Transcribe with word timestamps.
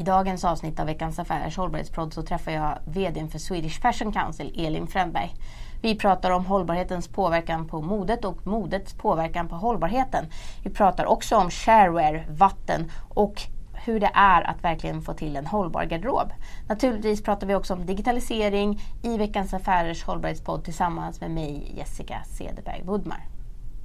I 0.00 0.02
dagens 0.02 0.44
avsnitt 0.44 0.80
av 0.80 0.86
Veckans 0.86 1.18
Affärers 1.18 1.56
hållbarhetspodd 1.56 2.14
så 2.14 2.22
träffar 2.22 2.52
jag 2.52 2.78
VDn 2.84 3.28
för 3.28 3.38
Swedish 3.38 3.80
Fashion 3.80 4.12
Council, 4.12 4.66
Elin 4.66 4.86
Frändberg. 4.86 5.34
Vi 5.82 5.94
pratar 5.94 6.30
om 6.30 6.46
hållbarhetens 6.46 7.08
påverkan 7.08 7.68
på 7.68 7.80
modet 7.80 8.24
och 8.24 8.46
modets 8.46 8.94
påverkan 8.94 9.48
på 9.48 9.54
hållbarheten. 9.54 10.26
Vi 10.64 10.70
pratar 10.70 11.06
också 11.06 11.36
om 11.36 11.50
shareware, 11.50 12.24
vatten 12.30 12.90
och 13.08 13.42
hur 13.72 14.00
det 14.00 14.10
är 14.14 14.42
att 14.42 14.64
verkligen 14.64 15.02
få 15.02 15.12
till 15.12 15.36
en 15.36 15.46
hållbar 15.46 15.84
garderob. 15.84 16.32
Naturligtvis 16.68 17.22
pratar 17.22 17.46
vi 17.46 17.54
också 17.54 17.74
om 17.74 17.86
digitalisering 17.86 18.80
i 19.02 19.18
Veckans 19.18 19.54
Affärers 19.54 20.04
hållbarhetspodd 20.04 20.64
tillsammans 20.64 21.20
med 21.20 21.30
mig 21.30 21.72
Jessica 21.76 22.22
Cederberg 22.24 22.82
Woodmar. 22.84 23.39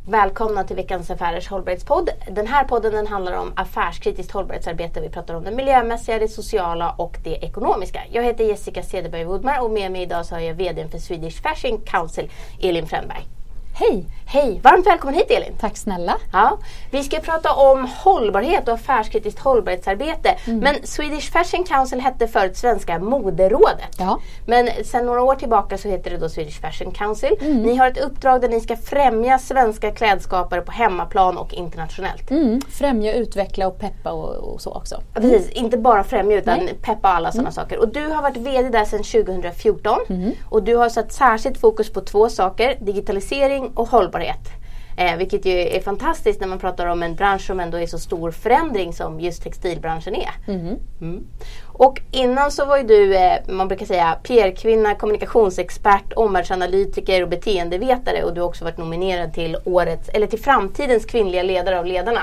Välkomna 0.07 0.63
till 0.63 0.75
veckans 0.75 1.11
Affärers 1.11 1.47
hållbarhetspodd. 1.47 2.09
Den 2.31 2.47
här 2.47 2.63
podden 2.63 2.93
den 2.93 3.07
handlar 3.07 3.37
om 3.37 3.53
affärskritiskt 3.55 4.31
hållbarhetsarbete. 4.31 5.01
Vi 5.01 5.09
pratar 5.09 5.33
om 5.33 5.43
det 5.43 5.51
miljömässiga, 5.51 6.19
det 6.19 6.27
sociala 6.27 6.91
och 6.91 7.17
det 7.23 7.35
ekonomiska. 7.35 8.01
Jag 8.11 8.23
heter 8.23 8.43
Jessica 8.43 8.83
Cederberg 8.83 9.25
Woodmar 9.25 9.61
och 9.61 9.71
med 9.71 9.91
mig 9.91 10.01
idag 10.01 10.25
så 10.25 10.35
har 10.35 10.41
jag 10.41 10.53
VD 10.53 10.87
för 10.87 10.97
Swedish 10.97 11.41
Fashion 11.41 11.81
Council, 11.81 12.31
Elin 12.61 12.87
Fränberg. 12.87 13.34
Hej! 13.77 14.05
Hej! 14.27 14.59
Varmt 14.63 14.87
välkommen 14.87 15.15
hit 15.15 15.31
Elin! 15.31 15.53
Tack 15.59 15.77
snälla! 15.77 16.17
Ja, 16.31 16.57
vi 16.91 17.03
ska 17.03 17.19
prata 17.19 17.53
om 17.53 17.87
hållbarhet 17.97 18.67
och 18.67 18.73
affärskritiskt 18.73 19.39
hållbarhetsarbete. 19.39 20.35
Mm. 20.45 20.59
Men 20.59 20.75
Swedish 20.83 21.31
Fashion 21.31 21.63
Council 21.63 21.99
hette 21.99 22.27
förut 22.27 22.57
Svenska 22.57 22.99
moderrådet. 22.99 23.95
Ja. 23.99 24.19
Men 24.45 24.69
sedan 24.83 25.05
några 25.05 25.23
år 25.23 25.35
tillbaka 25.35 25.77
så 25.77 25.87
heter 25.87 26.11
det 26.11 26.17
då 26.17 26.29
Swedish 26.29 26.61
Fashion 26.61 26.91
Council. 26.91 27.35
Mm. 27.41 27.61
Ni 27.61 27.75
har 27.75 27.87
ett 27.87 27.97
uppdrag 27.97 28.41
där 28.41 28.49
ni 28.49 28.59
ska 28.59 28.77
främja 28.77 29.39
svenska 29.39 29.91
klädskapare 29.91 30.61
på 30.61 30.71
hemmaplan 30.71 31.37
och 31.37 31.53
internationellt. 31.53 32.31
Mm. 32.31 32.61
Främja, 32.69 33.13
utveckla 33.13 33.67
och 33.67 33.79
peppa 33.79 34.11
och, 34.11 34.53
och 34.53 34.61
så 34.61 34.73
också. 34.73 35.01
Ja, 35.13 35.21
precis, 35.21 35.49
inte 35.49 35.77
bara 35.77 36.03
främja 36.03 36.37
utan 36.37 36.59
Nej. 36.59 36.73
peppa 36.81 37.07
alla 37.09 37.31
sådana 37.31 37.49
mm. 37.49 37.53
saker. 37.53 37.79
Och 37.79 37.87
du 37.87 38.07
har 38.07 38.21
varit 38.21 38.37
VD 38.37 38.69
där 38.69 38.85
sedan 38.85 39.03
2014 39.25 39.99
mm. 40.09 40.31
och 40.49 40.63
du 40.63 40.75
har 40.75 40.89
satt 40.89 41.13
särskilt 41.13 41.57
fokus 41.57 41.93
på 41.93 42.01
två 42.01 42.29
saker, 42.29 42.77
digitalisering 42.81 43.64
och 43.73 43.87
hållbarhet. 43.87 44.49
Eh, 44.97 45.17
vilket 45.17 45.45
ju 45.45 45.51
är 45.51 45.79
fantastiskt 45.79 46.41
när 46.41 46.47
man 46.47 46.59
pratar 46.59 46.87
om 46.87 47.03
en 47.03 47.15
bransch 47.15 47.41
som 47.41 47.59
ändå 47.59 47.79
är 47.79 47.87
så 47.87 47.99
stor 47.99 48.31
förändring 48.31 48.93
som 48.93 49.19
just 49.19 49.43
textilbranschen 49.43 50.15
är. 50.15 50.31
Mm. 50.47 50.75
Mm. 51.01 51.27
Och 51.65 52.01
innan 52.11 52.51
så 52.51 52.65
var 52.65 52.77
ju 52.77 52.83
du, 52.83 53.15
eh, 53.15 53.37
man 53.47 53.67
brukar 53.67 53.85
säga 53.85 54.17
PR-kvinna, 54.23 54.95
kommunikationsexpert, 54.95 56.13
omvärldsanalytiker 56.15 57.23
och 57.23 57.29
beteendevetare 57.29 58.23
och 58.23 58.33
du 58.33 58.41
har 58.41 58.47
också 58.47 58.63
varit 58.63 58.77
nominerad 58.77 59.33
till 59.33 59.57
årets, 59.63 60.09
eller 60.09 60.27
till 60.27 60.39
framtidens 60.39 61.05
kvinnliga 61.05 61.43
ledare 61.43 61.79
av 61.79 61.85
ledarna. 61.85 62.21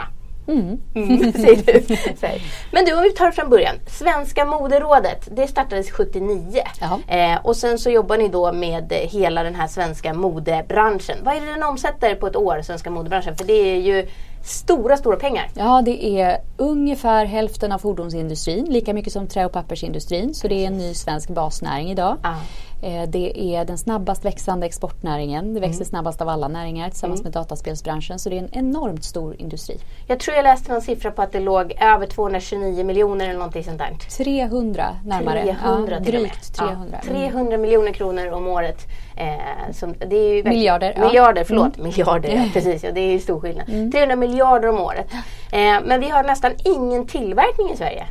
Mm. 0.49 0.81
Mm, 0.95 1.33
säger 2.21 2.39
du. 2.39 2.41
Men 2.73 2.85
du, 2.85 2.95
om 2.95 3.03
vi 3.03 3.11
tar 3.11 3.27
det 3.27 3.33
från 3.33 3.51
början. 3.51 3.75
Svenska 3.87 4.45
moderrådet, 4.45 5.29
det 5.33 5.47
startades 5.47 5.91
79. 5.91 6.63
Eh, 7.09 7.39
och 7.43 7.57
sen 7.57 7.79
så 7.79 7.91
jobbar 7.91 8.19
ni 8.19 8.29
då 8.29 8.53
med 8.53 8.93
hela 8.93 9.43
den 9.43 9.55
här 9.55 9.67
svenska 9.67 10.15
modebranschen. 10.15 11.17
Vad 11.23 11.37
är 11.37 11.41
det 11.41 11.53
den 11.53 11.63
omsätter 11.63 12.15
på 12.15 12.27
ett 12.27 12.37
år, 12.37 12.63
svenska 12.63 12.91
modebranschen? 12.91 13.37
För 13.37 13.45
det 13.45 13.53
är 13.53 13.77
ju 13.77 14.07
stora, 14.45 14.97
stora 14.97 15.17
pengar. 15.17 15.51
Ja, 15.55 15.83
det 15.85 16.21
är 16.21 16.39
ungefär 16.57 17.25
hälften 17.25 17.73
av 17.73 17.79
fordonsindustrin, 17.79 18.65
lika 18.65 18.95
mycket 18.95 19.13
som 19.13 19.27
trä 19.27 19.45
och 19.45 19.53
pappersindustrin. 19.53 20.35
Så 20.35 20.49
det 20.49 20.55
är 20.55 20.67
en 20.67 20.79
ny 20.79 20.95
svensk 20.95 21.29
basnäring 21.29 21.91
idag. 21.91 22.17
Ah. 22.23 22.35
Eh, 22.83 23.09
det 23.09 23.55
är 23.55 23.65
den 23.65 23.79
snabbast 23.79 24.25
växande 24.25 24.67
exportnäringen. 24.67 25.55
Det 25.55 25.61
växer 25.61 25.81
mm. 25.81 25.85
snabbast 25.85 26.21
av 26.21 26.29
alla 26.29 26.49
näringar 26.49 26.91
tillsammans 26.91 27.21
mm. 27.21 27.25
med 27.25 27.33
dataspelsbranschen. 27.33 28.19
Så 28.19 28.29
det 28.29 28.39
är 28.39 28.43
en 28.43 28.55
enormt 28.55 29.05
stor 29.05 29.37
industri. 29.39 29.79
Jag 30.07 30.21
tror 30.21 30.37
jag 30.37 30.43
läste 30.43 30.73
någon 30.73 30.83
siffra 30.83 31.11
på 31.11 31.23
att 31.23 31.33
det 31.33 31.41
låg 31.41 31.73
över 31.81 32.07
229 32.07 32.85
miljoner 32.85 33.25
eller 33.25 33.39
någonting 33.39 33.65
sånt 33.65 33.79
där. 33.79 33.97
300 34.25 34.97
närmare. 35.05 35.43
300 35.43 35.97
ja, 35.97 36.01
drygt 36.01 36.55
300. 36.55 36.99
Ja, 37.03 37.13
300 37.13 37.59
miljoner 37.59 37.93
kronor 37.93 38.31
om 38.31 38.47
året. 38.47 38.87
Eh, 39.17 39.73
som, 39.73 39.95
det 40.07 40.17
är 40.17 40.35
ju 40.35 40.45
miljarder. 40.45 40.97
Miljarder, 41.01 41.41
ja. 41.41 41.45
förlåt. 41.49 41.77
Mm. 41.77 41.89
Miljarder, 41.89 42.29
ja, 42.29 42.45
precis. 42.53 42.85
Ja, 42.85 42.93
det 42.93 43.01
är 43.01 43.13
ju 43.13 43.19
stor 43.19 43.41
skillnad. 43.41 43.67
300 43.67 44.03
mm. 44.03 44.19
miljarder 44.21 44.69
om 44.69 44.81
året. 44.81 45.07
Eh, 45.53 45.59
men 45.85 46.01
vi 46.01 46.09
har 46.09 46.25
nästan 46.25 46.53
ingen 46.65 47.07
tillverkning 47.07 47.71
i 47.73 47.77
Sverige. 47.77 48.07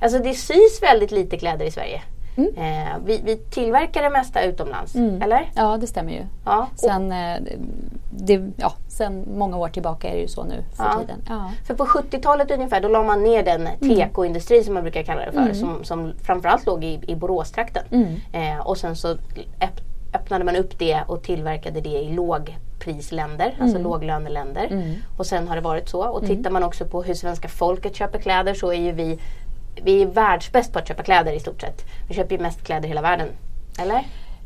Alltså 0.00 0.18
det 0.18 0.34
sys 0.34 0.82
väldigt 0.82 1.10
lite 1.10 1.36
kläder 1.36 1.66
i 1.66 1.70
Sverige. 1.70 2.02
Mm. 2.36 2.54
Eh, 2.56 2.98
vi, 3.04 3.20
vi, 3.24 3.36
tillverkar 3.36 4.02
det 4.02 4.10
mesta 4.10 4.42
utomlands, 4.42 4.94
mm. 4.94 5.22
eller? 5.22 5.50
Ja, 5.54 5.76
det 5.76 5.86
stämmer 5.86 6.12
ju. 6.12 6.22
Ja, 6.44 6.68
sen, 6.76 7.12
eh, 7.12 7.40
det, 8.10 8.50
ja, 8.56 8.72
sen 8.88 9.24
många 9.36 9.56
år 9.56 9.68
tillbaka 9.68 10.08
är 10.08 10.14
det 10.14 10.20
ju 10.20 10.28
så 10.28 10.44
nu 10.44 10.64
för 10.76 10.84
ja. 10.84 11.00
tiden. 11.00 11.22
Ja. 11.28 11.50
För 11.66 11.74
på 11.74 11.84
70-talet 11.84 12.50
ungefär, 12.50 12.80
då 12.80 12.88
la 12.88 13.02
man 13.02 13.22
ner 13.22 13.42
den 13.42 13.66
mm. 13.66 13.96
tekoindustri 13.96 14.64
som 14.64 14.74
man 14.74 14.82
brukar 14.82 15.02
kalla 15.02 15.24
det 15.24 15.32
för, 15.32 15.40
mm. 15.40 15.54
som, 15.54 15.84
som 15.84 16.12
framförallt 16.22 16.66
låg 16.66 16.84
i, 16.84 17.00
i 17.06 17.16
Boråstrakten. 17.16 17.84
Mm. 17.90 18.14
Eh, 18.32 18.66
och 18.66 18.78
sen 18.78 18.96
så 18.96 19.16
öppnade 20.14 20.44
man 20.44 20.56
upp 20.56 20.78
det 20.78 21.02
och 21.06 21.22
tillverkade 21.22 21.80
det 21.80 21.88
i 21.88 22.12
lågprisländer, 22.12 23.46
mm. 23.46 23.62
alltså 23.62 23.78
låglöneländer. 23.78 24.66
Mm. 24.70 24.94
Och 25.16 25.26
sen 25.26 25.48
har 25.48 25.56
det 25.56 25.62
varit 25.62 25.88
så. 25.88 26.02
Och 26.02 26.26
tittar 26.26 26.50
man 26.50 26.62
också 26.62 26.84
på 26.84 27.02
hur 27.02 27.14
svenska 27.14 27.48
folket 27.48 27.96
köper 27.96 28.18
kläder 28.18 28.54
så 28.54 28.72
är 28.72 28.80
ju 28.80 28.92
vi 28.92 29.18
vi 29.82 30.02
är 30.02 30.06
världsbäst 30.06 30.72
på 30.72 30.78
att 30.78 30.88
köpa 30.88 31.02
kläder 31.02 31.32
i 31.32 31.40
stort 31.40 31.60
sett. 31.60 31.84
Vi 32.08 32.14
köper 32.14 32.36
ju 32.36 32.42
mest 32.42 32.62
kläder 32.62 32.84
i 32.84 32.88
hela 32.88 33.02
världen. 33.02 33.28
Eller? 33.78 34.04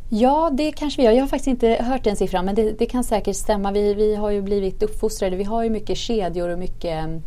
Ja, 0.08 0.50
det 0.52 0.72
kanske 0.72 1.02
vi 1.02 1.06
gör. 1.06 1.12
Jag 1.12 1.22
har 1.22 1.28
faktiskt 1.28 1.48
inte 1.48 1.68
hört 1.68 2.04
den 2.04 2.16
siffran 2.16 2.44
men 2.44 2.54
det, 2.54 2.72
det 2.72 2.86
kan 2.86 3.04
säkert 3.04 3.36
stämma. 3.36 3.72
Vi, 3.72 3.94
vi 3.94 4.14
har 4.14 4.30
ju 4.30 4.42
blivit 4.42 4.82
uppfostrade. 4.82 5.36
Vi 5.36 5.44
har 5.44 5.62
ju 5.62 5.70
mycket 5.70 5.98
kedjor 5.98 6.48
och 6.48 6.58
mycket 6.58 7.04
mm, 7.04 7.22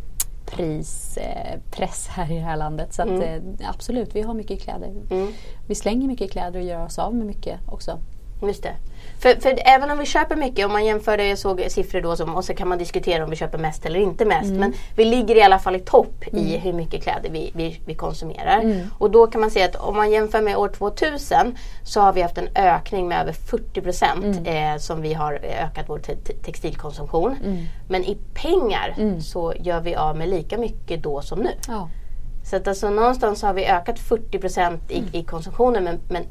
prispress 0.46 2.08
här 2.08 2.32
i 2.32 2.34
det 2.34 2.40
här 2.40 2.56
landet. 2.56 2.94
Så 2.94 3.02
att, 3.02 3.08
mm. 3.08 3.22
Eh, 3.22 3.70
absolut, 3.70 4.16
vi 4.16 4.22
har 4.22 4.34
mycket 4.34 4.62
kläder. 4.62 4.92
Mm. 5.10 5.32
Vi 5.66 5.74
slänger 5.74 6.06
mycket 6.06 6.30
kläder 6.32 6.60
och 6.60 6.66
gör 6.66 6.84
oss 6.84 6.98
av 6.98 7.14
med 7.14 7.26
mycket 7.26 7.58
också. 7.68 7.98
Just 8.42 8.62
det. 8.62 8.74
För, 9.22 9.40
för, 9.40 9.58
även 9.64 9.90
om 9.90 9.98
vi 9.98 10.06
köper 10.06 10.36
mycket, 10.36 10.66
om 10.66 10.72
man 10.72 10.84
jämför 10.84 11.16
det, 11.16 11.28
jag 11.28 11.38
såg 11.38 11.64
siffror 11.68 12.00
då 12.00 12.16
som, 12.16 12.34
och 12.34 12.44
så 12.44 12.54
kan 12.54 12.68
man 12.68 12.78
diskutera 12.78 13.24
om 13.24 13.30
vi 13.30 13.36
köper 13.36 13.58
mest 13.58 13.86
eller 13.86 14.00
inte 14.00 14.24
mest. 14.24 14.48
Mm. 14.48 14.60
Men 14.60 14.74
vi 14.96 15.04
ligger 15.04 15.36
i 15.36 15.42
alla 15.42 15.58
fall 15.58 15.76
i 15.76 15.80
topp 15.80 16.24
mm. 16.32 16.44
i 16.44 16.56
hur 16.56 16.72
mycket 16.72 17.02
kläder 17.02 17.30
vi, 17.30 17.52
vi, 17.54 17.80
vi 17.86 17.94
konsumerar. 17.94 18.60
Mm. 18.60 18.86
Och 18.98 19.10
då 19.10 19.26
kan 19.26 19.40
man 19.40 19.50
säga 19.50 19.64
att 19.64 19.76
om 19.76 19.96
man 19.96 20.10
jämför 20.10 20.42
med 20.42 20.56
år 20.56 20.68
2000 20.68 21.56
så 21.82 22.00
har 22.00 22.12
vi 22.12 22.22
haft 22.22 22.38
en 22.38 22.48
ökning 22.54 23.08
med 23.08 23.20
över 23.20 23.32
40 23.32 23.80
procent 23.80 24.24
mm. 24.24 24.74
eh, 24.74 24.78
som 24.78 25.02
vi 25.02 25.14
har 25.14 25.32
ökat 25.42 25.84
vår 25.88 25.98
te 25.98 26.16
textilkonsumtion. 26.16 27.36
Mm. 27.44 27.64
Men 27.88 28.04
i 28.04 28.18
pengar 28.34 28.94
mm. 28.98 29.20
så 29.20 29.54
gör 29.58 29.80
vi 29.80 29.94
av 29.94 30.16
med 30.16 30.28
lika 30.28 30.58
mycket 30.58 31.02
då 31.02 31.22
som 31.22 31.38
nu. 31.38 31.50
Ja. 31.68 31.88
Så 32.44 32.56
att 32.56 32.68
alltså 32.68 32.90
någonstans 32.90 33.42
har 33.42 33.54
vi 33.54 33.66
ökat 33.66 33.98
40 33.98 34.38
procent 34.38 34.90
i, 34.90 35.04
i 35.12 35.24
konsumtionen 35.24 35.84
men, 35.84 36.00
men 36.08 36.26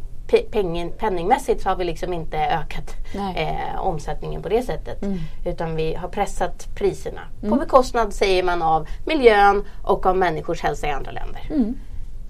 pengen, 0.51 0.91
penningmässigt 0.91 1.61
så 1.61 1.69
har 1.69 1.75
vi 1.75 1.83
liksom 1.83 2.13
inte 2.13 2.37
ökat 2.37 2.95
eh, 3.35 3.79
omsättningen 3.79 4.41
på 4.41 4.49
det 4.49 4.61
sättet. 4.61 5.03
Mm. 5.03 5.19
Utan 5.45 5.75
vi 5.75 5.93
har 5.93 6.07
pressat 6.07 6.67
priserna 6.75 7.21
mm. 7.39 7.51
på 7.51 7.65
bekostnad 7.65 8.13
säger 8.13 8.43
man 8.43 8.61
av 8.61 8.87
miljön 9.05 9.63
och 9.83 10.05
av 10.05 10.17
människors 10.17 10.61
hälsa 10.61 10.87
i 10.87 10.91
andra 10.91 11.11
länder. 11.11 11.41
Mm. 11.49 11.77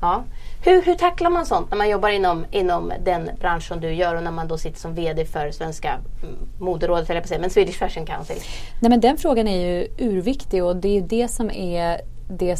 Ja. 0.01 0.23
Hur, 0.63 0.81
hur 0.81 0.95
tacklar 0.95 1.29
man 1.29 1.45
sånt 1.45 1.69
när 1.69 1.77
man 1.77 1.89
jobbar 1.89 2.09
inom, 2.09 2.45
inom 2.51 2.93
den 3.03 3.29
som 3.61 3.79
du 3.79 3.93
gör 3.93 4.15
och 4.15 4.23
när 4.23 4.31
man 4.31 4.47
då 4.47 4.57
sitter 4.57 4.79
som 4.79 4.95
VD 4.95 5.25
för 5.25 5.51
svenska 5.51 5.89
mm, 6.23 6.35
moderrådet, 6.59 7.09
eller 7.09 7.21
på 7.21 7.27
säga, 7.27 7.39
men 7.39 7.49
Swedish 7.49 7.77
Fashion 7.77 8.05
Council? 8.05 8.37
Nej, 8.79 8.89
men 8.89 8.99
den 8.99 9.17
frågan 9.17 9.47
är 9.47 9.67
ju 9.67 9.87
urviktig 9.97 10.63
och 10.63 10.75
det 10.75 10.97
är 10.97 11.01
det 11.01 11.27
som 11.27 11.51
är 11.51 12.01
det 12.29 12.57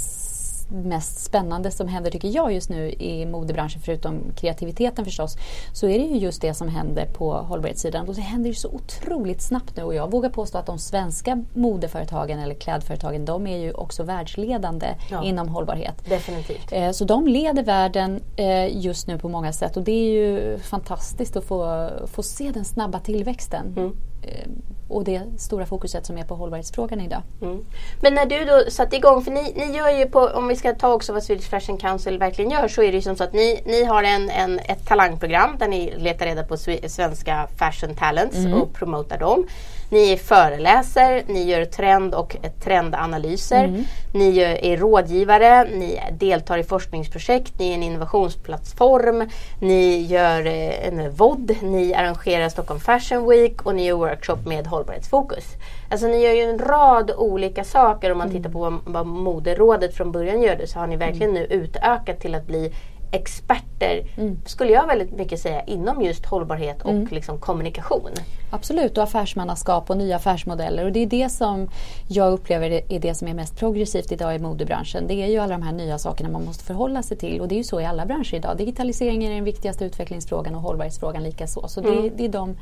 mest 0.72 1.20
spännande 1.20 1.72
som 1.72 1.88
händer 1.88 2.12
tycker 2.12 2.28
jag 2.28 2.54
just 2.54 2.70
nu 2.70 2.92
i 2.92 3.26
modebranschen 3.26 3.82
förutom 3.86 4.22
kreativiteten 4.36 5.06
förstås 5.06 5.38
så 5.74 5.88
är 5.88 6.00
det 6.00 6.06
ju 6.06 6.18
just 6.18 6.42
det 6.42 6.54
som 6.54 6.68
händer 6.68 7.06
på 7.06 7.34
hållbarhetssidan 7.34 8.08
och 8.08 8.16
det 8.16 8.22
händer 8.22 8.50
ju 8.50 8.56
så 8.56 8.70
otroligt 8.70 9.42
snabbt 9.42 9.78
nu 9.78 9.84
och 9.84 9.96
jag 9.96 10.12
vågar 10.12 10.30
påstå 10.30 10.58
att 10.58 10.66
de 10.66 10.80
svenska 10.80 11.44
modeföretagen 11.54 12.40
eller 12.40 12.56
klädföretagen 12.56 13.26
de 13.26 13.48
är 13.48 13.58
ju 13.58 13.72
också 13.74 14.04
världsledande 14.04 14.88
ja, 15.10 15.24
inom 15.24 15.48
hållbarhet. 15.50 16.10
Definitivt. 16.10 16.72
Eh, 16.72 16.92
så 16.92 17.06
de 17.06 17.28
leder 17.28 17.64
världen 17.64 18.22
eh, 18.36 18.78
just 18.78 19.08
nu 19.08 19.20
på 19.20 19.30
många 19.30 19.54
sätt 19.54 19.78
och 19.78 19.84
det 19.84 19.92
är 19.92 20.12
ju 20.12 20.60
fantastiskt 20.60 21.36
att 21.36 21.46
få, 21.46 21.90
få 22.08 22.24
se 22.24 22.52
den 22.52 22.66
snabba 22.66 23.00
tillväxten. 23.00 23.74
Mm. 23.78 23.96
Eh, 24.22 24.48
och 24.92 25.04
det 25.04 25.22
stora 25.38 25.66
fokuset 25.66 26.06
som 26.06 26.18
är 26.18 26.24
på 26.24 26.36
hållbarhetsfrågan 26.36 27.02
idag. 27.02 27.22
Mm. 27.42 27.66
Men 28.02 28.14
när 28.14 28.26
du 28.26 28.46
då 28.46 28.72
satte 28.72 28.96
igång, 28.96 29.24
för 29.24 29.32
ni, 29.32 29.54
ni 29.56 29.78
gör 29.78 29.90
ju 29.90 30.06
på, 30.06 30.20
om 30.20 30.48
vi 30.48 30.56
ska 30.56 30.74
ta 30.74 30.94
också 30.94 31.14
vad 31.14 31.24
Swedish 31.24 31.50
Fashion 31.50 31.78
Council 31.78 32.18
verkligen 32.18 32.52
gör, 32.52 32.68
så 32.68 32.84
är 32.84 32.92
det 32.92 32.96
ju 32.96 33.02
som 33.02 33.16
så 33.16 33.24
att 33.24 33.34
ni, 33.34 33.62
ni 33.66 33.84
har 33.84 34.04
en, 34.04 34.30
en, 34.30 34.60
ett 34.60 34.88
talangprogram 34.88 35.56
där 35.60 35.68
ni 35.68 35.94
letar 35.98 36.26
reda 36.26 36.44
på 36.44 36.58
svenska 36.88 37.48
fashion 37.58 37.96
talents 37.96 38.38
mm. 38.38 38.54
och 38.54 38.74
promotar 38.74 39.18
dem. 39.18 39.48
Ni 39.92 40.18
föreläser, 40.18 41.24
ni 41.28 41.44
gör 41.44 41.66
trend 41.66 42.16
och 42.16 42.38
trendanalyser, 42.64 43.64
mm. 43.64 43.84
ni 44.14 44.40
är 44.40 44.78
rådgivare, 44.78 45.64
ni 45.64 46.02
deltar 46.12 46.58
i 46.58 46.64
forskningsprojekt, 46.64 47.60
ni 47.60 47.70
är 47.70 47.74
en 47.74 47.84
innovationsplattform, 47.84 49.30
ni 49.60 50.02
gör 50.02 50.46
eh, 50.46 50.88
en 50.88 51.12
VOD, 51.12 51.56
ni 51.62 51.94
arrangerar 51.94 52.50
Stockholm 52.50 52.80
Fashion 52.80 53.30
Week 53.30 53.66
och 53.66 53.76
ni 53.76 53.86
gör 53.86 53.96
workshop 53.96 54.38
med 54.46 54.68
hållbarhetsfokus. 54.68 55.46
Alltså 55.90 56.08
ni 56.08 56.24
gör 56.24 56.34
ju 56.34 56.42
en 56.42 56.60
rad 56.60 57.12
olika 57.18 57.64
saker. 57.64 58.12
Om 58.12 58.18
man 58.18 58.32
tittar 58.32 58.50
på 58.50 58.60
vad, 58.60 58.80
vad 58.86 59.06
moderrådet 59.06 59.96
från 59.96 60.12
början 60.12 60.42
gjorde 60.42 60.68
så 60.68 60.80
har 60.80 60.88
ni 60.88 60.96
verkligen 60.96 61.34
nu 61.34 61.46
utökat 61.46 62.20
till 62.20 62.36
att 62.36 62.48
bli 62.48 62.74
experter, 63.12 64.08
mm. 64.18 64.38
skulle 64.46 64.72
jag 64.72 64.88
väldigt 64.88 65.12
mycket 65.12 65.40
säga, 65.40 65.64
inom 65.64 66.02
just 66.02 66.26
hållbarhet 66.26 66.82
och 66.82 66.92
mm. 66.92 67.08
liksom 67.12 67.40
kommunikation. 67.40 68.12
Absolut, 68.52 68.98
och 68.98 69.04
affärsmannaskap 69.04 69.90
och 69.90 69.98
nya 69.98 70.16
affärsmodeller. 70.16 70.86
Och 70.86 70.92
det 70.92 71.00
är 71.00 71.06
det 71.06 71.30
som 71.30 71.70
jag 72.08 72.34
upplever 72.34 72.82
är 72.94 73.00
det 73.00 73.16
som 73.16 73.28
är 73.28 73.34
mest 73.34 73.58
progressivt 73.58 74.12
idag 74.12 74.36
i 74.36 74.40
modebranschen. 74.40 75.08
Det 75.08 75.14
är 75.14 75.28
ju 75.28 75.38
alla 75.38 75.58
de 75.58 75.62
här 75.64 75.74
nya 75.74 75.98
sakerna 75.98 76.30
man 76.30 76.46
måste 76.46 76.64
förhålla 76.64 77.04
sig 77.04 77.18
till. 77.18 77.42
Och 77.42 77.48
det 77.48 77.56
är 77.56 77.58
ju 77.58 77.64
så 77.64 77.82
i 77.82 77.86
alla 77.86 78.06
branscher 78.06 78.36
idag. 78.36 78.58
Digitaliseringen 78.58 79.32
är 79.32 79.36
den 79.36 79.44
viktigaste 79.44 79.86
utvecklingsfrågan 79.86 80.56
och 80.56 80.62
hållbarhetsfrågan 80.62 81.24
likaså. 81.24 81.68
Så 81.68 81.82
mm. 81.82 82.02
det, 82.02 82.10
det, 82.10 82.26
är 82.26 82.30
de, 82.30 82.58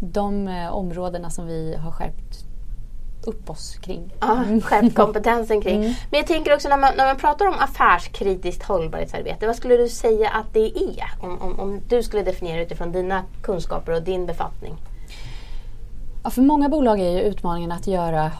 de 0.00 0.48
eh, 0.48 0.74
områdena 0.74 1.30
som 1.30 1.46
vi 1.46 1.76
har 1.76 1.90
skärpt 1.90 2.51
upp 3.26 3.50
oss 3.50 3.76
kring. 3.80 4.14
Ja, 4.20 4.44
skärpt 4.62 4.94
kompetensen 4.94 5.60
kring. 5.60 5.76
Mm. 5.76 5.94
Men 6.10 6.18
jag 6.18 6.26
tänker 6.26 6.54
också 6.54 6.68
när 6.68 6.76
man, 6.76 6.92
när 6.96 7.06
man 7.06 7.16
pratar 7.16 7.46
om 7.46 7.54
affärskritiskt 7.58 8.62
hållbarhetsarbete, 8.62 9.46
vad 9.46 9.56
skulle 9.56 9.76
du 9.76 9.88
säga 9.88 10.28
att 10.28 10.52
det 10.52 10.66
är? 10.66 11.04
Om, 11.20 11.42
om, 11.42 11.60
om 11.60 11.80
du 11.88 12.02
skulle 12.02 12.22
definiera 12.22 12.62
utifrån 12.62 12.92
dina 12.92 13.24
kunskaper 13.42 13.92
och 13.92 14.02
din 14.02 14.26
befattning. 14.26 14.76
Ja, 16.24 16.30
för 16.30 16.42
många 16.42 16.68
bolag 16.68 17.00
är 17.00 17.10
ju 17.10 17.20
utmaningen 17.20 17.72
att 17.72 17.86
göra 17.86 18.30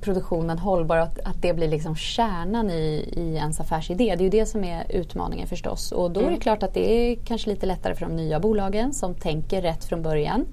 produktionen 0.00 0.58
hållbar 0.58 0.96
och 0.96 1.02
att, 1.02 1.18
att 1.18 1.42
det 1.42 1.54
blir 1.54 1.68
liksom 1.68 1.96
kärnan 1.96 2.70
i, 2.70 3.12
i 3.16 3.34
ens 3.36 3.60
affärsidé. 3.60 4.14
Det 4.16 4.22
är 4.22 4.24
ju 4.24 4.30
det 4.30 4.46
som 4.46 4.64
är 4.64 4.86
utmaningen 4.88 5.48
förstås. 5.48 5.92
Och 5.92 6.10
då 6.10 6.20
är 6.20 6.24
det 6.24 6.28
mm. 6.28 6.40
klart 6.40 6.62
att 6.62 6.74
det 6.74 6.92
är 6.92 7.16
kanske 7.16 7.50
lite 7.50 7.66
lättare 7.66 7.94
för 7.94 8.06
de 8.06 8.16
nya 8.16 8.40
bolagen 8.40 8.92
som 8.92 9.14
tänker 9.14 9.62
rätt 9.62 9.84
från 9.84 10.02
början. 10.02 10.46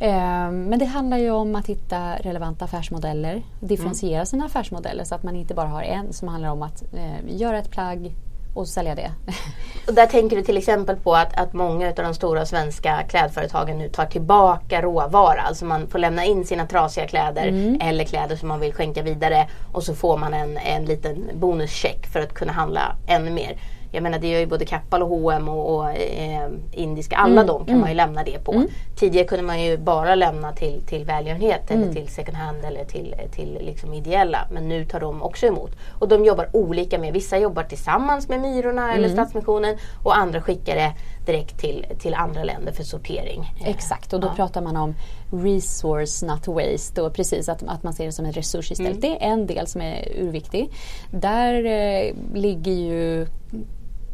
Ehm, 0.00 0.64
men 0.64 0.78
det 0.78 0.84
handlar 0.84 1.18
ju 1.18 1.30
om 1.30 1.56
att 1.56 1.66
hitta 1.66 2.16
relevanta 2.16 2.64
affärsmodeller, 2.64 3.42
differentiera 3.60 4.14
mm. 4.14 4.26
sina 4.26 4.44
affärsmodeller 4.44 5.04
så 5.04 5.14
att 5.14 5.22
man 5.22 5.36
inte 5.36 5.54
bara 5.54 5.68
har 5.68 5.82
en 5.82 6.12
som 6.12 6.28
handlar 6.28 6.50
om 6.50 6.62
att 6.62 6.82
eh, 6.94 7.36
göra 7.36 7.58
ett 7.58 7.70
plagg 7.70 8.12
och 8.54 8.68
sälja 8.68 8.94
det. 8.94 9.10
Och 9.88 9.94
där 9.94 10.06
tänker 10.06 10.36
du 10.36 10.42
till 10.42 10.56
exempel 10.56 10.96
på 10.96 11.14
att, 11.14 11.40
att 11.40 11.52
många 11.52 11.88
av 11.88 11.94
de 11.94 12.14
stora 12.14 12.46
svenska 12.46 13.02
klädföretagen 13.08 13.78
nu 13.78 13.88
tar 13.88 14.06
tillbaka 14.06 14.82
råvara. 14.82 15.40
Alltså 15.40 15.64
man 15.64 15.86
får 15.86 15.98
lämna 15.98 16.24
in 16.24 16.44
sina 16.44 16.66
trasiga 16.66 17.06
kläder 17.06 17.48
mm. 17.48 17.78
eller 17.80 18.04
kläder 18.04 18.36
som 18.36 18.48
man 18.48 18.60
vill 18.60 18.72
skänka 18.72 19.02
vidare 19.02 19.48
och 19.72 19.82
så 19.82 19.94
får 19.94 20.16
man 20.16 20.34
en, 20.34 20.56
en 20.56 20.84
liten 20.84 21.30
bonuscheck 21.34 22.06
för 22.06 22.20
att 22.20 22.34
kunna 22.34 22.52
handla 22.52 22.96
ännu 23.06 23.30
mer. 23.30 23.56
Jag 23.94 24.02
menar 24.02 24.18
det 24.18 24.28
gör 24.28 24.40
ju 24.40 24.46
både 24.46 24.64
Kappahl 24.64 25.02
och 25.02 25.08
H&M 25.08 25.48
och, 25.48 25.74
och 25.74 25.90
eh, 25.90 26.48
Indiska. 26.72 27.16
Alla 27.16 27.32
mm. 27.32 27.46
de 27.46 27.58
kan 27.58 27.68
mm. 27.68 27.80
man 27.80 27.90
ju 27.90 27.96
lämna 27.96 28.24
det 28.24 28.44
på. 28.44 28.52
Mm. 28.52 28.68
Tidigare 28.96 29.26
kunde 29.26 29.44
man 29.44 29.62
ju 29.62 29.78
bara 29.78 30.14
lämna 30.14 30.52
till, 30.52 30.82
till 30.86 31.04
välgörenhet 31.04 31.70
eller 31.70 31.82
mm. 31.82 31.94
till 31.94 32.08
second 32.08 32.36
hand 32.36 32.64
eller 32.64 32.84
till, 32.84 33.14
till 33.32 33.58
liksom 33.60 33.94
ideella. 33.94 34.38
Men 34.50 34.68
nu 34.68 34.84
tar 34.84 35.00
de 35.00 35.22
också 35.22 35.46
emot. 35.46 35.70
Och 35.98 36.08
de 36.08 36.24
jobbar 36.24 36.48
olika 36.52 36.98
med. 36.98 37.12
Vissa 37.12 37.38
jobbar 37.38 37.62
tillsammans 37.62 38.28
med 38.28 38.40
Myrorna 38.40 38.92
eller 38.92 39.08
mm. 39.08 39.16
Stadsmissionen 39.16 39.76
och 40.02 40.16
andra 40.16 40.42
skickar 40.42 40.74
det 40.74 40.92
direkt 41.26 41.58
till, 41.58 41.86
till 41.98 42.14
andra 42.14 42.44
länder 42.44 42.72
för 42.72 42.84
sortering. 42.84 43.52
Exakt 43.64 44.12
och 44.12 44.20
då 44.20 44.26
ja. 44.26 44.32
pratar 44.36 44.62
man 44.62 44.76
om 44.76 44.94
resource 45.30 46.26
not 46.26 46.46
waste 46.46 47.02
och 47.02 47.14
precis 47.14 47.48
att, 47.48 47.62
att 47.62 47.82
man 47.82 47.92
ser 47.92 48.06
det 48.06 48.12
som 48.12 48.24
en 48.24 48.32
resurs 48.32 48.72
istället. 48.72 48.90
Mm. 48.90 49.00
Det 49.00 49.24
är 49.24 49.30
en 49.30 49.46
del 49.46 49.66
som 49.66 49.80
är 49.80 50.08
urviktig. 50.18 50.70
Där 51.10 51.64
eh, 51.64 52.14
ligger 52.34 52.72
ju 52.72 53.26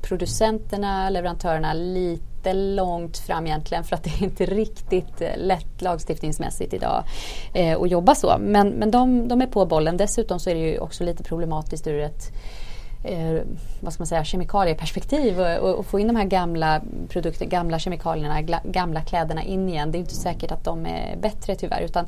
producenterna, 0.02 1.11
leverantörerna 1.11 1.73
lite 1.73 2.52
långt 2.52 3.19
fram 3.19 3.47
egentligen 3.47 3.85
för 3.85 3.97
att 3.97 4.05
det 4.05 4.11
är 4.11 4.23
inte 4.23 4.47
riktigt 4.47 5.20
eh, 5.20 5.37
lätt 5.37 5.82
lagstiftningsmässigt 5.82 6.75
idag 6.75 7.05
eh, 7.55 7.81
att 7.81 7.91
jobba 7.91 8.14
så. 8.14 8.37
Men, 8.41 8.69
men 8.69 8.91
de, 8.91 9.29
de 9.29 9.43
är 9.43 9.47
på 9.47 9.67
bollen. 9.67 9.97
Dessutom 9.97 10.41
så 10.41 10.50
är 10.50 10.55
det 10.55 10.61
ju 10.61 10.79
också 10.79 11.05
lite 11.05 11.23
problematiskt 11.23 11.87
ur 11.87 12.00
ett 12.00 12.32
eh, 13.05 13.43
vad 13.81 13.93
ska 13.93 14.00
man 14.00 14.06
säga, 14.06 14.25
kemikalieperspektiv 14.25 15.41
och, 15.41 15.58
och, 15.58 15.79
och, 15.79 15.87
få 15.87 16.00
in 16.00 16.06
de 16.06 16.17
här 16.17 16.25
gamla 16.25 16.81
produkterna, 17.08 17.50
gamla 17.50 17.79
kemikalierna, 17.79 18.61
gamla 18.64 19.00
kläderna 19.00 19.43
in 19.43 19.69
igen. 19.69 19.93
Det 19.93 19.99
är 19.99 20.00
inte 20.00 20.14
säkert 20.14 20.52
att 20.52 20.64
de 20.64 20.87
är 20.87 21.17
bättre 21.17 21.55
tyvärr 21.55 21.81
utan 21.81 22.06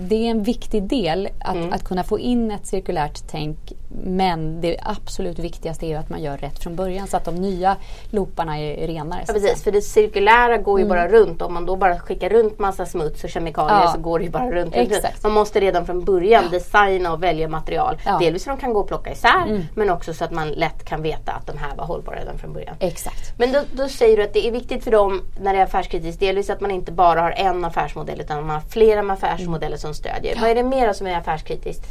det 0.00 0.26
är 0.26 0.30
en 0.30 0.42
viktig 0.42 0.82
del 0.82 1.28
att, 1.38 1.54
mm. 1.54 1.72
att 1.72 1.84
kunna 1.84 2.04
få 2.04 2.18
in 2.18 2.50
ett 2.50 2.66
cirkulärt 2.66 3.18
tänk 3.30 3.72
men 4.04 4.60
det 4.60 4.76
absolut 4.82 5.38
viktigaste 5.38 5.86
är 5.86 5.98
att 5.98 6.10
man 6.10 6.22
gör 6.22 6.36
rätt 6.36 6.62
från 6.62 6.76
början 6.76 7.06
så 7.06 7.16
att 7.16 7.24
de 7.24 7.34
nya 7.34 7.76
looparna 8.10 8.58
är 8.58 8.86
renare. 8.86 9.24
Ja, 9.26 9.32
precis, 9.32 9.64
för 9.64 9.72
det 9.72 9.82
cirkulära 9.82 10.56
går 10.56 10.80
ju 10.80 10.84
mm. 10.84 10.96
bara 10.96 11.08
runt. 11.08 11.42
Om 11.42 11.54
man 11.54 11.66
då 11.66 11.76
bara 11.76 11.98
skickar 11.98 12.28
runt 12.28 12.58
massa 12.58 12.86
smuts 12.86 13.24
och 13.24 13.30
kemikalier 13.30 13.80
ja. 13.80 13.92
så 13.94 14.00
går 14.00 14.18
det 14.18 14.24
ju 14.24 14.30
bara 14.30 14.50
runt. 14.50 14.74
Exakt. 14.74 15.22
Man 15.22 15.32
måste 15.32 15.60
redan 15.60 15.86
från 15.86 16.04
början 16.04 16.44
ja. 16.44 16.58
designa 16.58 17.12
och 17.12 17.22
välja 17.22 17.48
material. 17.48 17.98
Delvis 18.20 18.44
så 18.44 18.50
de 18.50 18.58
kan 18.58 18.72
gå 18.72 18.80
och 18.80 18.88
plocka 18.88 19.12
isär 19.12 19.46
mm. 19.46 19.62
Men 19.78 19.90
också 19.90 20.14
så 20.14 20.24
att 20.24 20.30
man 20.30 20.50
lätt 20.50 20.84
kan 20.84 21.02
veta 21.02 21.32
att 21.32 21.46
de 21.46 21.58
här 21.58 21.76
var 21.76 21.84
hållbara 21.84 22.16
redan 22.16 22.38
från 22.38 22.52
början. 22.52 22.76
Exakt. 22.80 23.38
Men 23.38 23.52
då, 23.52 23.62
då 23.72 23.88
säger 23.88 24.16
du 24.16 24.22
att 24.22 24.32
det 24.32 24.48
är 24.48 24.52
viktigt 24.52 24.84
för 24.84 24.90
dem 24.90 25.22
när 25.40 25.52
det 25.52 25.58
är 25.58 25.64
affärskritiskt 25.64 26.20
delvis 26.20 26.50
att 26.50 26.60
man 26.60 26.70
inte 26.70 26.92
bara 26.92 27.20
har 27.20 27.30
en 27.30 27.64
affärsmodell 27.64 28.20
utan 28.20 28.46
man 28.46 28.54
har 28.54 28.68
flera 28.68 29.12
affärsmodeller 29.12 29.66
mm. 29.66 29.78
som 29.78 29.94
stödjer. 29.94 30.40
Vad 30.40 30.50
är 30.50 30.54
det 30.54 30.62
mer 30.62 30.92
som 30.92 31.06
är 31.06 31.18
affärskritiskt? 31.18 31.86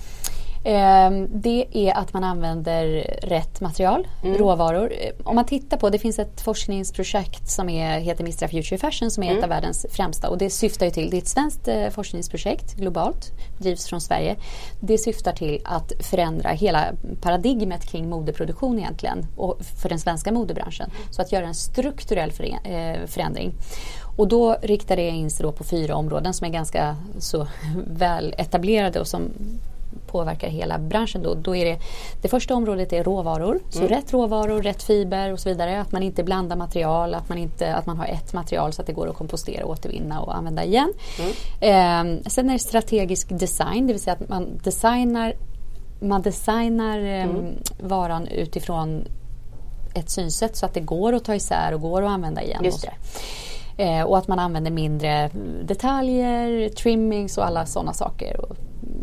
Ehm, 0.69 1.28
det 1.31 1.66
är 1.72 1.98
att 1.98 2.14
man 2.14 2.24
använder 2.24 2.86
rätt 3.22 3.62
material, 3.62 4.08
mm. 4.24 4.38
råvaror. 4.38 4.94
Om 5.24 5.36
man 5.36 5.46
tittar 5.46 5.78
på, 5.78 5.90
det 5.90 6.00
finns 6.00 6.19
ett 6.19 6.42
forskningsprojekt 6.42 7.50
som 7.50 7.69
är, 7.69 8.00
heter 8.00 8.24
Mistra 8.24 8.48
Future 8.48 8.78
Fashion 8.78 9.12
som 9.12 9.24
är 9.24 9.28
mm. 9.28 9.38
ett 9.38 9.44
av 9.44 9.50
världens 9.50 9.86
främsta 9.92 10.30
och 10.30 10.38
det 10.38 10.50
syftar 10.50 10.86
ju 10.86 10.92
till, 10.92 11.10
det 11.10 11.18
är 11.18 11.22
ett 11.22 11.28
svenskt 11.28 11.68
eh, 11.68 11.90
forskningsprojekt 11.90 12.75
globalt, 12.75 13.31
drivs 13.58 13.88
från 13.88 14.02
Sverige. 14.02 14.36
Det 14.80 14.98
syftar 14.98 15.31
till 15.31 15.62
att 15.66 15.92
förändra 16.00 16.50
hela 16.50 16.86
paradigmet 17.22 17.86
kring 17.86 18.10
modeproduktion 18.10 18.80
egentligen 18.80 19.25
och 19.38 19.60
för 19.81 19.90
den 19.90 20.00
svenska 20.00 20.31
modebranschen. 20.31 20.90
Så 21.12 21.22
att 21.22 21.31
göra 21.31 21.46
en 21.46 21.56
strukturell 21.56 22.31
eh, 22.64 23.06
förändring. 23.06 23.54
Och 24.18 24.28
då 24.28 24.58
riktar 24.62 24.96
det 24.96 25.10
in 25.10 25.30
sig 25.30 25.52
på 25.52 25.64
fyra 25.64 25.96
områden 25.96 26.34
som 26.34 26.48
är 26.48 26.52
ganska 26.52 26.96
så 27.19 27.48
väl 27.88 28.36
etablerade 28.38 29.00
och 29.00 29.08
som 29.08 29.31
påverkar 30.18 30.48
hela 30.48 30.78
branschen 30.80 31.24
då, 31.24 31.34
då 31.34 31.56
är 31.56 31.66
det 31.66 31.80
det 32.22 32.28
första 32.28 32.56
området 32.56 32.94
är 32.94 33.04
råvaror. 33.04 33.60
Så 33.69 33.80
mm. 33.80 33.90
rätt 33.90 34.14
råvaror, 34.14 34.62
rätt 34.62 34.84
fiber 34.84 35.34
och 35.34 35.40
så 35.40 35.50
vidare. 35.50 35.81
Att 35.81 35.92
man 35.92 36.04
inte 36.04 36.24
blandar 36.24 36.56
material, 36.56 37.14
att 37.14 37.30
man, 37.30 37.38
inte, 37.38 37.75
att 37.75 37.86
man 37.86 37.98
har 37.98 38.06
ett 38.06 38.34
material 38.34 38.74
så 38.74 38.81
att 38.81 38.88
det 38.88 38.94
går 38.94 39.10
att 39.10 39.16
kompostera, 39.16 39.66
återvinna 39.66 40.22
och 40.22 40.36
använda 40.36 40.64
igen. 40.64 40.94
Mm. 41.19 42.18
Eh, 42.19 42.30
sen 42.30 42.50
är 42.50 42.54
det 42.54 42.60
strategisk 42.60 43.40
design, 43.40 43.88
det 43.88 43.94
vill 43.94 44.02
säga 44.02 44.14
att 44.14 44.30
man 44.30 44.60
designar, 44.64 45.34
man 46.00 46.22
designar 46.22 47.00
eh, 47.00 47.24
mm. 47.24 47.56
varan 47.80 48.28
utifrån 48.28 49.06
ett 49.96 50.10
synsätt 50.10 50.56
så 50.56 50.66
att 50.66 50.74
det 50.74 50.80
går 50.80 51.14
att 51.14 51.26
ta 51.26 51.36
isär 51.36 51.74
och 51.74 51.81
går 51.81 52.02
att 52.02 52.09
använda 52.09 52.44
igen. 52.44 52.64
Just 52.64 52.86
och, 52.86 53.80
eh, 53.80 54.04
och 54.04 54.18
att 54.18 54.28
man 54.28 54.40
använder 54.40 54.71
mindre 54.71 55.30
detaljer, 55.64 56.69
trimmings 56.69 57.38
och 57.38 57.45
alla 57.45 57.66
sådana 57.66 57.94
saker. 57.94 58.42
Och 58.42 58.57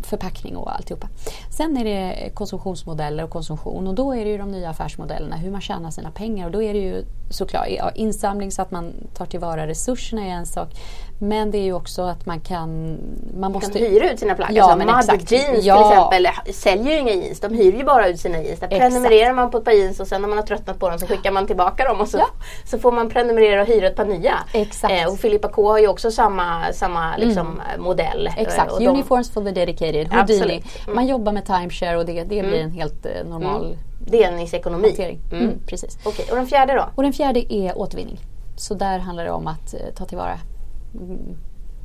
förpackning 0.05 0.57
och 0.57 0.75
alltihopa. 0.75 1.07
Sen 1.49 1.77
är 1.77 1.83
det 1.83 2.29
konsumtionsmodeller 2.33 3.23
och 3.23 3.29
konsumtion 3.29 3.87
och 3.87 3.95
då 3.95 4.15
är 4.15 4.25
det 4.25 4.31
ju 4.31 4.37
de 4.37 4.51
nya 4.51 4.69
affärsmodellerna, 4.69 5.35
hur 5.35 5.51
man 5.51 5.61
tjänar 5.61 5.91
sina 5.91 6.11
pengar 6.11 6.45
och 6.45 6.51
då 6.51 6.61
är 6.61 6.73
det 6.73 6.79
ju 6.79 7.03
såklart 7.29 7.67
insamling 7.95 8.51
så 8.51 8.61
att 8.61 8.71
man 8.71 8.93
tar 9.13 9.25
tillvara 9.25 9.67
resurserna 9.67 10.25
är 10.25 10.29
en 10.29 10.45
sak. 10.45 10.69
Men 11.19 11.51
det 11.51 11.57
är 11.57 11.63
ju 11.63 11.73
också 11.73 12.01
att 12.01 12.25
man 12.25 12.39
kan... 12.39 12.97
Man 13.39 13.51
måste 13.51 13.79
kan 13.79 13.81
hyra 13.81 14.11
ut 14.11 14.19
sina 14.19 14.35
plagg. 14.35 14.49
Ja, 14.53 14.77
alltså, 14.87 15.11
exakt. 15.11 15.31
Jeans 15.31 15.65
ja. 15.65 16.09
till 16.11 16.25
exempel 16.25 16.53
säljer 16.53 16.93
ju 16.93 16.99
inga 16.99 17.13
jeans. 17.13 17.39
De 17.39 17.53
hyr 17.53 17.77
ju 17.77 17.83
bara 17.83 18.07
ut 18.07 18.19
sina 18.19 18.41
jeans. 18.41 18.59
Där 18.59 18.67
prenumererar 18.67 19.33
man 19.33 19.51
på 19.51 19.57
ett 19.57 19.63
par 19.63 19.71
jeans 19.71 19.99
och 19.99 20.07
sen 20.07 20.21
när 20.21 20.29
man 20.29 20.37
har 20.37 20.45
tröttnat 20.45 20.79
på 20.79 20.89
dem 20.89 20.99
så 20.99 21.07
skickar 21.07 21.31
man 21.31 21.47
tillbaka 21.47 21.83
dem 21.83 22.01
och 22.01 22.07
så, 22.07 22.17
ja. 22.17 22.27
så 22.65 22.79
får 22.79 22.91
man 22.91 23.09
prenumerera 23.09 23.61
och 23.61 23.67
hyra 23.67 23.87
ett 23.87 23.95
par 23.95 24.05
nya. 24.05 24.33
Exakt. 24.53 24.93
Eh, 24.93 25.07
och 25.07 25.19
Filippa 25.19 25.47
K 25.47 25.71
har 25.71 25.79
ju 25.79 25.87
också 25.87 26.11
samma, 26.11 26.73
samma 26.73 27.17
liksom, 27.17 27.61
mm. 27.69 27.83
modell. 27.83 28.29
Exakt, 28.37 28.71
och 28.71 28.81
Uniforms 28.81 29.31
for 29.31 29.43
the 29.43 29.51
dedicated. 29.51 30.13
Houdini. 30.13 30.63
Mm. 30.83 30.95
Man 30.95 31.07
jobbar 31.07 31.31
med 31.31 31.45
timeshare 31.45 31.97
och 31.97 32.05
det, 32.05 32.13
det 32.13 32.25
blir 32.25 32.43
mm. 32.43 32.65
en 32.65 32.71
helt 32.71 33.05
eh, 33.05 33.11
normal 33.29 33.65
mm. 33.65 33.77
Delningsekonomi. 33.99 35.19
Mm. 35.31 35.43
mm. 35.43 35.59
precis. 35.67 35.97
Okay. 36.05 36.25
Och 36.29 36.35
den 36.35 36.47
fjärde 36.47 36.73
då? 36.73 36.85
Och 36.95 37.03
den 37.03 37.13
fjärde 37.13 37.53
är 37.53 37.77
återvinning. 37.77 38.19
Så 38.55 38.73
där 38.73 38.99
handlar 38.99 39.23
det 39.23 39.31
om 39.31 39.47
att 39.47 39.73
eh, 39.73 39.79
ta 39.95 40.05
tillvara 40.05 40.37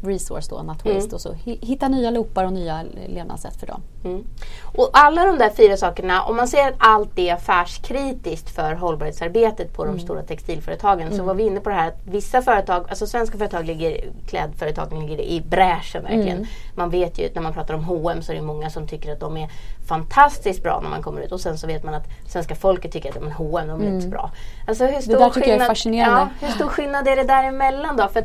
resource 0.03 0.51
då, 0.51 0.63
not 0.63 0.85
waste. 0.85 0.91
Mm. 0.91 1.15
Och 1.15 1.21
så 1.21 1.33
hitta 1.45 1.89
nya 1.89 2.11
loopar 2.11 2.45
och 2.45 2.53
nya 2.53 2.83
levnadssätt 3.09 3.57
för 3.57 3.67
dem. 3.67 3.83
Mm. 4.05 4.25
Och 4.63 4.91
alla 4.93 5.27
de 5.27 5.39
där 5.39 5.51
fyra 5.51 5.77
sakerna, 5.77 6.23
om 6.23 6.37
man 6.37 6.49
ser 6.49 6.69
att 6.69 6.75
allt 6.79 7.19
är 7.19 7.35
affärskritiskt 7.35 8.51
för 8.51 8.75
hållbarhetsarbetet 8.75 9.73
på 9.73 9.85
de 9.85 9.91
mm. 9.91 10.01
stora 10.01 10.23
textilföretagen 10.23 11.09
så 11.09 11.15
mm. 11.15 11.27
var 11.27 11.35
vi 11.35 11.43
inne 11.43 11.61
på 11.61 11.69
det 11.69 11.75
här 11.75 11.89
att 11.89 12.01
vissa 12.05 12.43
företag, 12.43 12.87
alltså 12.89 13.07
svenska 13.07 13.39
företag 13.39 13.67
ligger, 13.67 14.05
klädföretagen 14.27 15.01
ligger 15.01 15.21
i 15.21 15.41
bräschen 15.41 16.03
verkligen. 16.03 16.37
Mm. 16.37 16.47
Man 16.75 16.91
vet 16.91 17.19
ju 17.19 17.31
när 17.35 17.43
man 17.43 17.53
pratar 17.53 17.75
om 17.75 17.85
H&M 17.85 18.23
så 18.23 18.33
är 18.33 18.37
det 18.37 18.43
många 18.43 18.71
som 18.71 18.87
tycker 18.87 19.13
att 19.13 19.21
de 19.21 19.37
är 19.37 19.51
fantastiskt 19.89 20.63
bra 20.63 20.81
när 20.81 20.91
man 20.91 21.03
kommer 21.03 21.21
ut 21.21 21.33
och 21.33 21.41
sen 21.41 21.59
så 21.59 21.67
vet 21.67 21.85
man 21.85 21.95
att 21.95 22.07
svenska 22.27 22.55
folket 22.55 22.93
tycker 22.93 23.11
att 23.11 23.33
H&M 23.33 23.69
de 23.69 23.83
är 23.83 23.87
inte 23.87 24.03
så 24.03 24.09
bra. 24.09 24.31
Alltså 24.67 24.87
hur 24.87 25.01
stor 25.01 25.13
det 25.13 25.19
där 25.19 25.29
tycker 25.29 25.41
skillnad, 25.41 25.61
jag 25.61 25.65
är 25.65 25.69
fascinerande. 25.69 26.29
Ja, 26.41 26.47
hur 26.47 26.55
stor 26.55 26.69
skillnad 26.69 27.09
är 27.09 27.17
det 27.17 27.23
däremellan 27.23 27.97
då? 27.97 28.09
För 28.09 28.25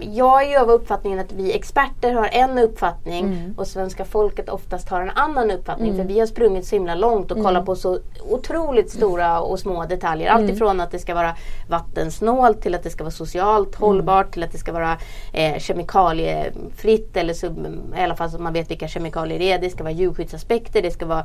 jag 0.00 0.44
är 0.44 0.50
ju 0.50 0.56
av 0.56 0.70
uppfattningen 0.70 1.18
att 1.18 1.32
vi 1.32 1.52
experter 1.52 2.12
har 2.12 2.28
en 2.32 2.58
uppfattning 2.58 3.24
mm. 3.24 3.54
och 3.56 3.66
svenska 3.66 4.04
folket 4.04 4.48
oftast 4.48 4.88
har 4.88 5.00
en 5.00 5.10
annan 5.10 5.50
uppfattning. 5.50 5.92
Mm. 5.92 6.00
För 6.00 6.14
vi 6.14 6.20
har 6.20 6.26
sprungit 6.26 6.66
så 6.66 6.76
himla 6.76 6.94
långt 6.94 7.30
och 7.30 7.36
mm. 7.36 7.44
kollat 7.44 7.66
på 7.66 7.76
så 7.76 7.98
otroligt 8.30 8.90
stora 8.90 9.40
och 9.40 9.58
små 9.58 9.84
detaljer. 9.84 10.30
Mm. 10.30 10.50
ifrån 10.50 10.80
att 10.80 10.90
det 10.90 10.98
ska 10.98 11.14
vara 11.14 11.34
vattensnålt 11.68 12.62
till 12.62 12.74
att 12.74 12.82
det 12.82 12.90
ska 12.90 13.04
vara 13.04 13.10
socialt 13.10 13.68
mm. 13.68 13.80
hållbart 13.80 14.32
till 14.32 14.42
att 14.42 14.52
det 14.52 14.58
ska 14.58 14.72
vara 14.72 14.98
eh, 15.32 15.58
kemikaliefritt 15.58 17.16
eller 17.16 17.34
sub, 17.34 17.66
i 17.98 18.00
alla 18.00 18.16
fall 18.16 18.30
så 18.30 18.38
man 18.38 18.52
vet 18.52 18.70
vilka 18.70 18.88
kemikalier 18.88 19.38
det 19.38 19.52
är. 19.52 19.58
Det 19.58 19.70
ska 19.70 19.82
vara 19.84 19.92
djurskyddsaspekter, 19.92 20.82
det 20.82 20.90
ska 20.90 21.06
vara 21.06 21.24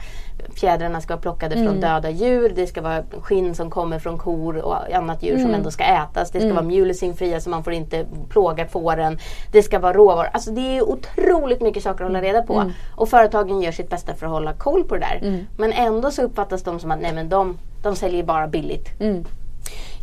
fjädrarna 0.56 1.02
ska 1.02 1.14
vara 1.14 1.22
plockade 1.22 1.56
från 1.56 1.68
mm. 1.68 1.82
döda 1.82 2.10
djur, 2.10 2.54
det 2.56 2.68
ska 2.68 2.82
vara 2.82 3.04
skinn 3.22 3.56
som 3.56 3.70
kommer 3.70 4.00
från 4.00 4.18
kor 4.18 4.58
och 4.58 4.96
annat 4.96 5.24
djur 5.24 5.38
som 5.38 5.54
ändå 5.54 5.72
ska 5.72 5.84
ätas. 5.84 6.32
Det 6.32 6.40
ska 6.40 6.54
vara 6.54 6.66
mulesingfria 6.66 7.42
så 7.42 7.50
man 7.50 7.64
får 7.64 7.74
inte 7.74 8.06
plåga 8.30 8.61
fåren. 8.66 9.20
Det 9.52 9.64
ska 9.64 9.80
vara 9.80 9.94
råvaror. 9.94 10.30
Alltså 10.34 10.52
det 10.52 10.78
är 10.78 10.82
otroligt 10.82 11.62
mycket 11.62 11.84
saker 11.84 12.04
att 12.04 12.10
hålla 12.10 12.22
reda 12.22 12.42
på. 12.42 12.54
Mm. 12.54 12.72
Och 12.96 13.10
företagen 13.10 13.62
gör 13.62 13.72
sitt 13.72 13.90
bästa 13.90 14.14
för 14.14 14.26
att 14.26 14.32
hålla 14.32 14.54
koll 14.54 14.84
på 14.84 14.96
det 14.96 15.02
där. 15.02 15.28
Mm. 15.28 15.48
Men 15.58 15.72
ändå 15.72 16.12
så 16.12 16.22
uppfattas 16.22 16.64
de 16.64 16.80
som 16.80 16.92
att 16.92 17.02
nej 17.02 17.14
men 17.14 17.30
de, 17.30 17.58
de 17.84 17.96
säljer 17.96 18.24
bara 18.24 18.48
billigt. 18.48 19.00
Mm. 19.00 19.26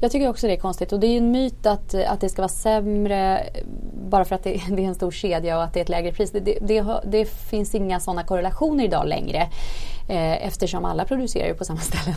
Jag 0.01 0.11
tycker 0.11 0.29
också 0.29 0.47
det 0.47 0.53
är 0.53 0.61
konstigt 0.61 0.93
och 0.93 1.01
det 1.01 1.07
är 1.07 1.11
ju 1.11 1.19
en 1.19 1.31
myt 1.31 1.67
att, 1.67 1.95
att 1.95 2.21
det 2.21 2.29
ska 2.29 2.43
vara 2.43 2.49
sämre 2.49 3.47
bara 4.09 4.25
för 4.25 4.35
att 4.35 4.45
det, 4.45 4.51
det 4.71 4.85
är 4.85 4.89
en 4.89 4.95
stor 4.95 5.11
kedja 5.11 5.57
och 5.57 5.63
att 5.63 5.75
det 5.75 5.81
är 5.81 5.83
ett 5.83 5.89
lägre 5.89 6.13
pris. 6.13 6.31
Det, 6.31 6.41
det, 6.41 6.59
det, 6.61 7.01
det 7.05 7.25
finns 7.25 7.75
inga 7.75 8.01
sådana 8.01 8.23
korrelationer 8.23 8.85
idag 8.85 9.09
längre 9.09 9.49
eh, 10.09 10.47
eftersom 10.47 10.85
alla 10.85 11.05
producerar 11.05 11.47
ju 11.47 11.55
på 11.55 11.65
samma 11.65 11.81
ställen. 11.91 12.17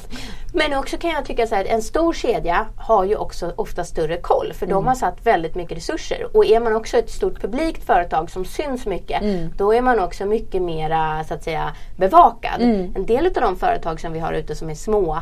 Men 0.53 0.73
också 0.73 0.97
kan 0.97 1.09
jag 1.09 1.25
tycka 1.25 1.47
så 1.47 1.55
här, 1.55 1.65
en 1.65 1.81
stor 1.81 2.13
kedja 2.13 2.67
har 2.77 3.03
ju 3.03 3.15
också 3.15 3.53
ofta 3.55 3.83
större 3.83 4.17
koll 4.17 4.53
för 4.53 4.65
mm. 4.65 4.75
de 4.75 4.87
har 4.87 4.95
satt 4.95 5.25
väldigt 5.25 5.55
mycket 5.55 5.77
resurser. 5.77 6.37
Och 6.37 6.45
är 6.45 6.59
man 6.59 6.75
också 6.75 6.97
ett 6.97 7.09
stort 7.09 7.41
publikt 7.41 7.83
företag 7.83 8.31
som 8.31 8.45
syns 8.45 8.85
mycket 8.85 9.21
mm. 9.21 9.49
då 9.57 9.73
är 9.73 9.81
man 9.81 9.99
också 9.99 10.25
mycket 10.25 10.61
mera 10.61 11.23
så 11.27 11.33
att 11.33 11.43
säga 11.43 11.75
bevakad. 11.97 12.61
Mm. 12.61 12.93
En 12.95 13.05
del 13.05 13.25
av 13.25 13.33
de 13.33 13.55
företag 13.55 13.99
som 13.99 14.13
vi 14.13 14.19
har 14.19 14.33
ute 14.33 14.55
som 14.55 14.69
är 14.69 14.75
små 14.75 15.21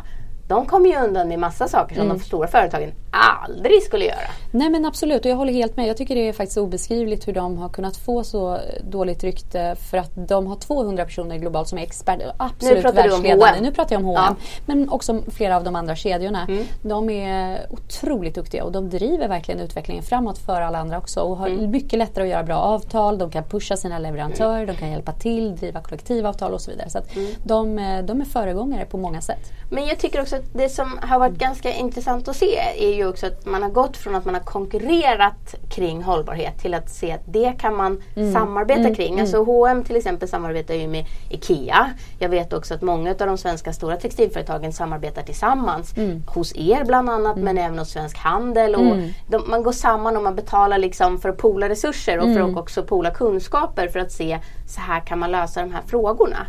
de 0.49 0.65
kommer 0.65 0.89
ju 0.89 0.95
undan 0.95 1.27
med 1.27 1.39
massa 1.39 1.67
saker 1.67 1.95
som 1.95 2.05
mm. 2.05 2.17
de 2.17 2.23
stora 2.23 2.47
företagen 2.47 2.91
aldrig 3.11 3.83
skulle 3.83 4.05
göra. 4.05 4.29
Nej 4.51 4.69
men 4.69 4.85
absolut 4.85 5.25
och 5.25 5.31
jag 5.31 5.35
håller 5.35 5.53
helt 5.53 5.77
med. 5.77 5.87
Jag 5.87 5.97
tycker 5.97 6.15
det 6.15 6.27
är 6.27 6.33
faktiskt 6.33 6.57
obeskrivligt 6.57 7.27
hur 7.27 7.33
de 7.33 7.57
har 7.57 7.69
kunnat 7.69 7.97
få 7.97 8.23
så 8.23 8.59
dåligt 8.83 9.23
rykte 9.23 9.75
för 9.89 9.97
att 9.97 10.11
de 10.15 10.47
har 10.47 10.55
200 10.55 11.05
personer 11.05 11.37
globalt 11.37 11.67
som 11.67 11.77
är 11.77 11.81
experter, 11.83 12.31
absolut 12.37 12.83
nu 12.83 12.91
världsledande. 12.91 13.61
Nu 13.61 13.71
pratar 13.71 13.95
jag 13.95 13.99
om 13.99 14.05
H&M. 14.05 14.35
Ja. 14.39 14.45
Men 14.65 14.89
också 14.89 15.21
flera 15.27 15.55
av 15.55 15.63
de 15.63 15.75
andra 15.75 15.95
kedjorna. 15.95 16.45
Mm. 16.49 16.63
De 16.81 17.09
är 17.09 17.67
otroligt 17.69 18.35
duktiga 18.35 18.63
och 18.63 18.71
de 18.71 18.89
driver 18.89 19.27
verkligen 19.27 19.61
utvecklingen 19.61 20.03
framåt 20.03 20.37
för 20.37 20.61
alla 20.61 20.77
andra 20.77 20.97
också 20.97 21.21
och 21.21 21.37
har 21.37 21.47
mm. 21.47 21.71
mycket 21.71 21.99
lättare 21.99 22.23
att 22.23 22.29
göra 22.29 22.43
bra 22.43 22.57
avtal. 22.57 23.17
De 23.17 23.31
kan 23.31 23.43
pusha 23.43 23.77
sina 23.77 23.99
leverantörer, 23.99 24.65
de 24.65 24.75
kan 24.75 24.91
hjälpa 24.91 25.11
till, 25.11 25.55
driva 25.55 25.81
kollektivavtal 25.81 26.53
och 26.53 26.61
så 26.61 26.71
vidare. 26.71 26.89
Så 26.89 26.99
mm. 27.15 27.31
de, 27.43 27.75
de 28.07 28.21
är 28.21 28.25
föregångare 28.25 28.85
på 28.85 28.97
många 28.97 29.21
sätt. 29.21 29.51
Men 29.69 29.85
jag 29.85 29.99
tycker 29.99 30.21
också 30.21 30.35
att 30.35 30.53
det 30.53 30.69
som 30.69 30.99
har 31.01 31.19
varit 31.19 31.37
ganska 31.37 31.73
intressant 31.73 32.27
att 32.27 32.35
se 32.35 32.57
är 32.77 32.93
ju 32.95 33.07
också 33.07 33.27
att 33.27 33.45
man 33.45 33.63
har 33.63 33.69
gått 33.69 33.97
från 33.97 34.15
att 34.15 34.25
man 34.25 34.33
har 34.33 34.41
konkurrerat 34.41 35.55
kring 35.69 36.03
hållbarhet 36.03 36.59
till 36.59 36.73
att 36.73 36.89
se 36.89 37.11
att 37.11 37.23
det 37.25 37.53
kan 37.59 37.75
man 37.75 38.01
mm. 38.15 38.33
samarbeta 38.33 38.79
mm. 38.79 38.95
kring. 38.95 39.19
Alltså 39.19 39.43
H&M 39.43 39.83
till 39.83 39.95
exempel 39.95 40.29
samarbetar 40.29 40.73
ju 40.73 40.87
med 40.87 41.05
IKEA. 41.29 41.93
Jag 42.19 42.29
vet 42.29 42.53
också 42.53 42.73
att 42.73 42.81
många 42.81 43.11
av 43.11 43.17
de 43.17 43.37
svenska 43.37 43.73
stora 43.73 43.95
textilföretagen 43.95 44.73
samarbetar 44.73 45.21
tillsammans. 45.21 45.97
Mm. 45.97 46.23
Hos 46.27 46.55
er 46.55 46.83
bland 46.85 47.09
annat 47.09 47.37
mm. 47.37 47.45
men 47.45 47.57
även 47.57 47.79
hos 47.79 47.89
Svensk 47.89 48.17
Handel. 48.17 48.75
Och 48.75 48.81
mm. 48.81 49.09
de, 49.27 49.43
man 49.47 49.63
går 49.63 49.71
samman 49.71 50.17
och 50.17 50.23
man 50.23 50.35
betalar 50.35 50.77
liksom 50.77 51.19
för 51.19 51.29
att 51.29 51.37
pola 51.37 51.69
resurser 51.69 52.17
och 52.17 52.33
för 52.33 52.39
att 52.39 52.57
också 52.57 52.83
pola 52.83 53.11
kunskaper 53.11 53.87
för 53.87 53.99
att 53.99 54.11
se 54.11 54.39
så 54.67 54.81
här 54.81 54.99
kan 54.99 55.19
man 55.19 55.31
lösa 55.31 55.61
de 55.61 55.71
här 55.71 55.81
frågorna. 55.87 56.45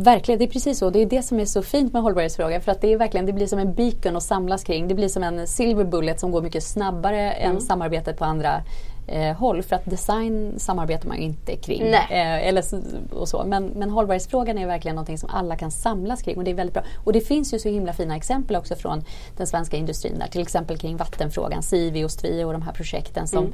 Verkligen, 0.00 0.38
det 0.38 0.44
är 0.44 0.48
precis 0.48 0.78
så. 0.78 0.90
Det 0.90 0.98
är 0.98 1.06
det 1.06 1.22
som 1.22 1.40
är 1.40 1.44
så 1.44 1.62
fint 1.62 1.92
med 1.92 2.02
hållbarhetsfrågan. 2.02 2.60
För 2.60 2.72
att 2.72 2.80
det 2.80 2.92
är 2.92 2.96
verkligen, 2.96 3.26
det 3.26 3.32
blir 3.32 3.46
som 3.46 3.58
en 3.58 3.74
beacon 3.74 4.16
att 4.16 4.22
samlas 4.22 4.64
kring. 4.64 4.88
Det 4.88 4.94
blir 4.94 5.08
som 5.08 5.22
en 5.22 5.46
silver 5.46 5.84
bullet 5.84 6.20
som 6.20 6.30
går 6.30 6.42
mycket 6.42 6.64
snabbare 6.64 7.32
mm. 7.32 7.56
än 7.56 7.62
samarbetet 7.62 8.18
på 8.18 8.24
andra 8.24 8.62
eh, 9.08 9.36
håll. 9.36 9.62
För 9.62 9.76
att 9.76 9.84
design 9.84 10.54
samarbetar 10.58 11.08
man 11.08 11.16
ju 11.16 11.22
inte 11.22 11.56
kring. 11.56 11.82
Eh, 11.82 12.48
eller 12.48 12.64
och 13.12 13.28
så. 13.28 13.44
Men, 13.46 13.66
men 13.66 13.90
hållbarhetsfrågan 13.90 14.58
är 14.58 14.66
verkligen 14.66 14.94
någonting 14.94 15.18
som 15.18 15.30
alla 15.32 15.56
kan 15.56 15.70
samlas 15.70 16.22
kring 16.22 16.36
och 16.36 16.44
det 16.44 16.50
är 16.50 16.54
väldigt 16.54 16.74
bra. 16.74 16.82
Och 17.04 17.12
det 17.12 17.20
finns 17.20 17.54
ju 17.54 17.58
så 17.58 17.68
himla 17.68 17.92
fina 17.92 18.16
exempel 18.16 18.56
också 18.56 18.74
från 18.74 19.04
den 19.36 19.46
svenska 19.46 19.76
industrin 19.76 20.18
där. 20.18 20.26
Till 20.26 20.42
exempel 20.42 20.78
kring 20.78 20.96
vattenfrågan, 20.96 21.62
Sivi 21.62 22.04
och 22.04 22.10
Stvi 22.10 22.44
och 22.44 22.52
de 22.52 22.62
här 22.62 22.72
projekten 22.72 23.28
som 23.28 23.52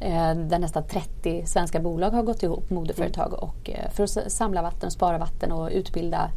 mm. 0.00 0.40
eh, 0.40 0.48
där 0.48 0.58
nästan 0.58 0.86
30 0.86 1.46
svenska 1.46 1.80
bolag 1.80 2.10
har 2.10 2.22
gått 2.22 2.42
ihop, 2.42 2.70
modeföretag, 2.70 3.26
mm. 3.26 3.38
och, 3.38 3.70
eh, 3.70 3.90
för 3.90 4.04
att 4.04 4.32
samla 4.32 4.62
vatten, 4.62 4.90
spara 4.90 5.18
vatten 5.18 5.52
och 5.52 5.70
utbilda 5.72 6.30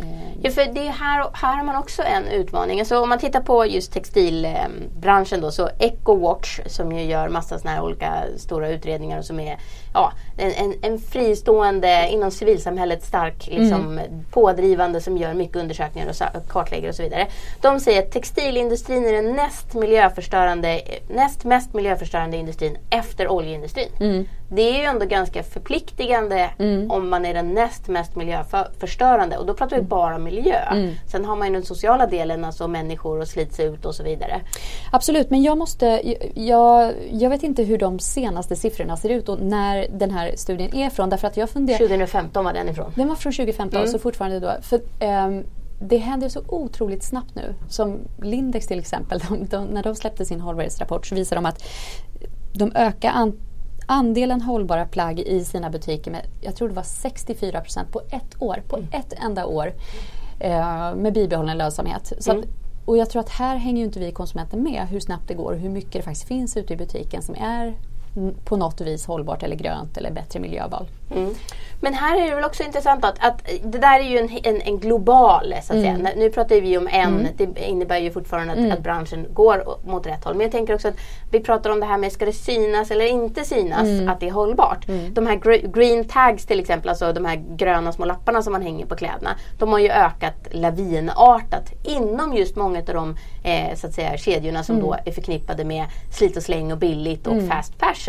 Eh, 0.00 0.06
ja, 0.42 0.50
för 0.50 0.74
det 0.74 0.80
här, 0.80 1.30
här 1.32 1.56
har 1.56 1.64
man 1.64 1.76
också 1.76 2.02
en 2.02 2.28
utmaning. 2.28 2.78
Alltså 2.80 3.00
om 3.00 3.08
man 3.08 3.18
tittar 3.18 3.40
på 3.40 3.66
just 3.66 3.92
textilbranschen 3.92 5.38
eh, 5.38 5.42
då 5.42 5.50
så 5.50 5.68
EcoWatch 5.78 6.60
som 6.66 6.92
ju 6.92 7.04
gör 7.04 7.28
massa 7.28 7.58
såna 7.58 7.70
här 7.70 7.82
olika 7.82 8.24
stora 8.36 8.68
utredningar 8.68 9.18
och 9.18 9.24
som 9.24 9.40
är 9.40 9.58
ja, 9.96 10.12
en, 10.36 10.52
en, 10.52 10.74
en 10.82 10.98
fristående 10.98 12.08
inom 12.10 12.30
civilsamhället 12.30 13.04
stark 13.04 13.46
liksom, 13.46 13.98
mm. 13.98 14.24
pådrivande 14.30 15.00
som 15.00 15.16
gör 15.16 15.34
mycket 15.34 15.56
undersökningar 15.56 16.08
och 16.08 16.48
kartlägger 16.48 16.88
och 16.88 16.94
så 16.94 17.02
vidare. 17.02 17.26
De 17.60 17.80
säger 17.80 18.02
att 18.02 18.12
textilindustrin 18.12 19.06
är 19.06 19.12
den 19.12 19.32
näst, 19.32 19.74
miljöförstörande, 19.74 20.80
näst 21.08 21.44
mest 21.44 21.74
miljöförstörande 21.74 22.36
industrin 22.36 22.78
efter 22.90 23.28
oljeindustrin. 23.28 23.88
Mm. 24.00 24.28
Det 24.48 24.62
är 24.62 24.78
ju 24.78 24.84
ändå 24.84 25.06
ganska 25.06 25.42
förpliktigande 25.42 26.50
mm. 26.58 26.90
om 26.90 27.08
man 27.08 27.26
är 27.26 27.34
den 27.34 27.54
näst 27.54 27.88
mest 27.88 28.16
miljöförstörande 28.16 29.36
och 29.36 29.46
då 29.46 29.54
pratar 29.54 29.76
vi 29.76 29.80
mm. 29.80 29.88
bara 29.88 30.18
miljö. 30.18 30.58
Mm. 30.72 30.94
Sen 31.06 31.24
har 31.24 31.36
man 31.36 31.48
ju 31.48 31.54
den 31.54 31.62
sociala 31.62 32.06
delen, 32.06 32.44
alltså 32.44 32.68
människor 32.68 33.20
och 33.20 33.28
slits 33.28 33.60
ut 33.60 33.84
och 33.84 33.94
så 33.94 34.02
vidare. 34.02 34.40
Absolut, 34.92 35.30
men 35.30 35.42
jag 35.42 35.58
måste, 35.58 36.02
jag, 36.34 36.92
jag 37.10 37.30
vet 37.30 37.42
inte 37.42 37.62
hur 37.62 37.78
de 37.78 37.98
senaste 37.98 38.56
siffrorna 38.56 38.96
ser 38.96 39.08
ut 39.08 39.28
och 39.28 39.40
när 39.40 39.85
den 39.90 40.10
här 40.10 40.32
studien 40.36 40.74
är 40.74 40.90
från. 40.90 41.10
Därför 41.10 41.28
att 41.28 41.36
jag 41.36 41.50
funderar, 41.50 41.78
2015 41.78 42.44
var 42.44 42.52
den 42.52 42.68
ifrån. 42.68 42.92
Den 42.94 43.08
var 43.08 43.14
från 43.14 43.32
2015, 43.32 43.80
mm. 43.80 43.92
så 43.92 43.98
fortfarande 43.98 44.40
då. 44.40 44.56
För, 44.62 44.80
um, 45.26 45.44
det 45.80 45.96
händer 45.96 46.28
så 46.28 46.42
otroligt 46.48 47.02
snabbt 47.02 47.34
nu. 47.34 47.54
Som 47.68 47.98
Lindex 48.22 48.66
till 48.66 48.78
exempel, 48.78 49.18
de, 49.28 49.46
de, 49.46 49.64
när 49.64 49.82
de 49.82 49.94
släppte 49.94 50.24
sin 50.24 50.40
hållbarhetsrapport 50.40 51.06
så 51.06 51.14
visade 51.14 51.38
de 51.38 51.46
att 51.46 51.64
de 52.52 52.72
ökar 52.74 53.10
an, 53.10 53.40
andelen 53.86 54.40
hållbara 54.40 54.86
plagg 54.86 55.20
i 55.20 55.44
sina 55.44 55.70
butiker 55.70 56.10
med, 56.10 56.26
jag 56.40 56.56
tror 56.56 56.68
det 56.68 56.74
var 56.74 56.82
64 56.82 57.60
procent 57.60 57.92
på 57.92 58.00
ett 58.10 58.42
år. 58.42 58.62
På 58.68 58.76
mm. 58.76 58.88
ett 58.92 59.12
enda 59.24 59.46
år. 59.46 59.72
Eh, 60.40 60.94
med 60.94 61.12
bibehållen 61.12 61.58
lönsamhet. 61.58 62.12
Mm. 62.26 62.38
att, 62.38 62.46
och 62.84 62.96
jag 62.96 63.10
tror 63.10 63.20
att 63.20 63.28
här 63.28 63.56
hänger 63.56 63.78
ju 63.78 63.84
inte 63.84 64.00
vi 64.00 64.12
konsumenter 64.12 64.58
med 64.58 64.86
hur 64.88 65.00
snabbt 65.00 65.28
det 65.28 65.34
går 65.34 65.52
och 65.52 65.58
hur 65.58 65.70
mycket 65.70 65.92
det 65.92 66.02
faktiskt 66.02 66.28
finns 66.28 66.56
ute 66.56 66.72
i 66.72 66.76
butiken 66.76 67.22
som 67.22 67.34
är 67.34 67.74
på 68.44 68.56
något 68.56 68.80
vis 68.80 69.06
hållbart 69.06 69.42
eller 69.42 69.56
grönt 69.56 69.96
eller 69.96 70.10
bättre 70.10 70.40
miljöval. 70.40 70.86
Mm. 71.14 71.34
Men 71.80 71.94
här 71.94 72.20
är 72.20 72.30
det 72.30 72.34
väl 72.34 72.44
också 72.44 72.62
intressant 72.62 73.04
att, 73.04 73.24
att 73.24 73.42
det 73.62 73.78
där 73.78 74.00
är 74.00 74.04
ju 74.04 74.18
en, 74.18 74.30
en, 74.42 74.60
en 74.60 74.78
global, 74.78 75.54
så 75.62 75.72
att 75.72 75.78
mm. 75.78 76.04
säga. 76.04 76.14
Nu 76.16 76.30
pratar 76.30 76.60
vi 76.60 76.78
om 76.78 76.88
en, 76.88 77.20
mm. 77.20 77.26
det 77.36 77.68
innebär 77.68 77.98
ju 77.98 78.10
fortfarande 78.10 78.52
att, 78.52 78.58
mm. 78.58 78.72
att, 78.72 78.82
branschen 78.82 79.26
går 79.32 79.64
mot 79.86 80.06
rätt 80.06 80.24
håll. 80.24 80.34
Men 80.34 80.42
jag 80.44 80.52
tänker 80.52 80.74
också 80.74 80.88
att 80.88 80.96
vi 81.30 81.40
pratar 81.40 81.70
om 81.70 81.80
det 81.80 81.86
här 81.86 81.98
med 81.98 82.12
ska 82.12 82.26
det 82.26 82.32
synas 82.32 82.90
eller 82.90 83.04
inte 83.04 83.44
synas 83.44 83.82
mm. 83.82 84.08
att 84.08 84.20
det 84.20 84.28
är 84.28 84.32
hållbart. 84.32 84.88
Mm. 84.88 85.14
De 85.14 85.26
här 85.26 85.36
green 85.72 86.04
tags 86.04 86.46
till 86.46 86.60
exempel, 86.60 86.88
alltså 86.88 87.12
de 87.12 87.24
här 87.24 87.44
gröna 87.56 87.92
små 87.92 88.04
lapparna 88.04 88.42
som 88.42 88.52
man 88.52 88.62
hänger 88.62 88.86
på 88.86 88.96
kläderna. 88.96 89.30
De 89.58 89.72
har 89.72 89.78
ju 89.78 89.90
ökat 89.90 90.48
lavinartat 90.50 91.72
inom 91.84 92.34
just 92.34 92.56
många 92.56 92.78
av 92.78 92.84
de 92.84 93.16
eh, 93.44 93.74
så 93.74 93.86
att 93.86 93.92
säga, 93.92 94.16
kedjorna 94.16 94.62
som 94.62 94.80
då 94.80 94.96
är 95.04 95.12
förknippade 95.12 95.64
med 95.64 95.84
slit 96.10 96.36
och 96.36 96.42
släng 96.42 96.72
och 96.72 96.78
billigt 96.78 97.26
och 97.26 97.42
fast 97.48 97.72
fashion. 97.78 98.05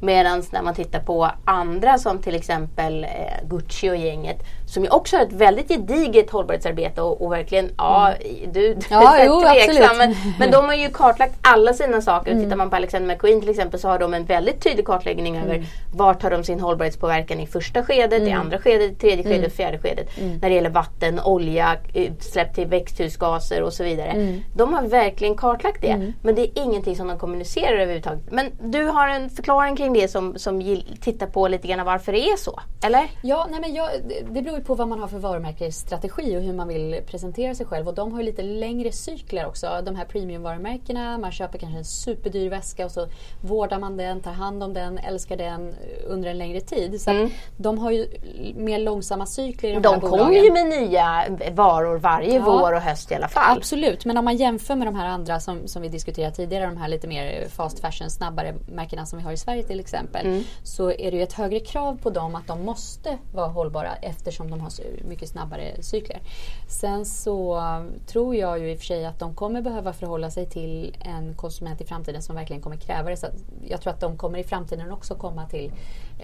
Medan 0.00 0.42
när 0.52 0.62
man 0.62 0.74
tittar 0.74 1.00
på 1.00 1.30
andra 1.44 1.98
som 1.98 2.18
till 2.18 2.34
exempel 2.34 3.04
eh, 3.04 3.48
Gucci 3.48 3.90
och 3.90 3.96
gänget 3.96 4.42
som 4.72 4.84
ju 4.84 4.90
också 4.90 5.16
har 5.16 5.24
ett 5.24 5.32
väldigt 5.32 5.68
gediget 5.68 6.30
hållbarhetsarbete 6.30 7.02
och, 7.02 7.22
och 7.22 7.32
verkligen, 7.32 7.70
ja 7.78 8.12
mm. 8.12 8.52
du, 8.52 8.74
du 8.74 8.80
ja, 8.90 9.16
är 9.16 9.26
jo, 9.26 9.40
tveksam. 9.40 9.98
Men, 9.98 10.14
men, 10.38 10.50
de 10.50 10.64
har 10.64 10.74
ju 10.74 10.88
kartlagt 10.92 11.34
alla 11.40 11.72
sina 11.72 12.02
saker. 12.02 12.32
Mm. 12.32 12.44
Tittar 12.44 12.56
man 12.56 12.70
på 12.70 12.76
Alexander 12.76 13.14
McQueen 13.14 13.40
till 13.40 13.50
exempel 13.50 13.80
så 13.80 13.88
har 13.88 13.98
de 13.98 14.14
en 14.14 14.24
väldigt 14.24 14.62
tydlig 14.62 14.86
kartläggning 14.86 15.36
mm. 15.36 15.48
över 15.48 15.66
vart 15.94 16.22
har 16.22 16.30
de 16.30 16.44
sin 16.44 16.60
hållbarhetspåverkan 16.60 17.40
i 17.40 17.46
första 17.46 17.82
skedet, 17.82 18.18
mm. 18.18 18.28
i 18.28 18.32
andra 18.32 18.58
skedet, 18.58 19.00
tredje 19.00 19.24
skedet, 19.24 19.38
mm. 19.38 19.50
fjärde 19.50 19.78
skedet. 19.78 20.18
Mm. 20.18 20.38
När 20.42 20.48
det 20.48 20.54
gäller 20.54 20.70
vatten, 20.70 21.20
olja, 21.20 21.76
utsläpp 21.94 22.54
till 22.54 22.66
växthusgaser 22.66 23.62
och 23.62 23.72
så 23.72 23.84
vidare. 23.84 24.08
Mm. 24.08 24.40
De 24.54 24.74
har 24.74 24.82
verkligen 24.82 25.34
kartlagt 25.34 25.82
det. 25.82 26.12
Men 26.22 26.34
det 26.34 26.42
är 26.42 26.62
ingenting 26.62 26.96
som 26.96 27.08
de 27.08 27.18
kommunicerar 27.18 27.78
överhuvudtaget. 27.78 28.30
Men 28.30 28.50
du 28.62 28.84
har 28.84 29.08
en 29.08 29.30
förklaring 29.30 29.76
kring 29.76 29.92
det 29.92 30.08
som, 30.08 30.38
som 30.38 30.80
tittar 31.00 31.26
på 31.26 31.48
lite 31.48 31.68
grann 31.68 31.86
varför 31.86 32.12
det 32.12 32.28
är 32.28 32.36
så? 32.36 32.60
Eller? 32.84 33.10
Ja, 33.22 33.46
nej 33.50 33.60
men 33.60 33.74
jag, 33.74 33.88
det 34.30 34.42
beror 34.42 34.61
på 34.64 34.74
vad 34.74 34.88
man 34.88 35.00
har 35.00 35.08
för 35.08 35.18
varumärkesstrategi 35.18 36.36
och 36.36 36.42
hur 36.42 36.52
man 36.52 36.68
vill 36.68 37.00
presentera 37.06 37.54
sig 37.54 37.66
själv. 37.66 37.88
Och 37.88 37.94
de 37.94 38.12
har 38.12 38.20
ju 38.20 38.26
lite 38.26 38.42
längre 38.42 38.92
cykler 38.92 39.46
också. 39.46 39.82
De 39.84 39.96
här 39.96 40.04
premiumvarumärkena, 40.04 41.18
man 41.18 41.32
köper 41.32 41.58
kanske 41.58 41.78
en 41.78 41.84
superdyr 41.84 42.50
väska 42.50 42.84
och 42.84 42.90
så 42.90 43.06
vårdar 43.40 43.78
man 43.78 43.96
den, 43.96 44.20
tar 44.20 44.32
hand 44.32 44.62
om 44.62 44.74
den, 44.74 44.98
älskar 44.98 45.36
den 45.36 45.74
under 46.06 46.30
en 46.30 46.38
längre 46.38 46.60
tid. 46.60 47.00
Så 47.00 47.10
mm. 47.10 47.30
de 47.56 47.78
har 47.78 47.90
ju 47.90 48.06
mer 48.54 48.78
långsamma 48.78 49.26
cykler 49.26 49.70
i 49.70 49.72
de, 49.72 49.82
de 49.82 50.00
kommer 50.00 50.32
ju 50.32 50.52
med 50.52 50.66
nya 50.66 51.24
varor 51.52 51.98
varje 51.98 52.34
ja, 52.34 52.42
vår 52.44 52.72
och 52.72 52.80
höst 52.80 53.12
i 53.12 53.14
alla 53.14 53.28
fall. 53.28 53.56
Absolut, 53.56 54.04
men 54.04 54.16
om 54.16 54.24
man 54.24 54.36
jämför 54.36 54.74
med 54.74 54.86
de 54.86 54.94
här 54.94 55.06
andra 55.06 55.40
som, 55.40 55.68
som 55.68 55.82
vi 55.82 55.88
diskuterade 55.88 56.34
tidigare, 56.34 56.66
de 56.66 56.76
här 56.76 56.88
lite 56.88 57.06
mer 57.08 57.48
fast 57.48 57.80
fashion, 57.80 58.10
snabbare 58.10 58.54
märkena 58.66 59.06
som 59.06 59.18
vi 59.18 59.24
har 59.24 59.32
i 59.32 59.36
Sverige 59.36 59.62
till 59.62 59.80
exempel. 59.80 60.26
Mm. 60.26 60.44
Så 60.62 60.90
är 60.90 61.10
det 61.10 61.16
ju 61.16 61.22
ett 61.22 61.32
högre 61.32 61.60
krav 61.60 61.98
på 62.02 62.10
dem 62.10 62.34
att 62.34 62.46
de 62.46 62.64
måste 62.64 63.18
vara 63.34 63.48
hållbara 63.48 63.90
eftersom 64.02 64.50
de 64.52 64.60
har 64.60 64.70
mycket 65.04 65.28
snabbare 65.28 65.82
cykler. 65.82 66.20
Sen 66.68 67.04
så 67.06 67.60
tror 68.06 68.36
jag 68.36 68.58
ju 68.58 68.70
i 68.70 68.74
och 68.74 68.78
för 68.78 68.86
sig 68.86 69.06
att 69.06 69.18
de 69.18 69.34
kommer 69.34 69.62
behöva 69.62 69.92
förhålla 69.92 70.30
sig 70.30 70.46
till 70.46 70.96
en 71.00 71.34
konsument 71.34 71.80
i 71.80 71.84
framtiden 71.84 72.22
som 72.22 72.36
verkligen 72.36 72.62
kommer 72.62 72.76
kräva 72.76 73.10
det. 73.10 73.16
Så 73.16 73.26
jag 73.68 73.80
tror 73.80 73.92
att 73.92 74.00
de 74.00 74.16
kommer 74.16 74.38
i 74.38 74.44
framtiden 74.44 74.92
också 74.92 75.14
komma 75.14 75.46
till 75.46 75.72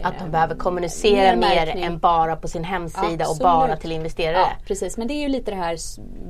att 0.03 0.19
de 0.19 0.25
eh, 0.25 0.31
behöver 0.31 0.55
kommunicera 0.55 1.37
mer, 1.37 1.67
mer 1.75 1.77
än 1.77 1.99
bara 1.99 2.37
på 2.37 2.49
sin 2.49 2.65
hemsida 2.65 3.07
Absolut. 3.07 3.31
och 3.31 3.39
bara 3.39 3.77
till 3.77 3.93
investerare. 3.93 4.37
Ja, 4.37 4.51
precis, 4.67 4.97
men 4.97 5.09
det 5.09 5.15
är 5.15 5.23
ju 5.23 5.29
lite 5.29 5.51
det 5.51 5.57
här 5.57 5.79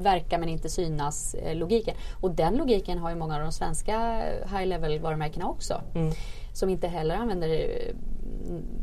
verka 0.02 0.38
men 0.38 0.48
inte 0.48 0.68
synas 0.68 1.34
eh, 1.34 1.56
logiken. 1.56 1.94
Och 2.20 2.30
den 2.30 2.56
logiken 2.56 2.98
har 2.98 3.10
ju 3.10 3.16
många 3.16 3.34
av 3.34 3.40
de 3.40 3.52
svenska 3.52 4.22
high 4.50 4.66
level 4.66 5.00
varumärkena 5.00 5.48
också. 5.48 5.80
Mm. 5.94 6.12
Som 6.52 6.68
inte 6.68 6.88
heller 6.88 7.14
använder 7.14 7.48
eh, 7.48 7.94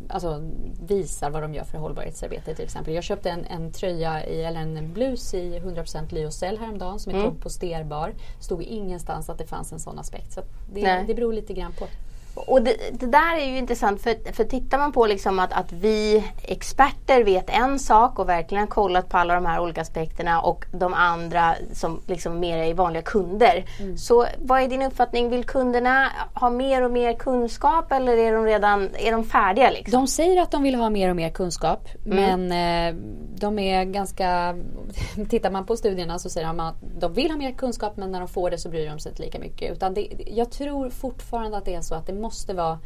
alltså, 0.09 0.41
visar 0.88 1.29
vad 1.29 1.41
de 1.41 1.53
gör 1.53 1.63
för 1.63 1.77
hållbarhetsarbete 1.77 2.55
till 2.55 2.65
exempel. 2.65 2.93
Jag 2.93 3.03
köpte 3.03 3.29
en, 3.29 3.45
en 3.45 3.71
tröja 3.71 4.25
i, 4.25 4.43
eller 4.43 4.59
en 4.59 4.93
blus 4.93 5.33
i 5.33 5.59
100% 5.59 6.13
lyocell 6.13 6.57
häromdagen 6.57 7.00
som 7.00 7.12
är 7.13 7.15
mm. 7.15 7.29
komposterbar. 7.29 8.13
stod 8.39 8.63
ingenstans 8.63 9.29
att 9.29 9.38
det 9.38 9.45
fanns 9.47 9.71
en 9.71 9.79
sån 9.79 10.00
aspekt. 10.00 10.33
Så 10.33 10.41
det, 10.74 11.03
det 11.07 11.13
beror 11.13 11.33
lite 11.33 11.53
grann 11.53 11.71
på. 11.71 11.88
Och 12.36 12.62
det, 12.62 12.75
det, 12.92 13.06
där 13.06 13.38
är 13.38 13.46
ju 13.46 13.58
intressant 13.58 14.01
för, 14.01 14.34
för 14.34 14.44
tittar 14.44 14.77
man 14.77 14.92
på 14.92 15.06
liksom 15.06 15.39
att, 15.39 15.54
att 15.54 15.72
vi 15.72 16.24
experter 16.44 17.24
vet 17.24 17.50
en 17.50 17.80
sak 17.80 18.20
och 18.20 18.30
verkligen 18.30 18.62
har 18.62 18.68
kollat 18.68 19.10
på 19.10 19.18
alla 19.18 19.36
de 19.36 19.46
här 19.46 19.60
olika 19.60 19.82
aspekterna 19.82 20.42
och 20.42 20.65
de 20.72 20.94
andra 20.94 21.56
som 21.74 22.01
liksom 22.08 22.39
mer 22.39 22.58
är 22.58 22.74
vanliga 22.74 23.01
kunder. 23.01 23.65
Mm. 23.80 23.98
Så 23.98 24.25
vad 24.38 24.62
är 24.62 24.68
din 24.68 24.82
uppfattning? 24.82 25.30
Vill 25.30 25.44
kunderna 25.44 26.10
ha 26.34 26.50
mer 26.50 26.82
och 26.82 26.92
mer 26.92 27.13
kunskap 27.13 27.92
eller 27.92 28.18
är 28.18 28.34
de 28.34 28.46
redan 28.46 28.89
är 28.96 29.12
de 29.12 29.24
färdiga? 29.24 29.70
Liksom? 29.70 29.92
De 29.92 30.08
säger 30.08 30.42
att 30.42 30.51
de 30.51 30.63
vill 30.63 30.75
ha 30.75 30.89
mer 30.89 31.10
och 31.10 31.15
mer 31.15 31.30
kunskap 31.30 31.88
mm. 32.06 32.42
men 32.48 32.51
eh, 32.51 33.01
de 33.39 33.60
är 33.60 33.84
ganska... 33.84 34.56
Tittar 35.30 35.51
man 35.51 35.65
på 35.65 35.77
studierna 35.77 36.20
så 36.20 36.30
säger 36.30 36.48
de 36.48 36.60
att 36.60 36.75
de 37.00 37.13
vill 37.13 37.32
ha 37.32 37.38
mer 37.38 37.51
kunskap 37.51 37.98
men 37.98 38.12
när 38.12 38.20
de 38.20 38.27
får 38.27 38.50
det 38.50 38.58
så 38.58 38.70
bryr 38.70 38.89
de 38.89 39.00
sig 39.00 39.12
inte 39.12 39.24
lika 39.24 39.39
mycket. 39.39 39.72
Utan 39.72 39.94
det, 39.94 40.08
jag 40.27 40.51
tror 40.51 40.89
fortfarande 40.89 41.58
att 41.58 41.65
det 41.65 41.75
är 41.75 41.82
så 41.82 41.96
att 41.96 42.08
det 42.08 42.13
måste 42.25 42.53
vara 42.53 42.79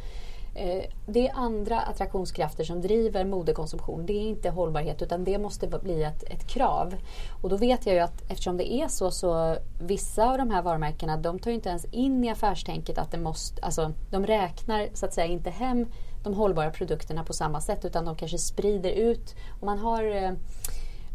eh, 0.54 0.84
det 1.06 1.28
är 1.28 1.32
andra 1.34 1.80
attraktionskrafter 1.80 2.64
som 2.64 2.80
driver 2.80 3.24
modekonsumtion. 3.24 4.06
Det 4.06 4.12
är 4.12 4.28
inte 4.28 4.50
hållbarhet 4.50 5.02
utan 5.02 5.24
det 5.24 5.38
måste 5.38 5.66
bli 5.66 6.02
ett, 6.02 6.22
ett, 6.22 6.46
krav. 6.46 6.94
Och 7.42 7.48
då 7.48 7.56
vet 7.56 7.86
jag 7.86 7.94
ju 7.94 8.00
att 8.00 8.30
eftersom 8.30 8.56
det 8.56 8.72
är 8.72 8.88
så 8.88 9.10
så 9.10 9.56
vissa 9.80 10.30
av 10.30 10.38
de 10.38 10.50
här 10.50 10.62
varumärkena 10.62 11.16
de 11.16 11.38
tar 11.38 11.50
inte 11.50 11.68
ens 11.68 11.84
in 11.84 12.24
i 12.24 12.30
affärstänket 12.30 12.98
att 12.98 13.10
det 13.10 13.18
måste, 13.18 13.62
alltså 13.62 13.92
de 14.10 14.26
räknar 14.26 14.88
så 14.94 15.06
att 15.06 15.14
säga 15.14 15.26
inte 15.26 15.50
hem 15.50 15.86
de 16.22 16.34
hållbara 16.34 16.70
produkterna 16.70 17.24
på 17.24 17.32
samma 17.32 17.60
sätt 17.60 17.84
utan 17.84 18.04
de 18.04 18.16
kanske 18.16 18.38
sprider 18.38 18.90
ut. 18.90 19.34
Om 19.60 19.66
man 19.66 19.78
har 19.78 20.04
eh, 20.04 20.32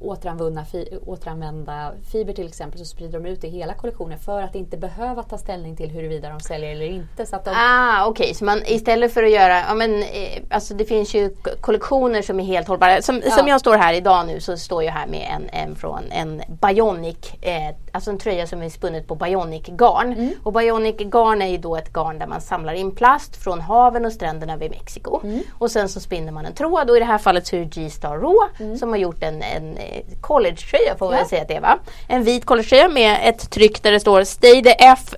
eh, 0.05 0.11
återanvända, 0.11 0.65
fi, 0.65 0.97
återanvända 1.05 1.91
fiber 2.11 2.33
till 2.33 2.47
exempel 2.47 2.79
så 2.79 2.85
sprider 2.85 3.19
de 3.19 3.29
ut 3.29 3.41
det 3.41 3.47
i 3.47 3.49
hela 3.49 3.73
kollektionen 3.73 4.19
för 4.19 4.41
att 4.41 4.55
inte 4.55 4.77
behöva 4.77 5.23
ta 5.23 5.37
ställning 5.37 5.75
till 5.75 5.89
huruvida 5.89 6.29
de 6.29 6.39
säljer 6.39 6.71
eller 6.71 6.85
inte. 6.85 7.25
Så 7.25 7.35
att 7.35 7.45
de... 7.45 7.51
Ah, 7.55 8.05
Okej, 8.05 8.23
okay. 8.23 8.33
så 8.33 8.45
man 8.45 8.61
istället 8.65 9.13
för 9.13 9.23
att 9.23 9.31
göra, 9.31 9.59
ja, 9.67 9.73
men, 9.73 10.03
eh, 10.03 10.43
alltså 10.49 10.73
det 10.73 10.85
finns 10.85 11.13
ju 11.13 11.35
kollektioner 11.61 12.21
som 12.21 12.39
är 12.39 12.43
helt 12.43 12.67
hållbara. 12.67 13.01
Som, 13.01 13.21
ja. 13.25 13.31
som 13.31 13.47
jag 13.47 13.59
står 13.59 13.77
här 13.77 13.93
idag 13.93 14.27
nu 14.27 14.39
så 14.39 14.57
står 14.57 14.83
jag 14.83 14.91
här 14.91 15.07
med 15.07 15.27
en, 15.35 15.49
en 15.49 15.75
från 15.75 16.11
en 16.11 16.41
Bionic, 16.47 17.33
eh, 17.41 17.75
alltså 17.91 18.11
en 18.11 18.17
tröja 18.17 18.47
som 18.47 18.61
är 18.61 18.69
spunnet 18.69 19.07
på 19.07 19.15
Bionic 19.15 19.67
garn. 19.67 20.13
Mm. 20.13 20.31
Och 20.43 20.53
Bionic 20.53 20.97
garn 20.97 21.41
är 21.41 21.47
ju 21.47 21.57
då 21.57 21.75
ett 21.75 21.93
garn 21.93 22.19
där 22.19 22.27
man 22.27 22.41
samlar 22.41 22.73
in 22.73 22.91
plast 22.91 23.35
från 23.35 23.61
haven 23.61 24.05
och 24.05 24.13
stränderna 24.13 24.57
vid 24.57 24.71
Mexiko. 24.71 25.19
Mm. 25.23 25.39
Och 25.59 25.71
sen 25.71 25.89
så 25.89 25.99
spinner 25.99 26.31
man 26.31 26.45
en 26.45 26.53
tråd 26.53 26.89
och 26.89 26.97
i 26.97 26.99
det 26.99 27.05
här 27.05 27.17
fallet 27.17 27.47
så 27.47 27.55
är 27.55 27.59
det 27.59 27.65
G-Star 27.65 28.17
Raw 28.17 28.37
mm. 28.59 28.77
som 28.77 28.89
har 28.89 28.97
gjort 28.97 29.23
en, 29.23 29.41
en 29.41 29.77
collegetröja 30.21 30.97
får 30.97 31.09
man 31.09 31.19
ja. 31.19 31.25
säga 31.25 31.41
att 31.41 31.47
det 31.47 31.59
var. 31.59 31.79
En 32.07 32.23
vit 32.23 32.45
collegetröja 32.45 32.87
med 32.87 33.19
ett 33.23 33.49
tryck 33.49 33.83
där 33.83 33.91
det 33.91 33.99
står 33.99 34.23
Stay 34.23 34.63
the 34.63 34.75
F 34.79 35.13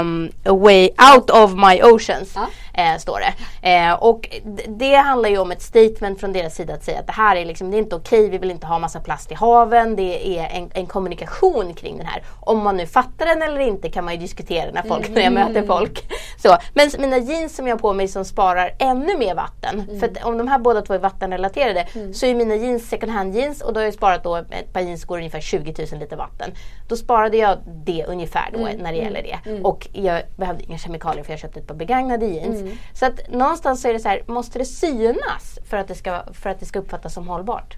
um, 0.00 0.32
away 0.44 0.90
out 1.14 1.30
of 1.30 1.52
my 1.52 1.82
oceans. 1.82 2.32
Ja 2.34 2.46
eh, 2.74 2.96
står 2.98 3.20
det. 3.20 3.34
Eh, 3.68 3.92
och 3.92 4.28
det 4.68 4.94
handlar 4.94 5.28
ju 5.28 5.38
om 5.38 5.50
ett 5.50 5.62
statement 5.62 6.20
från 6.20 6.32
deras 6.32 6.54
sida 6.54 6.74
att 6.74 6.84
säga 6.84 6.98
att 6.98 7.06
det 7.06 7.12
här 7.12 7.36
är 7.36 7.44
liksom, 7.44 7.70
det 7.70 7.76
är 7.76 7.78
inte 7.78 7.96
okej, 7.96 8.20
okay, 8.20 8.30
vi 8.30 8.38
vill 8.38 8.50
inte 8.50 8.66
ha 8.66 8.78
massa 8.78 9.00
plast 9.00 9.32
i 9.32 9.34
haven. 9.34 9.96
Det 9.96 10.38
är 10.38 10.48
en, 10.50 10.70
en, 10.74 10.86
kommunikation 10.86 11.74
kring 11.74 11.96
den 11.96 12.06
här. 12.06 12.22
Om 12.40 12.58
man 12.58 12.76
nu 12.76 12.86
fattar 12.86 13.26
den 13.26 13.42
eller 13.42 13.60
inte 13.60 13.90
kan 13.90 14.04
man 14.04 14.14
ju 14.14 14.20
diskutera 14.20 14.70
när, 14.70 14.82
folk, 14.82 15.08
mm. 15.08 15.14
när 15.14 15.22
jag 15.22 15.32
möter 15.32 15.66
folk. 15.66 16.04
Så, 16.42 16.56
men 16.74 16.90
mina 16.98 17.18
jeans 17.18 17.56
som 17.56 17.66
jag 17.66 17.74
har 17.74 17.80
på 17.80 17.92
mig 17.92 18.08
som 18.08 18.24
sparar 18.24 18.74
ännu 18.78 19.18
mer 19.18 19.34
vatten. 19.34 19.80
Mm. 19.80 20.00
För 20.00 20.26
om 20.26 20.38
de 20.38 20.48
här 20.48 20.58
båda 20.58 20.82
två 20.82 20.94
är 20.94 20.98
vattenrelaterade 20.98 21.86
mm. 21.94 22.14
så 22.14 22.26
är 22.26 22.34
mina 22.34 22.54
jeans 22.54 22.88
second 22.88 23.12
hand 23.12 23.34
jeans 23.34 23.62
och 23.62 23.72
då 23.72 23.80
har 23.80 23.84
jag 23.84 23.94
sparat 23.94 24.24
då 24.24 24.36
ett 24.36 24.72
par 24.72 24.80
jeans 24.80 25.04
går 25.04 25.18
ungefär 25.18 25.40
20 25.40 25.74
000 25.92 26.00
liter 26.00 26.16
vatten. 26.16 26.50
Då 26.88 26.96
sparade 26.96 27.36
jag 27.36 27.58
det 27.66 28.04
ungefär 28.08 28.50
då 28.52 28.58
mm. 28.58 28.76
när 28.76 28.92
det 28.92 28.98
gäller 28.98 29.22
det. 29.22 29.50
Mm. 29.50 29.64
Och 29.64 29.88
jag 29.92 30.22
behövde 30.36 30.64
inga 30.64 30.78
kemikalier 30.78 31.24
för 31.24 31.32
jag 31.32 31.40
köpte 31.40 31.60
ett 31.60 31.66
par 31.66 31.74
begagnade 31.74 32.26
jeans. 32.26 32.63
Mm. 32.64 32.76
Så 32.94 33.06
att 33.06 33.30
någonstans 33.30 33.82
så 33.82 33.88
är 33.88 33.92
det 33.92 34.00
så 34.00 34.08
här, 34.08 34.22
måste 34.26 34.58
det 34.58 34.64
synas 34.64 35.58
för 35.64 35.76
att 35.76 35.88
det 35.88 35.94
ska, 35.94 36.22
för 36.32 36.50
att 36.50 36.60
det 36.60 36.66
ska 36.66 36.78
uppfattas 36.78 37.14
som 37.14 37.28
hållbart? 37.28 37.76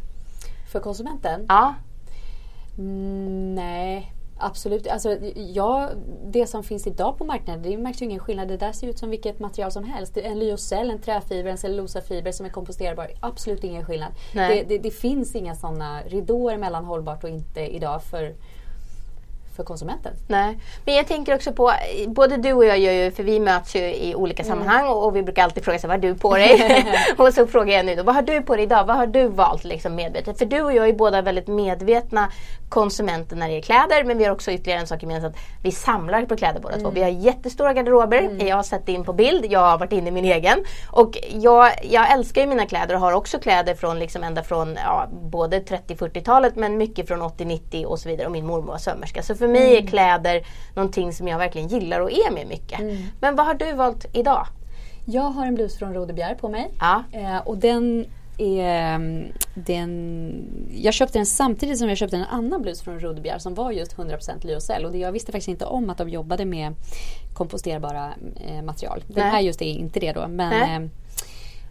För 0.72 0.80
konsumenten? 0.80 1.46
Ja. 1.48 1.74
Mm, 2.78 3.54
nej, 3.54 4.12
absolut. 4.38 4.86
Alltså, 4.86 5.18
ja, 5.36 5.90
det 6.26 6.46
som 6.46 6.64
finns 6.64 6.86
idag 6.86 7.18
på 7.18 7.24
marknaden, 7.24 7.62
det 7.62 7.78
märks 7.78 8.02
ju 8.02 8.06
ingen 8.06 8.18
skillnad. 8.18 8.48
Det 8.48 8.56
där 8.56 8.72
ser 8.72 8.86
ut 8.86 8.98
som 8.98 9.10
vilket 9.10 9.38
material 9.38 9.72
som 9.72 9.84
helst. 9.84 10.16
En 10.16 10.38
lyocell, 10.38 10.90
en 10.90 11.00
träfiber, 11.00 11.50
en 11.50 11.58
cellulosafiber 11.58 12.32
som 12.32 12.46
är 12.46 12.50
komposterbar. 12.50 13.10
Absolut 13.20 13.64
ingen 13.64 13.84
skillnad. 13.84 14.12
Det, 14.32 14.64
det, 14.68 14.78
det, 14.78 14.90
finns 14.90 15.34
inga 15.34 15.54
sådana 15.54 16.02
ridåer 16.02 16.56
mellan 16.56 16.84
hållbart 16.84 17.24
och 17.24 17.30
inte 17.30 17.60
idag 17.60 18.02
för 18.02 18.34
för 19.56 19.64
konsumenten. 19.64 20.12
Nej, 20.26 20.58
men 20.84 20.94
jag 20.94 21.06
tänker 21.06 21.34
också 21.34 21.52
på, 21.52 21.72
både 22.06 22.36
du 22.36 22.52
och 22.52 22.64
jag 22.64 22.78
gör 22.78 22.92
ju, 22.92 23.10
för 23.10 23.22
vi 23.22 23.40
möts 23.40 23.76
ju 23.76 23.94
i 23.94 24.14
olika 24.14 24.42
mm. 24.42 24.52
sammanhang 24.52 24.88
och, 24.88 25.04
och, 25.06 25.16
vi 25.16 25.22
brukar 25.22 25.44
alltid 25.44 25.64
fråga 25.64 25.78
sig 25.78 25.88
vad 25.88 25.96
har 25.96 26.08
du 26.08 26.14
på 26.14 26.34
dig? 26.34 26.86
och 27.18 27.34
så 27.34 27.46
frågar 27.46 27.76
jag 27.76 27.86
nu 27.86 27.94
då, 27.94 28.02
vad 28.02 28.14
har 28.14 28.22
du 28.22 28.42
på 28.42 28.56
dig 28.56 28.64
idag? 28.64 28.84
Vad 28.84 28.96
har 28.96 29.06
du 29.06 29.28
valt 29.28 29.64
liksom 29.64 29.94
medvetet? 29.94 30.38
För 30.38 30.46
du 30.46 30.62
och 30.62 30.72
jag 30.72 30.88
är 30.88 30.92
båda 30.92 31.22
väldigt 31.22 31.48
medvetna 31.48 32.28
konsumenter 32.68 33.36
när 33.36 33.48
det 33.48 33.56
är 33.56 33.62
kläder 33.62 34.04
men 34.04 34.18
vi 34.18 34.24
har 34.24 34.32
också 34.32 34.52
ytterligare 34.52 34.80
en 34.80 34.86
sak 34.86 35.02
gemensamt. 35.02 35.36
Vi 35.62 35.72
samlar 35.72 36.24
på 36.24 36.36
kläder 36.36 36.60
båda 36.60 36.74
mm. 36.74 36.84
två. 36.84 36.90
Vi 36.90 37.02
har 37.02 37.08
jättestora 37.08 37.72
garderober. 37.72 38.18
Mm. 38.18 38.46
Jag 38.46 38.56
har 38.56 38.62
sett 38.62 38.88
in 38.88 39.04
på 39.04 39.12
bild. 39.12 39.46
Jag 39.48 39.60
har 39.60 39.78
varit 39.78 39.92
inne 39.92 40.08
i 40.08 40.12
min 40.12 40.24
egen. 40.24 40.64
Och 40.90 41.18
jag, 41.32 41.72
jag 41.82 42.12
älskar 42.12 42.40
ju 42.40 42.46
mina 42.46 42.66
kläder 42.66 42.94
och 42.94 43.00
har 43.00 43.12
också 43.12 43.38
kläder 43.38 43.74
från 43.74 43.98
liksom 43.98 44.24
ända 44.24 44.42
från 44.42 44.78
ja, 44.84 45.08
både 45.12 45.58
30-40-talet 45.58 46.56
men 46.56 46.78
mycket 46.78 47.08
från 47.08 47.22
80-90 47.22 47.84
och 47.84 47.98
så 47.98 48.08
vidare. 48.08 48.26
Och 48.26 48.32
min 48.32 48.46
mormor 48.46 48.66
var 48.66 48.78
sömmerska. 48.78 49.22
Så 49.22 49.34
för 49.34 49.45
mig 49.48 49.72
är 49.72 49.78
mm. 49.78 49.86
kläder 49.86 50.42
någonting 50.74 51.12
som 51.12 51.28
jag 51.28 51.38
verkligen 51.38 51.68
gillar 51.68 52.00
och 52.00 52.10
är 52.10 52.30
med 52.30 52.46
mycket. 52.46 52.80
Mm. 52.80 52.96
Men 53.20 53.36
vad 53.36 53.46
har 53.46 53.54
du 53.54 53.72
valt 53.72 54.06
idag? 54.12 54.46
Jag 55.04 55.22
har 55.22 55.46
en 55.46 55.54
blus 55.54 55.78
från 55.78 55.94
Rodebjer 55.94 56.34
på 56.34 56.48
mig. 56.48 56.70
Ja. 56.80 57.02
Eh, 57.12 57.38
och 57.38 57.58
den 57.58 58.06
är 58.38 58.94
mm, 58.94 59.32
den, 59.54 60.32
jag 60.74 60.94
köpte 60.94 61.18
den 61.18 61.26
samtidigt 61.26 61.78
som 61.78 61.88
jag 61.88 61.98
köpte 61.98 62.16
en 62.16 62.24
annan 62.24 62.62
blus 62.62 62.82
från 62.82 63.00
Rodebjer 63.00 63.38
som 63.38 63.54
var 63.54 63.72
just 63.72 63.96
100% 63.96 64.46
lyocell. 64.46 64.84
Och 64.84 64.92
det, 64.92 64.98
jag 64.98 65.12
visste 65.12 65.32
faktiskt 65.32 65.48
inte 65.48 65.64
om 65.64 65.90
att 65.90 65.98
de 65.98 66.08
jobbade 66.08 66.44
med 66.44 66.74
komposterbara 67.34 68.12
eh, 68.46 68.62
material. 68.62 69.04
Den 69.06 69.22
Nej. 69.24 69.30
här 69.30 69.40
just 69.40 69.62
är 69.62 69.66
inte 69.66 70.00
det 70.00 70.12
då. 70.12 70.28
Men, 70.28 70.52
Eh, 70.84 70.90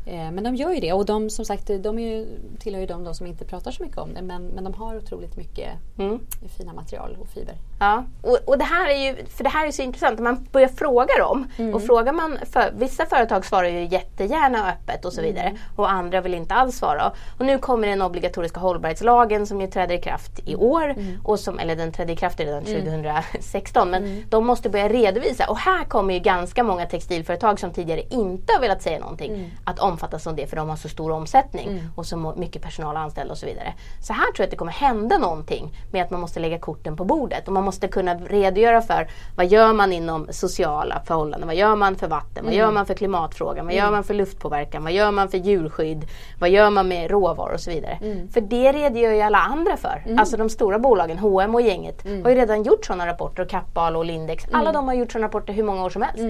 men 0.06 0.44
de 0.44 0.56
gör 0.56 0.72
ju 0.72 0.80
det 0.80 0.94
och 0.94 1.06
de 1.06 1.30
som 1.30 1.46
sagt 1.46 1.68
de 1.80 2.00
är 2.00 2.16
ju, 2.16 2.28
tillhör 2.60 2.82
ju 2.82 2.88
de, 2.88 3.04
de 3.04 3.16
som 3.16 3.28
inte 3.28 3.46
pratar 3.46 3.72
så 3.72 3.84
mycket 3.84 3.98
om 3.98 4.14
det 4.14 4.22
men, 4.22 4.48
men 4.48 4.64
de 4.64 4.74
har 4.74 4.98
otroligt 4.98 5.38
mycket 5.38 5.70
mm. 5.98 6.20
fina 6.58 6.74
material 6.74 7.18
och 7.20 7.28
fiber. 7.28 7.56
Ja, 7.80 8.04
och, 8.22 8.40
och 8.46 8.58
det 8.58 8.64
här 8.64 8.90
är 8.90 8.98
ju 8.98 9.26
för 9.26 9.44
det 9.44 9.50
här 9.50 9.68
är 9.68 9.72
så 9.72 9.82
intressant. 9.82 10.20
Man 10.20 10.48
börjar 10.52 10.68
fråga 10.68 11.18
dem 11.20 11.48
mm. 11.58 11.76
och 11.76 11.84
frågar 11.84 12.14
man 12.14 12.38
för, 12.52 12.72
vissa 12.76 13.06
företag 13.06 13.46
svarar 13.46 13.68
ju 13.68 13.86
jättegärna 13.86 14.70
öppet 14.70 15.06
och 15.06 15.14
så 15.14 15.20
mm. 15.20 15.34
vidare 15.34 15.48
mm. 15.48 15.62
och 15.76 15.92
andra 15.92 16.22
vill 16.22 16.34
inte 16.34 16.54
alls 16.54 16.78
svara. 16.78 17.12
Och 17.40 17.46
nu 17.46 17.58
kommer 17.58 17.88
den 17.88 18.02
obligatoriska 18.02 18.60
hållbarhetslagen 18.60 19.48
som 19.48 19.62
ju 19.62 19.68
träder 19.68 19.96
i 19.96 20.02
kraft 20.02 20.40
i 20.46 20.56
år 20.56 20.90
mm. 20.90 21.22
och 21.24 21.40
som, 21.40 21.60
eller 21.60 21.76
den 21.76 21.92
trädde 21.92 22.14
i 22.14 22.16
kraft 22.16 22.40
redan 22.40 22.64
2016 22.64 23.88
mm. 23.88 24.04
men 24.04 24.26
de 24.30 24.46
måste 24.46 24.70
börja 24.70 24.90
redovisa 24.90 25.50
och 25.50 25.58
här 25.58 25.84
kommer 25.84 26.14
ju 26.14 26.20
ganska 26.20 26.64
många 26.64 26.86
textilföretag 26.86 27.60
som 27.60 27.72
tidigare 27.72 28.02
inte 28.10 28.54
har 28.54 28.62
velat 28.62 28.82
säga 28.82 29.00
någonting 29.00 29.52
att 29.64 29.80
om 29.80 29.96
omfattas 29.96 30.28
av 30.28 30.36
det 30.36 30.48
för 30.48 30.56
de 30.56 30.70
har 30.70 30.76
så 30.76 30.90
stor 30.90 31.12
omsättning 31.12 31.70
Mm. 31.70 31.92
och 31.96 32.06
så 32.06 32.34
mycket 32.38 32.62
personal 32.62 32.98
anställd 32.98 33.32
och 33.32 33.38
så 33.38 33.46
vidare. 33.46 33.74
Så 34.02 34.14
här 34.14 34.26
tror 34.26 34.36
jag 34.38 34.44
att 34.44 34.52
det 34.52 34.58
kommer 34.58 34.72
hända 34.72 35.18
någonting 35.18 35.78
med 35.92 36.04
att 36.04 36.12
man 36.12 36.20
måste 36.20 36.40
lägga 36.40 36.60
korten 36.60 36.98
på 36.98 37.06
bordet 37.06 37.48
och 37.48 37.54
man 37.54 37.64
måste 37.66 37.88
kunna 37.88 38.14
redogöra 38.16 38.82
för 38.82 39.08
vad 39.36 39.46
gör 39.48 39.74
man 39.74 39.94
inom 39.94 40.28
sociala 40.32 41.02
förhållanden, 41.08 41.48
vad 41.48 41.56
gör 41.56 41.76
man 41.76 41.96
för 41.96 42.08
vatten, 42.08 42.44
vad 42.46 42.54
Mm. 42.54 42.60
gör 42.60 42.72
man 42.72 42.86
för 42.86 42.94
klimatfrågan, 42.94 43.66
vad 43.66 43.76
gör 43.76 43.92
man 43.92 44.04
för 44.04 44.14
luftpåverkan, 44.14 44.84
vad 44.84 44.92
gör 44.94 45.12
man 45.12 45.30
för 45.30 45.38
djurskydd, 45.38 46.06
vad 46.40 46.50
gör 46.50 46.70
man 46.70 46.88
med 46.88 47.12
råvaror 47.12 47.54
och 47.54 47.60
så 47.60 47.72
vidare. 47.72 48.00
Mm. 48.02 48.30
För 48.30 48.42
det 48.42 48.72
redogör 48.72 49.12
ju 49.12 49.22
alla 49.22 49.38
andra 49.38 49.78
för. 49.78 50.04
Alltså 50.20 50.38
de 50.38 50.50
stora 50.50 50.80
bolagen, 50.80 51.18
H&M 51.18 51.56
och 51.56 51.62
gänget, 51.62 52.06
Mm. 52.06 52.24
har 52.24 52.30
ju 52.30 52.36
redan 52.36 52.64
gjort 52.64 52.86
sådana 52.86 53.08
rapporter 53.08 53.44
och 53.44 53.50
Kappahl 53.50 53.96
och 53.96 54.06
Lindex. 54.06 54.46
Alla 54.52 54.72
de 54.72 54.88
har 54.88 54.96
gjort 54.96 55.12
sådana 55.12 55.28
rapporter 55.28 55.54
hur 55.54 55.64
många 55.64 55.84
år 55.86 55.90
som 55.90 56.02
helst. 56.02 56.24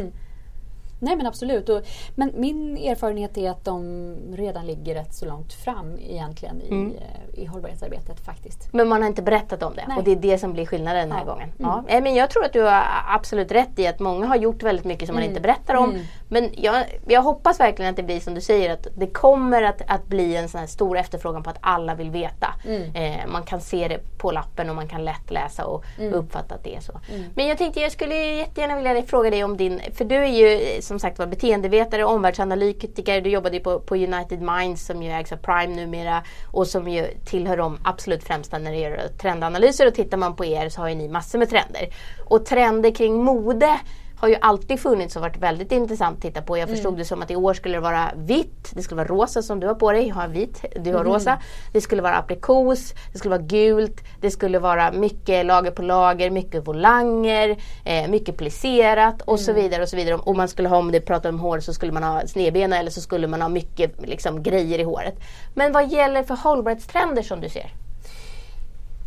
Mm. 1.06 1.18
Nej 1.18 1.18
men 1.18 1.26
absolut. 1.28 1.70
Och, 1.70 1.82
men 2.16 2.32
min 2.36 2.78
erfarenhet 2.78 3.38
är 3.38 3.50
att 3.50 3.66
de 3.66 4.16
redan 4.34 4.66
ligger 4.66 4.96
rätt 4.96 5.14
så 5.14 5.26
långt 5.26 5.54
fram 5.54 5.98
egentligen 6.00 6.62
i, 6.62 6.68
Mm. 6.68 6.92
eh, 6.92 7.40
i 7.44 7.46
hållbarhetsarbetet 7.46 8.20
faktiskt. 8.26 8.74
Men 8.74 8.88
man 8.88 9.02
har 9.02 9.10
inte 9.10 9.22
berättat 9.22 9.64
om 9.64 9.74
det 9.76 9.84
Nej. 9.88 9.98
och 9.98 10.04
det 10.04 10.12
är 10.12 10.16
det 10.16 10.38
som 10.38 10.54
blir 10.54 10.66
skillnaden 10.66 11.02
den 11.10 11.18
här 11.18 11.26
Ja. 11.26 11.32
gången. 11.34 11.50
Mm. 11.60 11.72
Ja. 11.72 11.84
Nej, 11.88 12.02
Men 12.02 12.16
jag 12.16 12.30
tror 12.30 12.46
att 12.46 12.54
du 12.54 12.62
har 12.62 12.84
absolut 13.10 13.52
rätt 13.52 13.80
i 13.80 13.88
att 13.88 14.00
många 14.00 14.26
har 14.26 14.36
gjort 14.36 14.64
väldigt 14.64 14.86
mycket 14.86 15.08
som 15.08 15.14
man 15.16 15.24
Mm. 15.24 15.32
inte 15.32 15.42
berättar 15.42 15.76
om. 15.76 15.96
Mm. 16.32 16.44
Men 16.44 16.64
jag, 16.64 16.86
jag 17.08 17.22
hoppas 17.22 17.60
verkligen 17.60 17.90
att 17.90 17.96
det 17.98 18.04
blir 18.04 18.20
som 18.20 18.34
du 18.34 18.42
säger 18.42 18.74
att 18.74 18.88
det 18.96 19.08
kommer 19.08 19.64
att, 19.64 19.82
att 19.88 20.08
bli 20.08 20.36
en 20.36 20.50
sån 20.50 20.60
här 20.60 20.68
stor 20.68 20.98
efterfrågan 20.98 21.44
på 21.44 21.50
att 21.50 21.58
alla 21.62 21.96
vill 21.96 22.10
veta. 22.10 22.56
Mm. 22.68 22.96
Eh, 22.96 23.28
man 23.28 23.44
kan 23.44 23.62
se 23.62 23.88
det 23.88 24.00
på 24.18 24.32
lappen 24.32 24.70
och 24.70 24.76
man 24.76 24.88
kan 24.88 25.06
lätt 25.06 25.32
läsa 25.32 25.66
och 25.66 25.84
Mm. 26.00 26.14
uppfatta 26.14 26.56
att 26.56 26.64
det 26.64 26.76
är 26.76 26.80
så. 26.82 27.00
Men 27.36 27.48
jag 27.48 27.58
tänkte 27.58 27.80
jag 27.80 27.92
skulle 27.92 28.16
jättegärna 28.16 28.76
vilja 28.76 29.04
fråga 29.04 29.30
dig 29.30 29.44
om 29.44 29.58
din, 29.58 29.82
för 29.94 30.06
du 30.06 30.16
är 30.16 30.26
ju 30.26 30.62
eh, 30.62 30.80
som 30.82 31.00
sagt 31.00 31.20
var 31.20 31.26
beteendevetare, 31.26 32.06
omvärldsanalytiker, 32.06 33.22
du 33.22 33.30
jobbade 33.30 33.58
ju 33.58 33.64
på, 33.64 33.80
på 33.80 33.96
United 33.96 34.42
Minds 34.42 34.86
som 34.86 35.04
ju 35.04 35.12
ägs 35.12 35.32
av 35.32 35.38
Prime 35.38 35.76
numera 35.76 36.24
och 36.52 36.68
som 36.68 36.88
ju 36.88 37.08
tillhör 37.26 37.58
de 37.58 37.80
absolut 37.84 38.24
främsta 38.24 38.58
när 38.58 38.72
det 38.72 38.78
gäller 38.78 39.08
trendanalyser 39.08 39.88
och 39.88 39.94
tittar 39.94 40.18
man 40.18 40.36
på 40.36 40.46
er 40.46 40.70
så 40.70 40.82
har 40.82 40.90
ju 40.90 40.96
ni 40.96 41.08
massor 41.08 41.40
med 41.40 41.50
trender. 41.50 41.88
Och 42.26 42.46
trender 42.46 42.92
kring 42.92 43.24
mode 43.24 43.80
har 44.26 44.30
ju 44.30 44.38
alltid 44.42 44.80
funnits 44.80 45.16
och 45.16 45.22
varit 45.22 45.38
väldigt 45.38 45.72
intressant 45.72 46.16
att 46.16 46.22
titta 46.22 46.42
på. 46.42 46.58
Jag 46.58 46.70
förstod 46.70 46.98
det 46.98 47.06
som 47.06 47.22
att 47.22 47.32
i 47.32 47.36
år 47.36 47.54
skulle 47.54 47.78
det 47.78 47.82
vara 47.82 48.12
vitt, 48.16 48.72
det 48.74 48.82
skulle 48.82 48.98
vara 48.98 49.08
rosa 49.08 49.42
som 49.42 49.60
du 49.60 49.68
har 49.68 49.76
på 49.76 49.92
dig, 49.92 50.08
jag 50.08 50.16
har 50.16 50.28
vit, 50.28 50.66
du 50.76 50.94
har 50.94 51.04
rosa. 51.04 51.40
Det 51.74 51.82
skulle 51.82 52.02
vara 52.02 52.16
aprikos, 52.16 52.94
det 53.12 53.18
skulle 53.18 53.30
vara 53.38 53.42
gult, 53.42 54.02
det 54.22 54.32
skulle 54.32 54.60
vara 54.60 54.92
mycket 54.92 55.46
lager 55.46 55.72
på 55.72 55.82
lager, 55.82 56.30
mycket 56.30 56.68
volanger, 56.68 57.58
eh, 57.86 58.08
mycket 58.08 58.38
plisserat 58.38 59.22
och 59.22 59.40
så 59.40 59.54
vidare. 59.54 59.82
och 59.84 59.90
så 59.90 59.96
vidare. 59.96 60.16
Om 60.16 60.38
man 60.38 60.48
skulle 60.48 60.70
ha, 60.70 60.78
om 60.78 60.92
det 60.92 61.02
pratar 61.02 61.30
om 61.30 61.40
hår 61.40 61.60
så 61.60 61.74
skulle 61.74 61.92
man 61.92 62.04
ha 62.04 62.28
snedbena 62.28 62.80
eller 62.80 62.92
så 62.92 63.02
skulle 63.02 63.28
man 63.28 63.42
ha 63.42 63.50
mycket 63.50 64.08
liksom, 64.08 64.44
grejer 64.44 64.80
i 64.80 64.84
håret. 64.84 65.16
Men 65.54 65.72
vad 65.72 65.92
gäller 65.92 66.24
för 66.24 66.36
hållbarhetstrender 66.36 67.22
som 67.22 67.42
du 67.42 67.50
ser? 67.50 67.85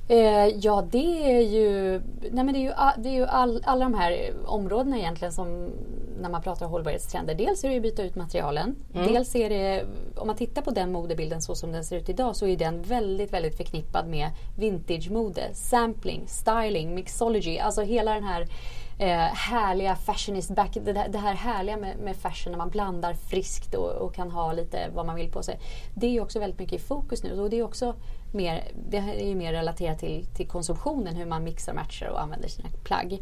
Eh, 0.08 0.46
ja, 0.46 0.84
det 0.90 1.32
är 1.36 1.40
ju, 1.40 2.00
nej 2.30 2.44
men 2.44 2.52
det 2.52 2.58
är 2.58 2.62
ju, 2.62 3.02
det 3.02 3.08
är 3.08 3.12
ju 3.12 3.26
all, 3.26 3.62
alla 3.64 3.84
de 3.84 3.94
här 3.94 4.32
områdena 4.46 4.98
egentligen 4.98 5.32
som 5.32 5.70
när 6.20 6.28
man 6.28 6.42
pratar 6.42 6.66
hållbarhetstrender. 6.66 7.34
Dels 7.34 7.64
är 7.64 7.70
det 7.70 7.76
att 7.76 7.82
byta 7.82 8.02
ut 8.02 8.14
materialen. 8.14 8.76
Dels 8.92 9.36
är 9.36 9.50
det, 9.50 9.84
om 10.16 10.26
man 10.26 10.36
tittar 10.36 10.62
på 10.62 10.70
den 10.70 10.92
modebilden 10.92 11.42
så 11.42 11.54
som 11.54 11.72
den 11.72 11.84
ser 11.84 11.96
ut 11.96 12.08
idag 12.08 12.36
så 12.36 12.46
är 12.46 12.56
den 12.56 12.82
väldigt, 12.82 13.32
väldigt 13.32 13.56
förknippad 13.56 14.08
med 14.08 14.30
vintage-mode, 14.58 15.54
sampling, 15.54 16.22
styling, 16.26 16.94
mixology. 16.94 17.58
Alltså 17.58 17.82
hela 17.82 18.14
den 18.14 18.24
här 18.24 18.46
eh, 18.98 19.34
härliga 19.34 19.96
fashionist 19.96 20.50
back, 20.50 20.74
det, 20.84 20.92
där, 20.92 21.08
det 21.08 21.18
här 21.18 21.34
härliga 21.34 21.76
med, 21.76 21.98
med 21.98 22.16
fashion 22.16 22.50
när 22.52 22.58
man 22.58 22.70
blandar 22.70 23.14
friskt 23.14 23.74
och, 23.74 23.90
och 23.90 24.14
kan 24.14 24.30
ha 24.30 24.52
lite 24.52 24.90
vad 24.94 25.06
man 25.06 25.16
vill 25.16 25.30
på 25.30 25.42
sig. 25.42 25.60
Det 25.94 26.06
är 26.06 26.10
ju 26.10 26.20
också 26.20 26.38
väldigt 26.38 26.58
mycket 26.58 26.80
i 26.80 26.84
fokus 26.84 27.22
nu 27.22 27.40
och 27.40 27.50
det 27.50 27.58
är 27.58 27.62
också 27.62 27.94
mer, 28.32 28.64
det 28.90 28.96
är 28.96 29.26
ju 29.28 29.34
mer 29.34 29.52
relaterat 29.52 29.98
till, 29.98 30.26
till 30.36 30.48
konsumtionen, 30.48 31.16
hur 31.16 31.26
man 31.26 31.44
mixar, 31.44 31.72
matchar 31.74 32.08
och 32.08 32.20
använder 32.22 32.48
sina 32.48 32.68
plagg. 32.84 33.18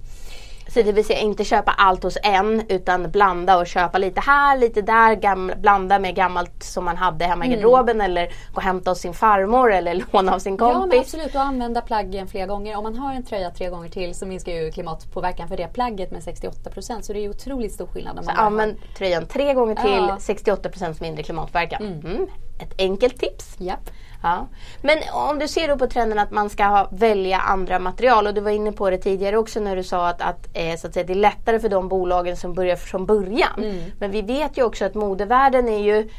Så 0.69 0.83
det 0.83 0.93
vill 0.93 1.05
säga 1.05 1.19
inte 1.19 1.45
köpa 1.45 1.71
allt 1.71 2.03
hos 2.03 2.19
en 2.23 2.63
utan 2.69 3.11
blanda 3.11 3.59
och 3.59 3.67
köpa 3.67 3.99
lite 3.99 4.21
här, 4.21 4.59
lite 4.59 4.83
där, 4.83 5.17
gam- 5.17 5.61
blanda 5.61 5.99
med 5.99 6.15
gammalt 6.15 6.63
som 6.63 6.85
man 6.85 6.97
hade 6.97 7.25
hemma 7.25 7.47
i 7.47 7.49
garderoben 7.49 8.01
eller 8.01 8.27
gå 8.27 8.33
och 8.57 8.63
hämta 8.63 8.91
hos 8.91 8.99
sin 8.99 9.15
farmor 9.15 9.73
eller 9.73 10.05
låna 10.13 10.35
av 10.35 10.39
sin 10.39 10.57
Ja 10.61 10.67
men 10.73 10.81
kompis. 10.81 11.01
absolut, 11.01 11.35
och 11.35 11.41
använda 11.41 11.81
plaggen 11.81 12.29
flera 12.29 12.47
gånger. 12.47 12.77
Om 12.77 12.83
man 12.83 12.97
har 12.99 13.15
en 13.15 13.23
tröja 13.23 13.51
tre 13.51 13.69
gånger 13.71 13.89
till 13.89 14.15
så 14.15 14.27
minskar 14.27 14.53
ju 14.53 14.71
klimatpåverkan 14.71 15.49
för 15.49 15.57
det 15.57 15.69
plagget 15.69 16.11
med 16.11 16.23
68 16.23 16.71
procent. 16.71 17.05
Så 17.05 17.13
det 17.13 17.19
är 17.19 17.23
ju 17.23 17.31
otroligt 17.31 17.73
stor 17.73 17.87
skillnad. 17.87 18.19
Om 18.19 18.25
Så 18.25 18.31
man 18.31 18.37
bara 18.37 18.47
använd 18.47 18.77
tröjan 18.99 19.27
tre 19.27 19.55
gånger 19.55 19.75
till, 19.75 20.07
Ja. 20.09 20.17
68% 20.21 21.03
mindre 21.03 21.23
klimatpåverkan. 21.23 21.83
Mm. 22.05 22.27
Ett 22.59 22.75
enkelt 22.79 23.21
tips. 23.21 23.57
Japp. 23.59 23.91
Ja. 24.23 24.49
Men 24.83 24.99
om 25.13 25.39
du 25.39 25.49
ser 25.49 25.69
då 25.69 25.79
på 25.79 25.87
trenden 25.87 26.19
att 26.19 26.31
man 26.31 26.51
ska 26.51 26.65
ha, 26.65 26.89
välja 26.93 27.39
andra 27.39 27.79
material 27.79 28.27
och 28.27 28.35
du 28.35 28.41
var 28.41 28.51
inne 28.51 28.73
på 28.73 28.91
det 28.91 28.99
tidigare 28.99 29.39
också 29.39 29.61
när 29.61 29.77
du 29.77 29.83
sa 29.83 30.09
att, 30.09 30.23
att, 30.23 30.49
eh, 30.53 30.77
så 30.77 30.87
att 30.87 30.95
säga, 30.95 31.07
det 31.07 31.13
är 31.13 31.15
lättare 31.15 31.61
för 31.61 31.69
de 31.69 31.89
bolagen 31.89 32.37
som 32.37 32.55
börjar 32.55 32.77
från 32.77 33.07
början. 33.07 33.59
Mm. 33.59 33.93
Men 33.99 34.11
vi 34.11 34.23
vet 34.23 34.59
ju 34.59 34.65
också 34.65 34.85
att 34.85 34.95
modevärlden 34.95 35.69
är 35.69 35.79
ju 35.79 36.11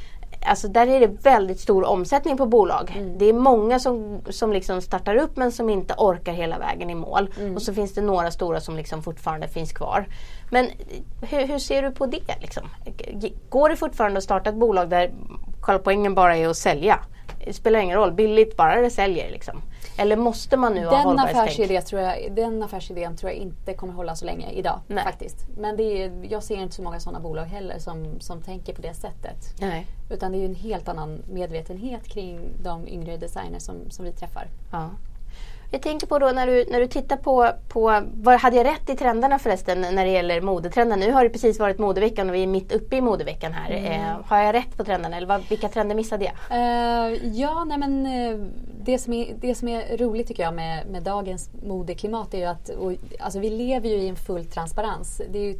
Alltså 0.45 0.67
där 0.67 0.87
är 0.87 0.99
det 0.99 1.07
väldigt 1.07 1.59
stor 1.59 1.83
omsättning 1.83 2.37
på 2.37 2.45
bolag. 2.45 2.95
Mm. 2.97 3.17
Det 3.17 3.25
är 3.25 3.33
många 3.33 3.79
som, 3.79 4.21
som 4.29 4.53
liksom 4.53 4.81
startar 4.81 5.15
upp 5.15 5.37
men 5.37 5.51
som 5.51 5.69
inte 5.69 5.93
orkar 5.97 6.33
hela 6.33 6.59
vägen 6.59 6.89
i 6.89 6.95
mål. 6.95 7.29
Mm. 7.39 7.55
Och 7.55 7.61
så 7.61 7.73
finns 7.73 7.93
det 7.93 8.01
några 8.01 8.31
stora 8.31 8.61
som 8.61 8.77
liksom 8.77 9.03
fortfarande 9.03 9.47
finns 9.47 9.71
kvar. 9.71 10.05
Men 10.49 10.69
hur, 11.21 11.47
hur 11.47 11.59
ser 11.59 11.81
du 11.81 11.91
på 11.91 12.05
det? 12.05 12.35
Liksom? 12.41 12.69
Går 13.49 13.69
det 13.69 13.75
fortfarande 13.75 14.17
att 14.17 14.23
starta 14.23 14.49
ett 14.49 14.55
bolag 14.55 14.89
där 14.89 15.11
själva 15.61 15.83
poängen 15.83 16.15
bara 16.15 16.37
är 16.37 16.47
att 16.47 16.57
sälja? 16.57 16.99
Det 17.45 17.53
spelar 17.53 17.79
ingen 17.79 17.97
roll, 17.97 18.11
billigt 18.11 18.57
bara 18.57 18.81
det 18.81 18.89
säljer. 18.89 19.31
Liksom. 19.31 19.61
Eller 19.97 20.15
måste 20.15 20.57
man 20.57 20.73
nu 20.73 20.85
ha 20.85 20.91
Den, 20.91 21.05
hållbarhetstänk? 21.05 21.85
tror 21.85 22.01
jag, 22.01 22.35
den 22.35 22.63
affärsidén 22.63 23.17
tror 23.17 23.31
jag 23.31 23.41
inte 23.41 23.73
kommer 23.73 23.93
hålla 23.93 24.15
så 24.15 24.25
länge 24.25 24.51
idag. 24.51 24.79
Nej. 24.87 25.03
faktiskt. 25.03 25.45
Men 25.57 25.77
det 25.77 26.03
är, 26.03 26.11
jag 26.29 26.43
ser 26.43 26.55
inte 26.55 26.75
så 26.75 26.81
många 26.81 26.99
sådana 26.99 27.19
bolag 27.19 27.45
heller 27.45 27.79
som, 27.79 28.19
som 28.19 28.41
tänker 28.41 28.73
på 28.73 28.81
det 28.81 28.93
sättet. 28.93 29.37
Nej. 29.59 29.87
Utan 30.09 30.31
det 30.31 30.37
är 30.37 30.45
en 30.45 30.55
helt 30.55 30.87
annan 30.87 31.21
medvetenhet 31.29 32.07
kring 32.07 32.39
de 32.63 32.87
yngre 32.87 33.17
designers 33.17 33.63
som, 33.63 33.75
som 33.89 34.05
vi 34.05 34.11
träffar. 34.11 34.47
Ja. 34.71 34.89
Jag 35.71 35.81
tänker 35.81 36.07
på 36.07 36.19
då 36.19 36.27
när 36.27 36.47
du, 36.47 36.65
när 36.71 36.79
du 36.79 36.87
tittar 36.87 37.17
på, 37.17 37.51
på 37.67 38.01
vad 38.13 38.39
hade 38.39 38.55
jag 38.57 38.65
rätt 38.65 38.89
i 38.89 38.95
trenderna 38.95 39.39
förresten 39.39 39.81
när 39.81 40.05
det 40.05 40.11
gäller 40.11 40.41
modetrender? 40.41 40.97
Nu 40.97 41.11
har 41.11 41.23
det 41.23 41.29
precis 41.29 41.59
varit 41.59 41.79
modeveckan 41.79 42.29
och 42.29 42.35
vi 42.35 42.43
är 42.43 42.47
mitt 42.47 42.71
uppe 42.71 42.95
i 42.95 43.01
modeveckan 43.01 43.53
här. 43.53 43.71
Eh, 43.71 44.25
har 44.25 44.37
jag 44.37 44.55
rätt 44.55 44.77
på 44.77 44.83
trenderna 44.83 45.17
eller 45.17 45.27
vad, 45.27 45.49
vilka 45.49 45.69
trender 45.69 45.95
missade 45.95 46.25
jag? 46.25 46.33
Eh, 46.57 47.27
ja, 47.33 47.63
nej 47.63 47.77
men 47.77 48.05
eh, 48.05 48.47
det, 48.83 48.97
som 48.97 49.13
är, 49.13 49.35
det 49.39 49.55
som 49.55 49.67
är 49.67 49.97
roligt 49.97 50.27
tycker 50.27 50.43
jag 50.43 50.53
med, 50.53 50.87
med 50.87 51.03
dagens 51.03 51.49
modeklimat 51.63 52.33
är 52.33 52.37
ju 52.37 52.45
att 52.45 52.69
och, 52.69 52.93
alltså 53.19 53.39
vi 53.39 53.49
lever 53.49 53.89
ju 53.89 53.95
i 53.95 54.07
en 54.07 54.15
full 54.15 54.45
transparens. 54.45 55.21
Det 55.31 55.39
är 55.39 55.55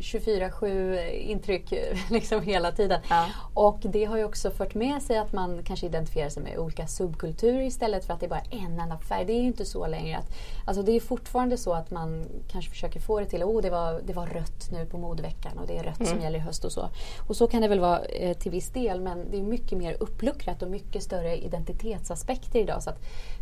24-7 0.00 1.10
intryck 1.10 1.72
liksom 2.10 2.42
hela 2.42 2.72
tiden. 2.72 3.00
Ja. 3.08 3.26
Och 3.54 3.78
det 3.82 4.04
har 4.04 4.16
ju 4.16 4.24
också 4.24 4.50
fört 4.50 4.74
med 4.74 5.02
sig 5.02 5.18
att 5.18 5.32
man 5.32 5.62
kanske 5.62 5.86
identifierar 5.86 6.28
sig 6.28 6.42
med 6.42 6.58
olika 6.58 6.86
subkulturer 6.86 7.62
istället 7.62 8.04
för 8.04 8.14
att 8.14 8.20
det 8.20 8.26
är 8.26 8.30
bara 8.30 8.42
en 8.50 8.80
enda 8.80 8.98
färg. 8.98 9.24
Det 9.24 9.32
är 9.32 9.40
ju 9.40 9.46
inte 9.46 9.64
så 9.64 9.86
längre. 9.86 10.18
Att, 10.18 10.28
alltså 10.64 10.82
det 10.82 10.92
är 10.92 11.00
fortfarande 11.00 11.56
så 11.56 11.72
att 11.72 11.90
man 11.90 12.24
kanske 12.48 12.70
försöker 12.70 13.00
få 13.00 13.20
det 13.20 13.26
till 13.26 13.42
att 13.42 13.48
oh, 13.48 13.62
det, 13.62 13.70
var, 13.70 14.00
det 14.06 14.12
var 14.12 14.26
rött 14.26 14.70
nu 14.72 14.86
på 14.86 14.98
modeveckan 14.98 15.58
och 15.58 15.66
det 15.66 15.78
är 15.78 15.82
rött 15.82 16.08
som 16.08 16.20
gäller 16.20 16.38
i 16.38 16.42
höst 16.42 16.64
och 16.64 16.72
så. 16.72 16.88
Och 17.28 17.36
så 17.36 17.46
kan 17.46 17.62
det 17.62 17.68
väl 17.68 17.80
vara 17.80 18.04
eh, 18.04 18.36
till 18.36 18.52
viss 18.52 18.68
del 18.68 19.00
men 19.00 19.30
det 19.30 19.38
är 19.38 19.42
mycket 19.42 19.78
mer 19.78 19.96
uppluckrat 20.00 20.62
och 20.62 20.70
mycket 20.70 21.02
större 21.02 21.36
identitetsaspekter 21.36 22.58
idag. 22.58 22.82
Så 22.82 22.90
att 22.90 22.98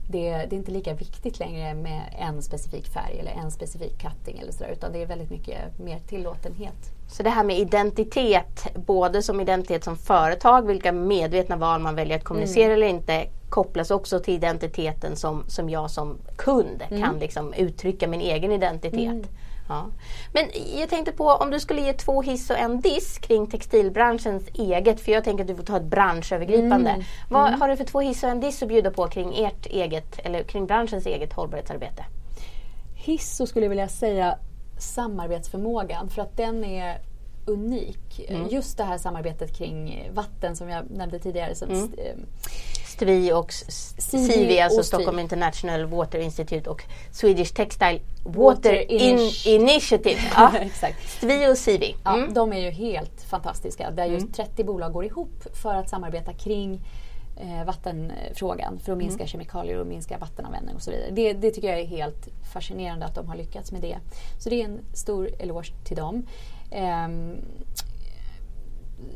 det, 0.06 0.30
det 0.30 0.36
är 0.36 0.54
inte 0.54 0.70
lika 0.70 0.94
viktigt 0.94 1.38
längre 1.38 1.74
med 1.74 2.14
en 2.18 2.42
specifik 2.42 2.86
färg 2.86 3.18
eller 3.18 3.30
en 3.30 3.50
specifik 3.50 3.98
cutting 3.98 4.38
eller 4.38 4.52
sådär 4.52 4.70
utan 4.72 4.92
det 4.92 5.02
är 5.02 5.06
väldigt 5.06 5.30
mycket 5.30 5.78
mer 5.78 5.98
tillåtenhet. 5.98 6.92
Så 7.08 7.22
det 7.22 7.30
här 7.30 7.44
med 7.44 7.58
identitet, 7.58 8.66
både 8.86 9.22
som 9.22 9.40
identitet 9.40 9.84
som 9.84 9.96
företag, 9.96 10.66
vilka 10.66 10.92
medvetna 10.92 11.56
val 11.56 11.80
man 11.80 11.94
väljer 11.94 12.16
att 12.16 12.24
kommunicera 12.24 12.72
eller 12.72 12.86
inte, 12.86 13.26
kopplas 13.48 13.90
också 13.90 14.20
till 14.20 14.34
identiteten 14.34 15.16
som, 15.16 15.44
som 15.48 15.70
jag 15.70 15.90
som 15.90 16.18
kund 16.36 16.82
kan 16.88 17.18
liksom 17.18 17.54
uttrycka 17.54 18.08
min 18.08 18.20
egen 18.20 18.52
identitet. 18.52 19.28
Ja. 19.68 19.86
Men 20.32 20.44
jag 20.78 20.88
tänkte 20.88 21.12
på 21.12 21.28
om 21.28 21.50
du 21.50 21.60
skulle 21.60 21.80
ge 21.80 21.92
två 21.92 22.22
hiss 22.22 22.50
och 22.50 22.58
en 22.58 22.80
diss 22.80 23.18
kring 23.18 23.46
textilbranschens 23.46 24.48
eget, 24.54 25.00
för 25.00 25.12
jag 25.12 25.24
tänker 25.24 25.44
att 25.44 25.48
du 25.48 25.56
får 25.56 25.62
ta 25.62 25.76
ett 25.76 25.84
branschövergripande. 25.84 27.04
Vad 27.30 27.52
har 27.52 27.68
du 27.68 27.76
för 27.76 27.84
två 27.84 28.00
hiss 28.00 28.22
och 28.22 28.28
en 28.30 28.40
diss 28.40 28.62
att 28.62 28.68
bjuda 28.68 28.90
på 28.90 29.08
kring 29.08 29.44
ert 29.44 29.66
eget, 29.66 30.18
eller 30.18 30.42
kring 30.42 30.66
branschens 30.66 31.06
eget 31.06 31.32
hållbarhetsarbete? 31.32 32.04
Hiss 32.94 33.36
så 33.36 33.46
skulle 33.46 33.64
jag 33.64 33.70
vilja 33.70 33.88
säga 33.88 34.38
samarbetsförmågan 34.78 36.08
för 36.08 36.22
att 36.22 36.36
den 36.36 36.64
är 36.64 36.98
unik. 37.46 38.30
Just 38.50 38.76
det 38.76 38.84
här 38.84 38.98
samarbetet 38.98 39.56
kring 39.56 40.10
vatten 40.14 40.56
som 40.56 40.68
jag 40.68 40.90
nämnde 40.90 41.18
tidigare. 41.18 41.54
Eh, 41.70 42.16
STVI 42.94 43.32
och 43.32 43.52
CIVI, 43.98 44.60
alltså 44.60 44.82
Stockholm 44.82 45.18
International 45.18 45.86
Water 45.86 46.18
Institute 46.18 46.70
och 46.70 46.82
Swedish 47.12 47.54
Textile 47.54 48.00
Water, 48.24 48.44
Water 48.44 48.92
In 48.92 49.30
Initiative. 49.46 50.20
Ja. 50.36 50.52
STVI 51.06 51.52
och 51.52 51.58
CIVI. 51.58 51.96
Mm. 52.04 52.20
Ja, 52.20 52.26
de 52.34 52.52
är 52.52 52.58
ju 52.58 52.70
helt 52.70 53.22
fantastiska. 53.22 53.90
Där 53.90 54.04
just 54.04 54.34
30 54.34 54.62
mm. 54.62 54.66
bolag 54.66 54.92
går 54.92 55.04
ihop 55.04 55.42
för 55.62 55.74
att 55.74 55.90
samarbeta 55.90 56.32
kring 56.32 56.80
eh, 57.36 57.66
vattenfrågan 57.66 58.78
för 58.78 58.92
att 58.92 58.98
minska 58.98 59.22
mm. 59.22 59.28
kemikalier 59.28 59.78
och 59.78 59.86
minska 59.86 60.18
vattenanvändning 60.18 60.74
och 60.74 60.82
så 60.82 60.90
vidare. 60.90 61.10
Det, 61.10 61.32
det, 61.32 61.50
tycker 61.50 61.68
jag 61.68 61.80
är 61.80 61.86
helt 61.86 62.28
fascinerande 62.52 63.06
att 63.06 63.14
de 63.14 63.28
har 63.28 63.36
lyckats 63.36 63.72
med 63.72 63.80
det. 63.80 63.98
Så 64.38 64.50
det 64.50 64.60
är 64.60 64.64
en 64.64 64.80
stor 64.92 65.30
eloge 65.38 65.72
till 65.84 65.96
dem. 65.96 66.26
Um, 66.70 67.36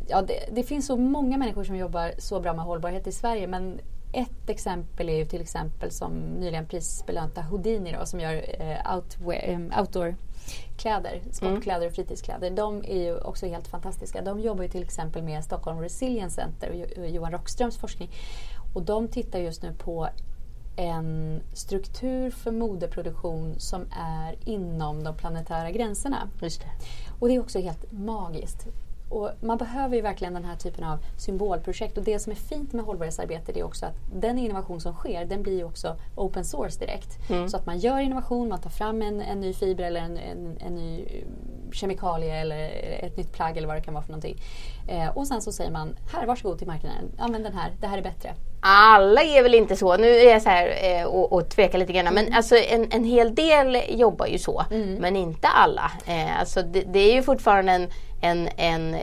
ja, 0.09 0.23
det, 0.23 0.49
det, 0.53 0.63
finns 0.63 0.87
så 0.87 0.97
många 0.97 1.39
människor 1.39 1.65
som 1.65 1.77
jobbar 1.77 2.13
så 2.19 2.41
bra 2.41 2.55
med 2.55 2.65
hållbarhet 2.65 3.07
i 3.07 3.13
Sverige 3.13 3.47
men 3.47 3.81
ett 4.13 4.51
exempel 4.51 5.09
är 5.09 5.17
ju 5.17 5.25
till 5.25 5.41
exempel 5.41 5.91
som 5.91 6.13
nyligen 6.13 6.67
prisbelönta 6.67 7.43
Houdini 7.43 7.97
då, 8.01 8.07
som 8.07 8.21
gör 8.21 8.35
eh, 8.35 8.95
outwear, 8.95 9.49
eh, 9.49 9.81
outdoor-kläder, 9.81 11.23
sportkläder 11.31 11.87
och 11.87 11.93
fritidskläder. 11.93 12.51
De 12.51 12.85
är 12.85 13.03
ju 13.03 13.19
också 13.19 13.47
helt 13.47 13.69
fantastiska. 13.69 14.23
De 14.23 14.41
jobbar 14.41 14.63
ju 14.63 14.69
till 14.69 14.83
exempel 14.83 15.23
med 15.23 15.45
Stockholm 15.45 15.81
Resilience 15.81 16.35
Center 16.35 16.87
och 16.99 17.09
Johan 17.09 17.33
Rockströms 17.33 17.79
forskning. 17.79 18.11
Och 18.75 18.83
de 18.83 19.09
tittar 19.09 19.39
just 19.39 19.63
nu 19.63 19.73
på 19.73 20.09
en 20.77 21.41
struktur 21.53 22.31
för 22.31 22.53
modeproduktion 22.53 23.55
som 23.59 23.87
är 23.97 24.37
inom 24.45 25.05
de 25.05 25.17
planetära 25.17 25.71
gränserna. 25.71 26.29
Just 26.41 26.61
det. 26.61 26.71
Och 27.21 27.29
det 27.29 27.35
är 27.35 27.41
också 27.41 27.59
helt 27.59 27.93
magiskt. 27.93 28.67
Och 29.09 29.31
man 29.41 29.59
behöver 29.59 29.97
ju 29.97 30.03
verkligen 30.03 30.35
den 30.35 30.45
här 30.45 30.57
typen 30.57 30.85
av 30.85 30.99
symbolprojekt 31.17 31.99
och 31.99 32.05
det 32.05 32.19
som 32.19 32.33
är 32.33 32.37
fint 32.37 32.73
med 32.73 32.85
hållbarhetsarbete 32.85 33.59
är 33.61 33.63
också 33.63 33.87
att 33.87 33.95
den 34.15 34.39
innovation 34.39 34.81
som 34.81 34.95
sker 34.95 35.25
den 35.25 35.43
blir 35.43 35.65
också 35.65 35.97
open 36.17 36.45
source 36.45 36.79
direkt. 36.79 37.31
Mm. 37.31 37.49
Så 37.49 37.57
att 37.57 37.67
man 37.67 37.79
gör 37.79 37.99
innovation, 37.99 38.49
man 38.49 38.61
tar 38.61 38.71
fram 38.71 39.03
en, 39.03 39.21
en 39.21 39.41
ny 39.41 39.53
fiber 39.53 39.85
eller 39.85 40.01
en, 40.01 40.17
en, 40.17 40.59
en 40.67 40.75
ny 40.75 41.05
kemikalie 41.73 42.41
eller 42.41 42.71
ett 43.05 43.17
nytt 43.17 43.33
plagg 43.33 43.57
eller 43.57 43.69
vad 43.69 43.77
det 43.77 43.83
kan 43.83 43.95
vara 43.95 44.05
för 44.05 44.13
någonting. 44.13 44.37
Eh, 44.89 45.09
och 45.09 45.27
sen 45.27 45.43
så 45.43 45.53
säger 45.53 45.71
man, 45.71 45.97
här 46.13 46.27
varsågod 46.27 46.59
till 46.59 46.67
marknaden, 46.67 47.13
använd 47.19 47.45
den 47.45 47.55
här, 47.55 47.73
det 47.81 47.87
här 47.87 47.99
är 47.99 48.03
bättre. 48.03 48.35
Alla 48.61 49.23
är 49.23 49.43
väl 49.43 49.55
inte 49.55 49.77
så. 49.77 49.97
Nu 49.97 50.07
är 50.07 50.31
jag 50.31 50.43
så 50.43 50.49
här 50.49 50.79
eh, 50.83 51.05
och, 51.05 51.33
och 51.33 51.49
tvekar 51.49 51.79
lite 51.79 51.93
grann. 51.93 52.07
Mm. 52.07 52.25
Men 52.25 52.35
alltså 52.35 52.57
en, 52.57 52.93
en 52.93 53.05
hel 53.05 53.35
del 53.35 53.83
jobbar 53.89 54.27
ju 54.27 54.39
så. 54.39 54.65
Mm. 54.71 54.95
Men 54.95 55.17
inte 55.17 55.49
alla. 55.49 55.93
Eh, 56.07 56.41
alltså 56.41 56.63
det, 56.63 56.81
det, 56.81 56.99
är 56.99 57.15
ju 57.15 57.23
fortfarande 57.23 57.73
en 57.73 57.89
en, 58.21 58.49
en, 58.57 58.97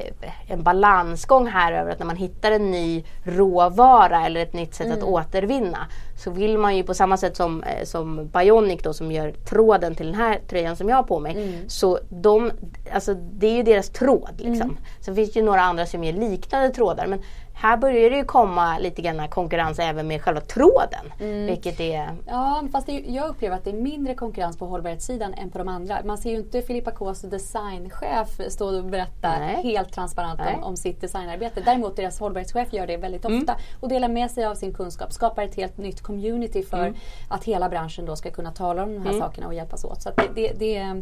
en 0.48 0.64
balansgång 0.64 1.48
här 1.48 1.74
över 1.74 1.92
att 1.92 2.00
när 2.00 2.06
man 2.06 2.16
hittar 2.16 2.52
en 2.52 2.72
ny 2.72 3.04
råvara 3.24 4.26
eller 4.26 4.42
ett 4.42 4.54
nytt 4.54 4.76
sätt 4.76 4.88
mm. 4.88 4.98
att 4.98 5.04
återvinna 5.04 5.88
så 6.18 6.32
vill 6.32 6.58
man 6.58 6.78
ju 6.78 6.84
på 6.84 6.94
samma 6.94 7.18
sätt 7.18 7.38
som, 7.38 7.64
eh, 7.64 7.86
som 7.86 8.28
Bionic 8.28 8.82
då 8.84 8.94
som 8.94 9.12
gör 9.12 9.32
tråden 9.32 9.96
till 9.96 10.06
den 10.06 10.16
här 10.16 10.40
tröjan 10.50 10.76
som 10.76 10.90
jag 10.90 10.96
har 10.96 11.04
på 11.04 11.20
mig. 11.20 11.32
Mm. 11.32 11.70
Så 11.70 12.00
de, 12.10 12.52
alltså, 12.94 13.14
det 13.14 13.48
är 13.48 13.56
ju 13.56 13.64
deras 13.64 13.90
tråd. 13.90 14.34
Liksom. 14.38 14.70
Mm. 14.70 14.78
Sen 15.02 15.16
finns 15.16 15.34
det 15.34 15.40
ju 15.40 15.46
några 15.46 15.62
andra 15.62 15.86
som 15.86 16.04
ger 16.04 16.14
liknande 16.14 16.70
trådar. 16.70 17.08
Men 17.08 17.20
här 17.58 17.78
börjar 17.78 18.10
det 18.10 18.18
ju 18.18 18.24
komma 18.24 18.78
lite 18.80 19.02
grann 19.02 19.30
konkurrens 19.30 19.80
även 19.80 20.08
med 20.08 20.22
själva 20.22 20.42
tråden. 20.42 21.14
Mm. 21.20 21.46
Vilket 21.46 21.80
är... 21.80 22.16
Ja, 22.28 22.64
fast 22.72 22.90
är, 22.90 23.04
jag 23.08 23.30
upplever 23.30 23.56
att 23.56 23.64
det 23.64 23.70
är 23.70 23.82
mindre 23.82 24.16
konkurrens 24.16 24.58
på 24.58 24.66
hållbarhetssidan 24.66 25.34
än 25.34 25.50
på 25.50 25.58
de 25.58 25.68
andra. 25.68 25.98
Man 26.06 26.18
ser 26.18 26.30
ju 26.30 26.38
inte 26.38 26.62
Filippa 26.62 26.92
Kås 26.92 27.22
designchef 27.22 28.40
stå 28.50 28.78
och 28.78 28.84
berätta 28.84 29.05
Nej. 29.22 29.64
helt 29.64 29.94
transparent 29.94 30.40
om, 30.40 30.64
om, 30.64 30.78
sitt 30.78 31.02
designarbete. 31.02 31.62
Däremot 31.66 31.96
deras 31.96 32.20
hållbarhetschef 32.20 32.74
gör 32.74 32.88
det 32.88 32.98
väldigt 32.98 33.26
mm. 33.26 33.40
ofta 33.40 33.54
mm. 33.54 33.66
och 33.80 33.90
delar 33.90 34.10
med 34.10 34.32
sig 34.32 34.46
av 34.46 34.56
sin 34.56 34.74
kunskap. 34.74 35.14
Skapar 35.14 35.44
ett 35.44 35.56
helt 35.56 35.78
nytt 35.78 36.02
community 36.02 36.64
för 36.64 36.88
mm. 36.88 36.96
att 37.30 37.44
hela 37.44 37.70
branschen 37.70 38.06
då 38.06 38.16
ska 38.16 38.32
kunna 38.32 38.52
tala 38.52 38.84
om 38.84 38.94
de 38.94 39.00
här 39.00 39.10
mm. 39.10 39.20
sakerna 39.20 39.48
och 39.48 39.54
hjälpas 39.54 39.86
åt. 39.86 40.02
Så 40.02 40.10
det, 40.18 40.30
det, 40.36 40.54
det 40.60 41.02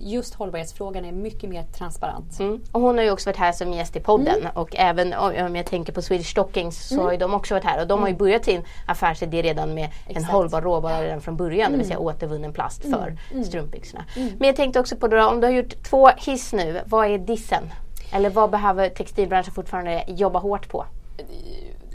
just 0.00 0.34
hållbarhetsfrågan 0.34 1.04
är 1.04 1.12
mycket 1.12 1.50
mer 1.50 1.62
transparent. 1.62 2.40
Mm. 2.40 2.60
Och 2.72 2.80
hon 2.80 2.98
har 2.98 3.04
ju 3.04 3.10
också 3.10 3.30
varit 3.30 3.36
här 3.36 3.52
som 3.52 3.72
gäst 3.72 3.96
i 3.96 4.00
podden 4.00 4.40
mm. 4.40 4.50
och 4.54 4.76
även 4.76 5.14
om 5.14 5.56
jag 5.56 5.66
tänker 5.66 5.92
på 5.92 6.02
Swedish 6.02 6.30
Stockings 6.30 6.88
så 6.88 6.94
mm. 6.94 7.04
har 7.04 7.12
ju 7.12 7.18
de 7.18 7.34
också 7.34 7.54
varit 7.54 7.64
här 7.64 7.80
och 7.80 7.86
de 7.86 8.00
har 8.00 8.08
ju 8.08 8.12
mm. 8.12 8.18
börjat 8.18 8.44
sin 8.44 8.64
affärsidé 8.86 9.42
redan 9.42 9.74
med 9.74 9.84
Exakt. 9.84 10.16
en 10.16 10.24
hållbar 10.24 10.62
råvara 10.62 11.02
redan 11.02 11.20
från 11.20 11.36
början, 11.36 11.72
det 11.72 11.78
vill 11.78 11.86
säga 11.86 11.96
mm. 11.96 12.06
återvunnen 12.06 12.52
plast 12.52 12.82
för 12.82 13.06
mm. 13.06 13.18
mm. 13.32 13.44
strumpbyxorna. 13.44 14.04
Men 14.14 14.46
jag 14.46 14.56
tänkte 14.56 14.80
också 14.80 14.96
på 14.96 15.08
det 15.08 15.24
om 15.24 15.40
du 15.40 15.46
har 15.46 15.54
gjort 15.54 15.82
två 15.82 16.08
hiss 16.08 16.52
nu, 16.52 16.80
vad 16.86 17.10
är 17.10 17.18
dissen? 17.18 17.62
Eller 18.12 18.30
vad 18.30 18.50
behöver 18.50 18.88
textilbranschen 18.88 19.54
fortfarande 19.54 20.04
jobba 20.06 20.38
hårt 20.38 20.68
på? 20.68 20.86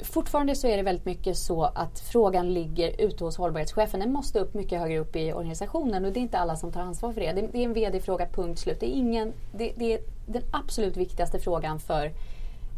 Fortfarande 0.06 0.56
så 0.56 0.68
är 0.68 0.78
det 0.78 0.84
väldigt 0.84 1.06
mycket 1.06 1.38
så 1.38 1.64
att 1.64 2.00
frågan 2.00 2.54
ligger 2.54 3.02
ute 3.02 3.24
hos 3.24 3.38
hållbarhetschefen. 3.38 4.00
Den 4.00 4.14
måste 4.14 4.40
upp 4.40 4.54
mycket 4.54 4.80
högre 4.80 5.00
upp 5.00 5.16
i 5.16 5.34
organisationen 5.34 6.06
och 6.06 6.12
det 6.12 6.20
är 6.20 6.22
inte 6.22 6.38
alla 6.38 6.56
som 6.56 6.72
tar 6.72 6.82
ansvar 6.82 7.14
för 7.14 7.22
det. 7.22 7.32
Det, 7.52 7.60
är 7.60 7.66
en 7.66 7.74
VD-fråga, 7.74 8.28
punkt 8.28 8.60
slut. 8.60 8.80
Det 8.80 8.86
är, 8.86 8.98
ingen, 8.98 9.34
det, 9.52 9.74
det 9.76 9.94
är 9.94 10.00
den 10.26 10.44
absolut 10.52 10.98
viktigaste 10.98 11.40
frågan 11.40 11.80
för 11.80 12.12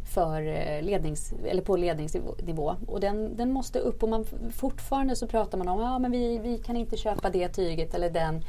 för 0.07 0.41
eh, 0.41 0.83
lednings, 0.83 1.33
eller 1.45 1.61
på 1.61 1.75
ledningsnivå. 1.75 2.75
Och 2.87 2.99
den, 2.99 3.35
den 3.35 3.51
måste 3.51 3.79
upp 3.79 4.03
och 4.03 4.09
man, 4.09 4.25
fortfarande 4.51 5.15
så 5.15 5.27
pratar 5.27 5.57
man 5.57 5.67
om 5.67 5.79
att 5.79 6.03
ja, 6.03 6.09
vi, 6.09 6.37
vi 6.37 6.57
kan 6.57 6.77
inte 6.77 6.97
köpa 6.97 7.29
det 7.29 7.47
tyget 7.47 7.93
eller 7.93 8.09
den 8.09 8.43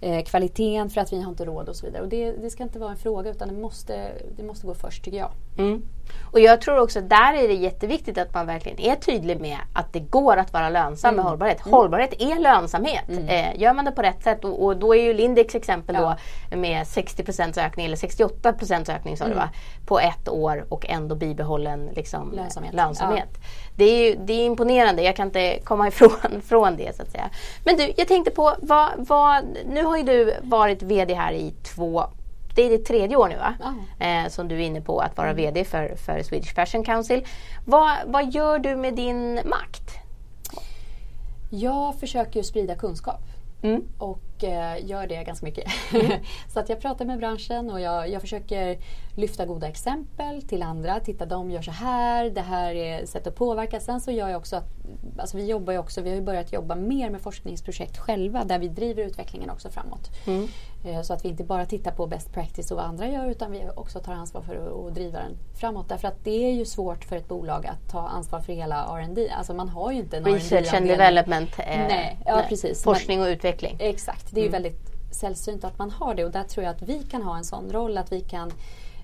eh, 0.00 0.24
kvaliteten 0.24 0.90
för 0.90 1.00
att 1.00 1.12
vi 1.12 1.22
har 1.22 1.30
inte 1.30 1.44
råd 1.44 1.68
och 1.68 1.76
så 1.76 1.86
vidare. 1.86 2.02
Och 2.02 2.08
det, 2.08 2.32
det 2.32 2.50
ska 2.50 2.62
inte 2.62 2.78
vara 2.78 2.90
en 2.90 2.96
fråga 2.96 3.30
utan 3.30 3.48
det 3.48 3.54
måste, 3.54 4.12
det 4.36 4.42
måste 4.42 4.66
gå 4.66 4.74
först 4.74 5.04
tycker 5.04 5.18
jag. 5.18 5.30
Mm. 5.58 5.82
Och 6.32 6.40
jag 6.40 6.60
tror 6.60 6.78
också 6.78 6.98
att 6.98 7.10
där 7.10 7.34
är 7.34 7.48
det 7.48 7.54
jätteviktigt 7.54 8.18
att 8.18 8.34
man 8.34 8.46
verkligen 8.46 8.80
är 8.80 8.96
tydlig 8.96 9.40
med 9.40 9.56
att 9.72 9.92
det 9.92 10.00
går 10.00 10.36
att 10.36 10.52
vara 10.52 10.68
lönsam 10.68 11.08
mm. 11.08 11.16
med 11.16 11.24
hållbarhet. 11.24 11.66
Mm. 11.66 11.72
Hållbarhet 11.72 12.12
är 12.18 12.38
lönsamhet. 12.38 13.08
Mm. 13.08 13.28
Eh, 13.28 13.60
gör 13.60 13.74
man 13.74 13.84
det 13.84 13.90
på 13.92 14.02
rätt 14.02 14.22
sätt 14.22 14.44
och, 14.44 14.64
och 14.64 14.76
då 14.76 14.94
är 14.94 15.02
ju 15.02 15.14
Lindex 15.14 15.54
exempel 15.54 15.94
ja. 15.94 16.16
då 16.50 16.56
med 16.56 16.84
60% 16.84 17.66
ökning 17.66 17.86
eller 17.86 17.96
68 17.96 18.54
ökning 18.88 19.16
sa 19.16 19.28
du 19.28 19.34
va? 19.34 19.42
Mm. 19.42 19.54
På 19.86 20.00
ett 20.00 20.28
år 20.28 20.66
och 20.68 20.86
ändå 20.88 21.14
bibehållen 21.14 21.90
liksom, 21.94 22.32
lönsamhet. 22.32 22.74
lönsamhet. 22.74 23.28
Ja. 23.32 23.40
Det, 23.76 23.84
är 23.84 24.10
ju, 24.10 24.16
det 24.24 24.32
är 24.32 24.46
imponerande. 24.46 25.02
Jag 25.02 25.16
kan 25.16 25.26
inte 25.26 25.58
komma 25.64 25.88
ifrån 25.88 26.42
från 26.44 26.76
det 26.76 26.96
så 26.96 27.02
att 27.02 27.10
säga. 27.10 27.30
Men 27.64 27.76
du, 27.76 27.92
jag 27.96 28.08
tänkte 28.08 28.30
på 28.30 28.54
vad, 28.58 28.88
vad, 28.96 29.44
nu 29.66 29.84
har 29.84 29.96
ju 29.96 30.02
du 30.02 30.34
varit 30.42 30.82
VD 30.82 31.14
här 31.14 31.32
i 31.32 31.54
två 31.62 32.04
det 32.54 32.62
är 32.62 32.70
ditt 32.70 32.86
tredje 32.86 33.16
år 33.16 33.28
nu 33.28 33.36
va? 33.36 33.54
Ah. 33.60 34.04
Eh, 34.04 34.28
som 34.28 34.48
du 34.48 34.54
är 34.54 34.66
inne 34.66 34.80
på 34.80 34.98
att 34.98 35.16
vara 35.16 35.30
mm. 35.30 35.36
VD 35.36 35.64
för, 35.64 35.96
för 35.96 36.22
Swedish 36.22 36.54
Fashion 36.54 36.84
Council. 36.84 37.26
Vad, 37.64 37.92
vad 38.06 38.34
gör 38.34 38.58
du 38.58 38.76
med 38.76 38.94
din 38.94 39.34
makt? 39.34 39.90
Jag 41.50 41.94
försöker 42.00 42.42
sprida 42.42 42.74
kunskap. 42.74 43.20
Mm. 43.62 43.82
Och 43.98 44.44
eh, 44.44 44.86
gör 44.86 45.06
det 45.06 45.24
ganska 45.24 45.46
mycket. 45.46 45.70
Mm. 45.94 46.12
så 46.52 46.60
att 46.60 46.68
jag 46.68 46.80
pratar 46.80 47.04
med 47.04 47.18
branschen 47.18 47.70
och 47.70 47.80
jag, 47.80 48.10
jag 48.10 48.20
försöker 48.20 48.78
lyfta 49.16 49.46
goda 49.46 49.68
exempel 49.68 50.42
till 50.42 50.62
andra. 50.62 51.00
Titta, 51.00 51.26
de 51.26 51.50
gör 51.50 51.62
så 51.62 51.70
här, 51.70 52.30
det 52.30 52.40
här 52.40 52.74
är 52.74 53.06
sätt 53.06 53.26
att 53.26 53.34
påverka. 53.34 53.80
Sen 53.80 54.00
så 54.00 54.10
gör 54.10 54.28
jag 54.28 54.38
också 54.38 54.56
att, 54.56 54.68
alltså 55.18 55.36
vi 55.36 55.46
jobbar 55.46 55.78
också, 55.78 56.00
vi 56.00 56.08
har 56.10 56.16
ju 56.16 56.22
börjat 56.22 56.52
jobba 56.52 56.74
mer 56.74 57.10
med 57.10 57.20
forskningsprojekt 57.20 57.98
själva 57.98 58.44
där 58.44 58.58
vi 58.58 58.68
driver 58.68 59.02
utvecklingen 59.02 59.50
också 59.50 59.68
framåt. 59.68 60.10
Mm. 60.26 60.48
Eh, 60.84 61.02
så 61.02 61.12
att 61.12 61.24
vi 61.24 61.28
inte 61.28 61.44
bara 61.44 61.66
tittar 61.66 61.90
på 61.90 62.06
best 62.06 62.32
practice 62.32 62.70
och 62.70 62.76
vad 62.76 62.86
andra 62.86 63.08
gör 63.08 63.26
utan 63.26 63.52
vi 63.52 63.68
också 63.74 64.00
tar 64.00 64.12
ansvar 64.12 64.42
för 64.42 64.54
att, 64.54 64.86
att 64.86 64.94
driva 64.94 65.18
den 65.18 65.36
framåt. 65.54 65.88
Därför 65.88 66.08
att 66.08 66.24
det 66.24 66.44
är 66.48 66.52
ju 66.52 66.64
svårt 66.64 67.04
för 67.04 67.16
ett 67.16 67.28
bolag 67.28 67.66
att 67.66 67.88
ta 67.90 68.08
ansvar 68.08 68.40
för 68.40 68.52
hela 68.52 68.76
R&D. 68.76 69.30
Alltså 69.38 69.54
man 69.54 69.68
har 69.68 69.92
ju 69.92 69.98
inte 69.98 70.16
en 70.16 70.24
Research 70.24 70.74
and 70.74 70.86
development. 70.86 71.58
Eh, 71.58 71.64
nej, 71.66 72.18
ja, 72.26 72.36
nej. 72.36 72.46
precis. 72.48 72.82
Forskning 72.82 73.20
och 73.20 73.26
utveckling. 73.26 73.76
Exakt, 73.78 74.30
det 74.30 74.40
är 74.40 74.46
mm. 74.46 74.46
ju 74.46 74.52
väldigt 74.52 74.92
sällsynt 75.10 75.64
att 75.64 75.78
man 75.78 75.90
har 75.90 76.14
det 76.14 76.24
och 76.24 76.30
där 76.30 76.44
tror 76.44 76.64
jag 76.64 76.74
att 76.74 76.82
vi 76.82 77.02
kan 77.02 77.22
ha 77.22 77.36
en 77.36 77.44
sån 77.44 77.72
roll 77.72 77.98
att 77.98 78.12
vi 78.12 78.20
kan 78.20 78.52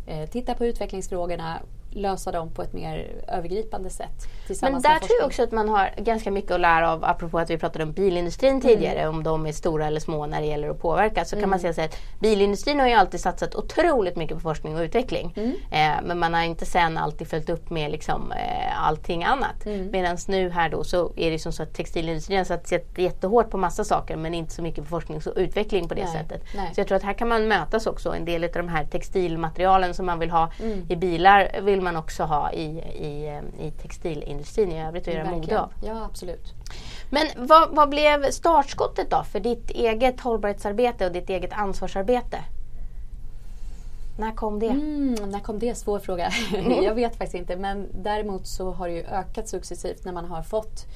eh, 0.06 0.28
titta 0.28 0.54
på 0.54 0.66
utvecklingsfrågorna 0.66 1.58
lösa 1.90 2.32
dem 2.32 2.50
på 2.50 2.62
ett 2.62 2.72
mer 2.72 3.10
övergripande 3.28 3.90
sätt. 3.90 4.28
Men 4.62 4.82
där 4.82 4.98
tror 4.98 5.18
jag 5.18 5.26
också 5.26 5.42
att 5.42 5.52
man 5.52 5.68
har 5.68 5.90
ganska 5.96 6.30
mycket 6.30 6.50
att 6.50 6.60
lära 6.60 6.92
av, 6.92 7.04
apropå 7.04 7.38
att 7.38 7.50
vi 7.50 7.58
pratade 7.58 7.84
om 7.84 7.92
bilindustrin 7.92 8.50
mm. 8.50 8.60
tidigare, 8.60 8.98
mm. 8.98 9.14
om 9.14 9.22
de 9.22 9.46
är 9.46 9.52
stora 9.52 9.86
eller 9.86 10.00
små 10.00 10.26
när 10.26 10.40
det 10.40 10.46
gäller 10.46 10.68
att 10.68 10.80
påverka. 10.80 11.24
Så 11.24 11.36
mm. 11.36 11.42
kan 11.42 11.50
man 11.50 11.58
mm. 11.58 11.74
säga 11.74 11.84
att 11.84 11.98
bilindustrin 12.20 12.80
har 12.80 12.86
ju 12.88 12.94
alltid 12.94 13.20
satsat 13.20 13.54
otroligt 13.54 14.16
mycket 14.16 14.36
på 14.36 14.40
forskning 14.40 14.76
och 14.76 14.82
utveckling. 14.82 15.34
Mm. 15.36 15.52
Eh, 15.70 16.02
men 16.04 16.18
man 16.18 16.34
har 16.34 16.42
inte 16.42 16.66
sen 16.66 16.98
alltid 16.98 17.28
följt 17.28 17.50
upp 17.50 17.70
med 17.70 17.90
liksom, 17.90 18.32
eh, 18.32 18.67
allting 18.78 19.24
annat. 19.24 19.66
Mm. 19.66 19.90
Medan 19.90 20.16
nu 20.28 20.50
här 20.50 20.68
då 20.68 20.84
så 20.84 21.12
är 21.16 21.30
det 21.30 21.38
som 21.38 21.52
så 21.52 21.62
att 21.62 21.74
textilindustrin 21.74 22.38
har 22.38 22.44
satsat 22.44 22.82
jättehårt 22.96 23.50
på 23.50 23.58
massa 23.58 23.84
saker 23.84 24.16
men 24.16 24.34
inte 24.34 24.52
så 24.52 24.62
mycket 24.62 24.84
på 24.84 24.90
forskning 24.90 25.20
och 25.26 25.32
utveckling 25.36 25.88
på 25.88 25.94
det 25.94 26.04
Nej. 26.04 26.12
sättet. 26.12 26.42
Nej. 26.54 26.70
Så 26.74 26.80
jag 26.80 26.88
tror 26.88 26.96
att 26.96 27.02
här 27.02 27.12
kan 27.12 27.28
man 27.28 27.48
mötas 27.48 27.86
också. 27.86 28.14
En 28.14 28.24
del 28.24 28.44
av 28.44 28.50
de 28.52 28.68
här 28.68 28.84
textilmaterialen 28.84 29.94
som 29.94 30.06
man 30.06 30.18
vill 30.18 30.30
ha 30.30 30.50
i 30.88 30.96
bilar 30.96 31.60
vill 31.62 31.80
man 31.80 31.96
också 31.96 32.22
ha 32.22 32.52
i, 32.52 32.66
i, 32.78 33.40
i 33.60 33.70
textilindustrin 33.70 34.72
i 34.72 34.86
övrigt 34.86 35.06
och 35.06 35.14
göra 35.14 35.30
mode 35.30 35.60
av. 35.60 35.72
Ja, 35.84 36.04
absolut. 36.04 36.54
Men 37.10 37.26
vad, 37.36 37.68
vad 37.70 37.88
blev 37.88 38.30
startskottet 38.30 39.10
då 39.10 39.22
för 39.22 39.40
ditt 39.40 39.70
eget 39.70 40.20
hållbarhetsarbete 40.20 41.06
och 41.06 41.12
ditt 41.12 41.30
eget 41.30 41.52
ansvarsarbete? 41.52 42.38
När 44.18 44.32
kom 44.32 44.58
det? 44.58 44.66
Mm, 44.66 45.14
när 45.14 45.40
kom 45.40 45.58
det? 45.58 45.74
Svår 45.74 45.98
fråga. 45.98 46.30
Mm. 46.54 46.82
jag 46.84 46.94
vet 46.94 47.16
faktiskt 47.16 47.34
inte. 47.34 47.56
Men 47.56 47.88
däremot 48.02 48.46
så 48.46 48.72
har 48.72 48.88
det 48.88 48.94
ju 48.94 49.02
ökat 49.02 49.48
successivt 49.48 50.04
när 50.04 50.12
man 50.12 50.24
har 50.24 50.42
fått 50.42 50.86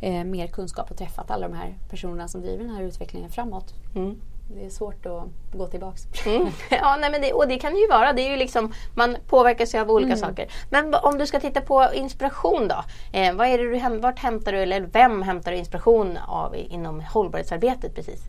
eh, 0.00 0.24
mer 0.24 0.46
kunskap 0.46 0.90
och 0.90 0.96
träffat 0.96 1.30
alla 1.30 1.48
de 1.48 1.56
här 1.56 1.74
personerna 1.90 2.28
som 2.28 2.40
driver 2.40 2.64
den 2.64 2.74
här 2.74 2.82
utvecklingen 2.82 3.30
framåt. 3.30 3.74
Mm. 3.94 4.16
Det 4.54 4.64
är 4.64 4.70
svårt 4.70 5.06
att 5.06 5.24
gå 5.58 5.66
tillbaks. 5.66 6.02
Mm. 6.26 6.46
Ja, 6.70 6.96
nej, 7.00 7.10
men 7.10 7.20
det, 7.20 7.32
och 7.32 7.48
det 7.48 7.58
kan 7.58 7.74
det 7.74 7.80
ju 7.80 7.88
vara. 7.88 8.12
Det 8.12 8.22
är 8.22 8.30
ju 8.30 8.36
liksom, 8.36 8.72
man 8.94 9.16
påverkas 9.26 9.74
ju 9.74 9.78
av 9.78 9.90
olika 9.90 10.12
mm. 10.12 10.18
saker. 10.18 10.48
Men 10.70 10.94
om 10.94 11.18
du 11.18 11.26
ska 11.26 11.40
titta 11.40 11.60
på 11.60 11.86
inspiration 11.94 12.68
då. 12.68 12.84
Eh, 13.18 13.34
vad 13.34 13.46
är 13.46 13.58
det 13.58 13.90
du, 13.90 13.98
vart 13.98 14.18
hämtar 14.18 14.52
du, 14.52 14.58
eller 14.58 14.80
vem 14.80 15.22
hämtar 15.22 15.52
du 15.52 15.58
inspiration 15.58 16.18
av 16.28 16.56
inom 16.56 17.00
hållbarhetsarbetet 17.00 17.94
precis? 17.94 18.20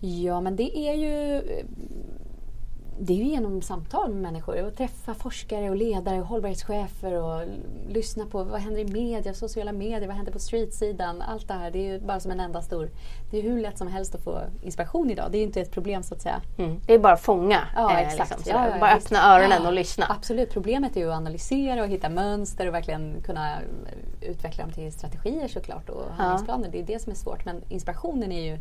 Ja, 0.00 0.40
men 0.40 0.56
det 0.56 0.78
är 0.78 0.94
ju 0.94 1.42
det 3.00 3.12
är 3.12 3.16
ju 3.16 3.24
genom 3.24 3.62
samtal 3.62 4.12
med 4.12 4.22
människor. 4.22 4.66
Att 4.66 4.76
träffa 4.76 5.14
forskare 5.14 5.70
och 5.70 5.76
ledare 5.76 6.20
och 6.20 6.26
hållbarhetschefer 6.26 7.12
och 7.12 7.42
lyssna 7.88 8.26
på 8.26 8.44
vad 8.44 8.60
händer 8.60 8.80
i 8.80 8.84
media, 8.84 9.34
sociala 9.34 9.72
medier, 9.72 10.06
vad 10.06 10.16
händer 10.16 10.32
på 10.32 10.38
streetsidan. 10.38 11.22
Allt 11.22 11.48
det 11.48 11.54
här, 11.54 11.70
det 11.70 11.78
är 11.78 11.92
ju 11.92 12.00
bara 12.00 12.20
som 12.20 12.30
en 12.30 12.40
enda 12.40 12.62
stor... 12.62 12.90
Det 13.30 13.38
är 13.38 13.42
hur 13.42 13.60
lätt 13.60 13.78
som 13.78 13.88
helst 13.88 14.14
att 14.14 14.24
få 14.24 14.40
inspiration 14.62 15.10
idag. 15.10 15.28
Det 15.30 15.36
är 15.36 15.40
ju 15.40 15.46
inte 15.46 15.60
ett 15.60 15.70
problem 15.70 16.02
så 16.02 16.14
att 16.14 16.22
säga. 16.22 16.40
Mm. 16.58 16.80
Det 16.86 16.94
är 16.94 16.98
bara 16.98 17.12
att 17.12 17.20
fånga. 17.20 17.60
Ja, 17.74 17.92
eh, 17.92 18.08
exakt. 18.08 18.30
Liksom, 18.30 18.52
ja, 18.54 18.68
ja, 18.68 18.80
bara 18.80 18.92
öppna 18.92 19.34
öronen 19.34 19.66
och 19.66 19.72
lyssna. 19.72 20.06
Absolut. 20.08 20.52
Problemet 20.52 20.96
är 20.96 21.00
ju 21.00 21.10
att 21.10 21.16
analysera 21.16 21.82
och 21.82 21.88
hitta 21.88 22.08
mönster 22.08 22.66
och 22.66 22.74
verkligen 22.74 23.22
kunna 23.22 23.58
utveckla 24.20 24.64
dem 24.64 24.72
till 24.72 24.92
strategier 24.92 25.48
såklart 25.48 25.88
och 25.88 26.04
handlingsplaner. 26.16 26.68
Det 26.72 26.78
är 26.78 26.86
det 26.86 27.02
som 27.02 27.12
är 27.12 27.16
svårt. 27.16 27.44
Men 27.44 27.62
inspirationen 27.68 28.32
är 28.32 28.42
ju 28.42 28.58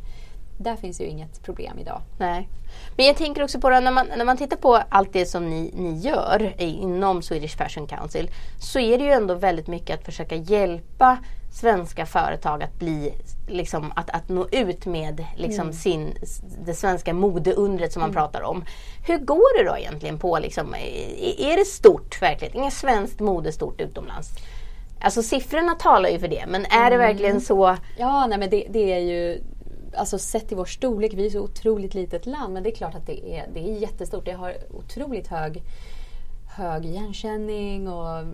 där 0.58 0.76
finns 0.76 1.02
ju 1.02 1.06
inget 1.06 1.44
problem 1.44 1.80
idag. 1.80 2.02
Nej. 2.18 2.50
Men 2.96 3.06
jag 3.06 3.18
tänker 3.18 3.44
också 3.44 3.60
på 3.60 3.70
det, 3.70 3.80
när 3.80 3.92
man, 3.92 4.08
när 4.18 4.26
man 4.26 4.38
tittar 4.38 4.58
på 4.58 4.76
allt 4.90 5.14
det 5.14 5.26
som 5.26 5.50
ni, 5.50 5.72
ni 5.76 5.98
gör 5.98 6.62
inom 6.62 7.22
Swedish 7.22 7.58
Fashion 7.58 7.88
Council 7.88 8.32
så 8.60 8.80
är 8.80 8.98
det 8.98 9.04
ju 9.04 9.12
ändå 9.12 9.34
väldigt 9.34 9.68
mycket 9.68 10.00
att 10.00 10.06
försöka 10.06 10.36
hjälpa 10.36 11.18
svenska 11.52 12.06
företag 12.06 12.64
att 12.64 12.80
bli 12.80 13.14
liksom, 13.48 13.94
att, 13.96 14.10
att 14.10 14.30
nå 14.30 14.48
ut 14.52 14.86
med 14.86 15.26
liksom 15.36 15.62
mm. 15.62 15.74
sin, 15.74 16.18
det 16.66 16.74
svenska 16.74 17.14
modeundret 17.14 17.94
som 17.94 18.00
man 18.00 18.10
mm. 18.10 18.22
pratar 18.22 18.42
om. 18.42 18.66
Hur 19.08 19.18
går 19.18 19.64
det 19.64 19.70
då 19.70 19.78
egentligen 19.78 20.20
på 20.20 20.40
liksom, 20.40 20.76
är 21.38 21.58
det 21.58 21.66
stort 21.66 22.22
verkligen? 22.22 22.64
Är 22.64 22.70
svenskt 22.70 23.20
mode 23.20 23.52
stort 23.52 23.82
utomlands? 23.82 24.30
Alltså 25.02 25.24
siffrorna 25.24 25.76
talar 25.76 26.10
ju 26.10 26.20
för 26.20 26.28
det 26.28 26.46
men 26.48 26.66
är 26.66 26.90
det 26.90 26.96
mm. 26.96 27.08
verkligen 27.08 27.42
så? 27.42 27.78
Ja, 27.98 28.28
nej 28.28 28.38
men 28.38 28.50
det, 28.50 28.68
det 28.70 28.94
är 28.94 29.00
ju 29.00 29.42
alltså 29.96 30.20
sett 30.20 30.48
till 30.48 30.58
vår 30.58 30.66
storlek, 30.66 31.14
vi 31.14 31.26
är 31.26 31.30
så 31.30 31.40
otroligt 31.40 31.94
litet 31.94 32.26
land, 32.26 32.54
men 32.54 32.64
det 32.64 32.70
är 32.70 32.76
klart 32.76 32.96
att 32.96 33.06
det 33.06 33.38
är, 33.38 33.50
det 33.54 33.60
är 33.60 33.78
jättestort. 33.78 34.26
Det 34.26 34.32
har 34.32 34.56
otroligt 34.72 35.28
hög, 35.28 35.64
hög 36.58 36.86
igenkänning 36.86 37.88
och 37.88 38.26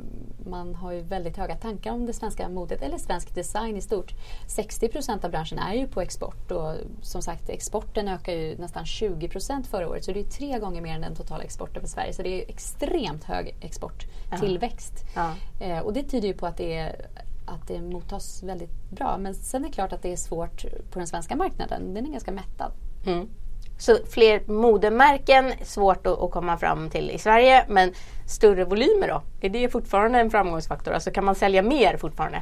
man 0.45 0.75
har 0.75 0.91
ju 0.91 1.01
väldigt 1.01 1.37
höga 1.37 1.55
tankar 1.55 1.91
om 1.91 2.05
det 2.05 2.13
svenska 2.13 2.49
modet 2.49 2.81
eller 2.81 2.97
svensk 2.97 3.35
design 3.35 3.77
i 3.77 3.81
stort. 3.81 4.13
60 4.47 4.87
procent 4.87 5.25
av 5.25 5.31
branschen 5.31 5.59
är 5.59 5.73
ju 5.73 5.87
på 5.87 6.01
export 6.01 6.51
och 6.51 6.75
som 7.01 7.21
sagt 7.21 7.49
exporten 7.49 8.07
ökar 8.07 8.33
ju 8.33 8.57
nästan 8.57 8.85
20 8.85 9.27
procent 9.29 9.67
förra 9.67 9.89
året 9.89 10.05
så 10.05 10.11
det 10.11 10.19
är 10.19 10.23
tre 10.23 10.59
gånger 10.59 10.81
mer 10.81 10.95
än 10.95 11.01
den 11.01 11.15
totala 11.15 11.43
exporten 11.43 11.81
för 11.81 11.89
Sverige. 11.89 12.13
Så 12.13 12.21
det 12.21 12.43
är 12.43 12.49
extremt 12.49 13.23
hög 13.23 13.55
exporttillväxt. 13.61 14.93
Ja. 15.15 15.33
Ja. 15.59 15.65
Eh, 15.65 15.79
och 15.79 15.93
det 15.93 16.03
tyder 16.03 16.27
ju 16.27 16.33
på 16.33 16.45
att 16.45 16.57
det 16.57 16.73
är 16.73 17.07
att 17.53 17.67
det 17.67 17.81
mottas 17.81 18.43
väldigt 18.43 18.89
bra. 18.89 19.17
Men 19.17 19.33
sen 19.33 19.63
är 19.63 19.67
det 19.67 19.73
klart 19.73 19.93
att 19.93 20.01
det 20.01 20.11
är 20.11 20.17
svårt 20.17 20.65
på 20.91 20.99
den 20.99 21.07
svenska 21.07 21.35
marknaden. 21.35 21.93
Den 21.93 22.05
är 22.05 22.11
ganska 22.11 22.31
mättad. 22.31 22.71
Mm. 23.05 23.29
Så 23.77 23.97
fler 24.09 24.51
modemärken, 24.51 25.53
svårt 25.63 26.07
att, 26.07 26.19
att, 26.19 26.31
komma 26.31 26.57
fram 26.57 26.89
till 26.89 27.11
i 27.11 27.17
Sverige. 27.17 27.65
Men 27.67 27.93
större 28.27 28.65
volymer 28.65 29.07
då? 29.07 29.21
Är 29.41 29.49
det 29.49 29.69
fortfarande 29.69 30.19
en 30.19 30.31
framgångsfaktor? 30.31 30.93
Alltså 30.93 31.11
kan 31.11 31.25
man 31.25 31.35
sälja 31.35 31.61
mer 31.61 31.97
fortfarande? 31.97 32.41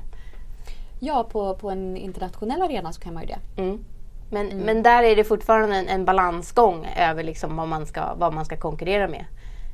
Ja, 0.99 1.27
på, 1.31 1.55
på 1.55 1.69
en 1.69 1.97
internationell 1.97 2.61
arena 2.61 2.93
så 2.93 3.01
kan 3.01 3.13
man 3.13 3.23
ju 3.23 3.27
det. 3.27 3.61
Mm. 3.61 3.85
Men, 4.29 4.51
mm. 4.51 4.65
men 4.65 4.83
där 4.83 5.03
är 5.03 5.15
det 5.15 5.23
fortfarande 5.23 5.75
en, 5.75 5.87
en 5.87 6.05
balansgång 6.05 6.87
över 6.97 7.23
liksom 7.23 7.55
vad, 7.55 7.67
man 7.67 7.85
ska, 7.85 8.13
vad 8.15 8.33
man 8.33 8.45
ska 8.45 8.57
konkurrera 8.57 9.07
med. 9.07 9.25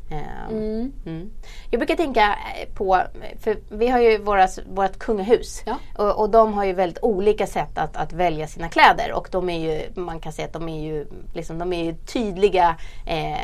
Ehm, 0.10 0.50
mm. 0.50 0.92
Mm. 1.06 1.30
Jag 1.70 1.80
brukar 1.80 1.96
tänka 1.96 2.36
på, 2.74 3.02
för 3.40 3.58
vi 3.70 3.88
har 3.88 4.00
ju 4.00 4.18
våras, 4.18 4.60
vårt 4.70 4.98
kungahus 4.98 5.64
ja. 5.66 5.76
och, 5.98 6.20
och, 6.20 6.30
de 6.30 6.54
har 6.54 6.66
ju 6.66 6.74
väldigt 6.74 7.04
olika 7.04 7.48
sätt 7.48 7.78
att, 7.78 7.98
att 7.98 8.14
välja 8.14 8.48
sina 8.48 8.70
kläder 8.70 9.14
och 9.14 9.28
de 9.32 9.50
är 9.50 9.60
ju, 9.60 9.82
man 10.02 10.20
kan 10.20 10.34
säga 10.34 10.46
att 10.46 10.54
de 10.54 10.70
är 10.70 10.84
ju, 10.84 11.06
liksom, 11.34 11.60
de 11.60 11.74
är 11.74 11.84
ju 11.84 11.94
tydliga 11.94 12.76
eh, 13.06 13.38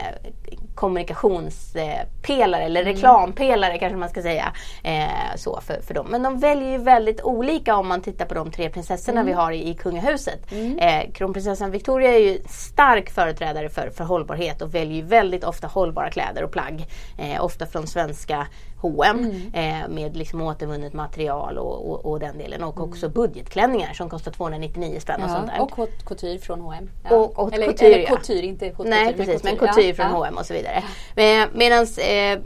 kommunikationspelare 0.76 2.64
eller 2.64 2.82
mm. 2.82 2.94
reklampelare 2.94 3.78
kanske 3.80 3.98
man 3.98 4.10
ska 4.10 4.22
säga. 4.22 4.54
Eh, 4.84 5.36
så 5.36 5.62
för, 5.62 5.82
för 5.82 5.94
dem. 5.94 6.08
Men 6.10 6.24
de 6.24 6.40
väljer 6.40 6.72
ju 6.72 6.78
väldigt 6.78 7.22
olika 7.22 7.76
om 7.76 7.88
man 7.88 8.02
tittar 8.02 8.26
på 8.26 8.34
de 8.34 8.52
tre 8.52 8.70
prinsessorna 8.70 9.22
mm. 9.22 9.26
vi 9.26 9.34
har 9.34 9.52
i, 9.52 9.70
i 9.70 9.74
kungahuset. 9.74 10.52
Mm. 10.52 10.78
Eh, 10.78 11.12
kronprinsessan 11.12 11.72
Victoria 11.72 12.14
är 12.14 12.20
ju 12.20 12.40
stark 12.50 13.10
företrädare 13.10 13.70
för, 13.70 13.90
för 13.90 14.04
hållbarhet 14.04 14.62
och 14.62 14.76
väljer 14.76 14.96
ju 14.96 15.02
väldigt 15.02 15.44
ofta 15.44 15.68
hållbara 15.68 16.10
kläder 16.10 16.44
plagg. 16.54 16.86
Eh, 17.18 17.44
ofta 17.44 17.66
från 17.66 17.88
svenska 17.88 18.48
H&M 18.84 19.18
mm. 19.54 19.82
eh, 19.84 19.90
med 19.90 20.18
liksom 20.18 20.42
återvunnet 20.42 20.94
material 20.94 21.58
och, 21.58 21.92
och, 21.92 22.06
och 22.06 22.20
den 22.20 22.38
delen. 22.38 22.64
Och 22.64 22.78
mm. 22.78 22.90
också 22.90 23.10
budgetklänningar 23.10 23.94
som 23.94 24.10
kostar 24.10 24.32
299 24.32 25.00
spänn 25.00 25.16
ja, 25.20 25.26
och 25.26 25.32
sånt 25.32 25.48
där. 25.48 25.62
Och 25.62 25.90
couture 26.06 26.40
från 26.40 26.62
H&M. 26.62 26.90
Ja. 27.04 27.16
Och, 27.16 27.40
och 27.40 27.54
eller, 27.54 27.66
couture, 27.66 27.94
eller 27.94 28.06
couture, 28.06 28.46
inte 28.46 28.70
couture. 28.70 28.90
Nej 28.90 29.14
precis, 29.14 29.44
men 29.44 29.58
couture, 29.58 29.68
men 29.68 29.74
couture 29.74 29.94
från 29.94 30.06
ja. 30.06 30.18
H&M 30.18 30.38
och 30.38 30.46
så 30.46 30.54
vidare. 30.54 30.84
Eh, 31.16 31.48
Medan 31.54 31.88
eh, 31.98 32.40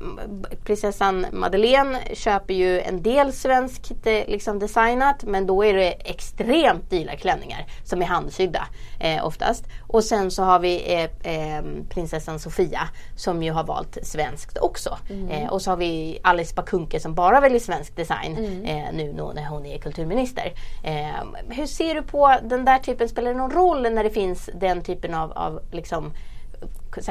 prinsessan 0.64 1.26
Madeleine 1.32 2.00
köper 2.14 2.54
ju 2.54 2.82
en 2.82 3.02
del 3.02 3.34
svenskt 3.34 4.08
eh, 4.08 4.14
liksom 4.28 4.60
designat 4.60 5.24
men 5.24 5.48
då 5.48 5.66
är 5.66 5.74
det 5.74 5.92
extremt 5.92 6.90
dyra 6.90 7.16
klänningar 7.16 7.66
som 7.84 8.02
är 8.02 8.06
handsydda 8.06 8.68
eh, 9.00 9.26
oftast. 9.26 9.66
Och 9.88 10.04
sen 10.04 10.32
så 10.32 10.44
har 10.44 10.60
vi 10.60 10.94
eh, 10.94 11.04
eh, 11.34 11.64
prinsessan 11.90 12.40
Sofia 12.40 12.82
som 13.16 13.44
ju 13.44 13.52
har 13.52 13.64
valt 13.64 13.98
svenskt 14.04 14.58
också. 14.58 14.98
Mm. 15.10 15.50
och 15.50 15.62
så 15.62 15.72
har 15.72 15.78
vi 15.78 16.20
Alice 16.28 16.56
Bakunke 16.56 17.00
som 17.00 17.14
bara 17.14 17.40
väljer 17.40 17.60
svensk 17.60 17.96
design 17.96 18.38
mm. 18.38 18.66
eh, 18.66 18.94
nu 18.94 19.14
när 19.36 19.46
hon 19.46 19.66
är 19.66 19.78
kulturminister. 19.78 20.54
Eh, 20.84 21.26
hur 21.50 21.66
ser 21.66 21.96
du 21.96 22.02
på 22.02 22.36
den 22.44 22.66
där 22.66 22.80
typen, 22.80 23.10
spelar 23.10 23.32
det 23.32 23.38
någon 23.38 23.52
roll 23.52 23.82
när 23.94 24.04
det 24.04 24.10
finns 24.10 24.50
den 24.54 24.82
typen 24.82 25.14
av, 25.14 25.32
av 25.32 25.62
liksom, 25.72 26.14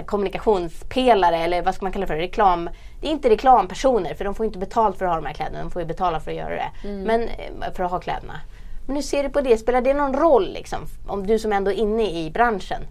kommunikationspelare 0.07 1.37
eller 1.37 1.63
vad 1.63 1.75
ska 1.75 1.85
man 1.85 1.93
kalla 1.93 2.07
det 2.07 2.13
för, 2.13 2.17
reklam. 2.17 2.71
Det 3.01 3.07
är 3.07 3.11
inte 3.11 3.31
reklampersoner 3.31 4.15
för 4.15 4.25
de 4.25 4.35
får 4.35 4.47
inte 4.47 4.59
betalt 4.59 4.99
för 4.99 5.05
att 5.05 5.11
ha 5.11 5.17
de 5.21 5.27
här 5.27 5.35
kläderna, 5.35 5.59
de 5.63 5.71
får 5.71 5.83
ju 5.83 5.89
betala 5.89 6.21
för 6.21 6.31
att 6.31 6.37
göra 6.37 6.55
det. 6.55 6.89
Mm. 6.89 7.03
Men, 7.03 7.23
eh, 7.23 7.73
för 7.75 7.85
att 7.85 7.91
ha 7.91 8.01
kläderna. 8.01 8.41
Men 8.87 8.97
hur 8.97 9.03
ser 9.03 9.23
du 9.23 9.29
på 9.29 9.41
det? 9.41 9.59
Spelar 9.59 9.81
det 9.81 9.95
någon 9.95 10.15
roll 10.15 10.53
liksom? 10.53 10.79
Om 11.07 11.27
du 11.27 11.39
som 11.39 11.53
ändå 11.53 11.71
är 11.71 11.77
inne 11.77 12.11
i 12.11 12.31
branschen. 12.31 12.83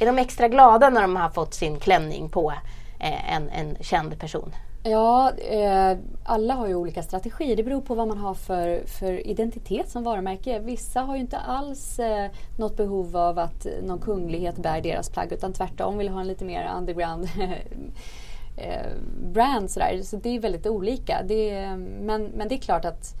Är 0.00 0.06
de 0.06 0.18
extra 0.18 0.48
glada 0.48 0.90
när 0.90 1.02
de 1.02 1.16
har 1.16 1.30
fått 1.30 1.54
sin 1.54 1.78
klänning 1.78 2.28
på 2.28 2.52
eh, 3.00 3.34
en, 3.34 3.48
en 3.48 3.76
känd 3.80 4.20
person? 4.20 4.52
Ja, 4.90 5.32
eh, 5.32 5.98
alla 6.24 6.54
har 6.54 6.68
ju 6.68 6.74
olika 6.74 7.02
strategier. 7.02 7.56
Det 7.56 7.62
beror 7.62 7.80
på 7.80 7.94
vad 7.94 8.08
man 8.08 8.18
har 8.18 8.34
för, 8.34 8.86
för 8.86 9.26
identitet 9.26 9.90
som 9.90 10.04
varumärke. 10.04 10.58
Vissa 10.58 11.00
har 11.00 11.14
ju 11.14 11.20
inte 11.20 11.38
alls 11.38 11.98
eh, 11.98 12.30
något 12.58 12.76
behov 12.76 13.16
av 13.16 13.38
att 13.38 13.66
någon 13.82 13.98
kunglighet 13.98 14.56
bär 14.56 14.80
deras 14.80 15.10
plagg 15.10 15.32
utan 15.32 15.52
tvärtom 15.52 15.98
vill 15.98 16.08
ha 16.08 16.20
en 16.20 16.26
lite 16.26 16.44
mer 16.44 16.70
underground 16.76 17.28
eh, 18.56 18.86
brand. 19.32 19.70
Sådär. 19.70 20.02
Så 20.02 20.16
det 20.16 20.28
är 20.28 20.40
väldigt 20.40 20.66
olika. 20.66 21.22
Det, 21.24 21.76
men, 22.00 22.24
men 22.24 22.48
det 22.48 22.54
är 22.54 22.58
klart 22.58 22.84
att 22.84 23.14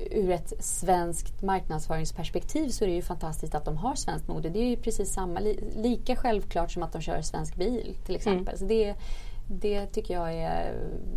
ur 0.00 0.30
ett 0.30 0.52
svenskt 0.58 1.42
marknadsföringsperspektiv 1.42 2.68
så 2.68 2.84
är 2.84 2.88
det 2.88 2.94
ju 2.94 3.02
fantastiskt 3.02 3.54
att 3.54 3.64
de 3.64 3.76
har 3.76 3.94
svenskt 3.94 4.28
mode. 4.28 4.48
Det 4.48 4.58
är 4.58 4.68
ju 4.68 4.76
precis 4.76 5.12
samma, 5.12 5.40
li, 5.40 5.72
lika 5.76 6.16
självklart 6.16 6.72
som 6.72 6.82
att 6.82 6.92
de 6.92 7.02
kör 7.02 7.22
svensk 7.22 7.56
bil 7.56 7.96
till 8.06 8.16
exempel. 8.16 8.54
Mm. 8.54 8.58
Så 8.58 8.64
det, 8.64 8.94
det 9.46 9.86
tycker 9.86 10.14
jag 10.14 10.32
är 10.32 10.74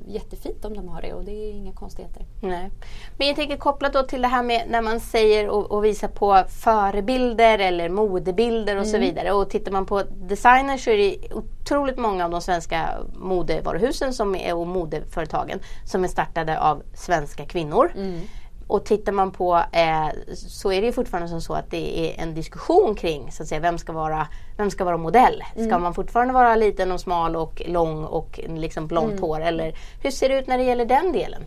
jättefint 0.07 0.65
om 0.65 0.73
de 0.73 0.87
har 0.87 1.01
det 1.01 1.13
och 1.13 1.23
det 1.23 1.31
är 1.31 1.51
inga 1.51 1.73
konstigheter. 1.73 2.25
Nej. 2.41 2.71
Men 3.17 3.27
jag 3.27 3.35
tänker 3.35 3.57
kopplat 3.57 3.93
då 3.93 4.03
till 4.03 4.21
det 4.21 4.27
här 4.27 4.43
med 4.43 4.63
när 4.69 4.81
man 4.81 4.99
säger 4.99 5.49
och, 5.49 5.71
och 5.71 5.85
visar 5.85 6.07
på 6.07 6.43
förebilder 6.49 7.59
eller 7.59 7.89
modebilder 7.89 8.75
och 8.75 8.81
mm. 8.81 8.91
så 8.91 8.97
vidare. 8.97 9.31
Och 9.31 9.49
tittar 9.49 9.71
man 9.71 9.85
på 9.85 10.03
designers 10.03 10.83
så 10.83 10.89
är 10.89 10.97
det 10.97 11.33
otroligt 11.33 11.97
många 11.97 12.25
av 12.25 12.31
de 12.31 12.41
svenska 12.41 12.89
modevaruhusen 13.15 14.13
som 14.13 14.35
är, 14.35 14.55
och 14.55 14.67
modeföretagen 14.67 15.59
som 15.85 16.03
är 16.03 16.07
startade 16.07 16.59
av 16.59 16.83
svenska 16.93 17.45
kvinnor. 17.45 17.91
Mm. 17.95 18.21
Och 18.67 18.85
tittar 18.85 19.11
man 19.11 19.31
på 19.31 19.63
eh, 19.71 20.07
så 20.35 20.71
är 20.71 20.81
det 20.81 20.91
fortfarande 20.91 21.29
som 21.29 21.41
så 21.41 21.53
att 21.53 21.71
det 21.71 21.99
är 21.99 22.21
en 22.23 22.33
diskussion 22.33 22.95
kring 22.95 23.31
så 23.31 23.43
att 23.43 23.49
säga, 23.49 23.61
vem, 23.61 23.77
ska 23.77 23.93
vara, 23.93 24.27
vem 24.57 24.71
ska 24.71 24.83
vara 24.83 24.97
modell. 24.97 25.43
Ska 25.51 25.63
mm. 25.63 25.81
man 25.81 25.93
fortfarande 25.93 26.33
vara 26.33 26.55
liten 26.55 26.91
och 26.91 26.99
smal 26.99 27.35
och 27.35 27.61
lång 27.65 28.03
och 28.03 28.39
liksom 28.47 28.87
blont 28.87 29.11
mm. 29.11 29.23
hår? 29.23 29.41
Eller 29.41 29.77
hur 30.03 30.11
ser 30.11 30.29
det 30.29 30.39
ut 30.39 30.47
när 30.47 30.57
det 30.57 30.63
gäller 30.63 30.85
den 30.85 31.11
delen? 31.11 31.41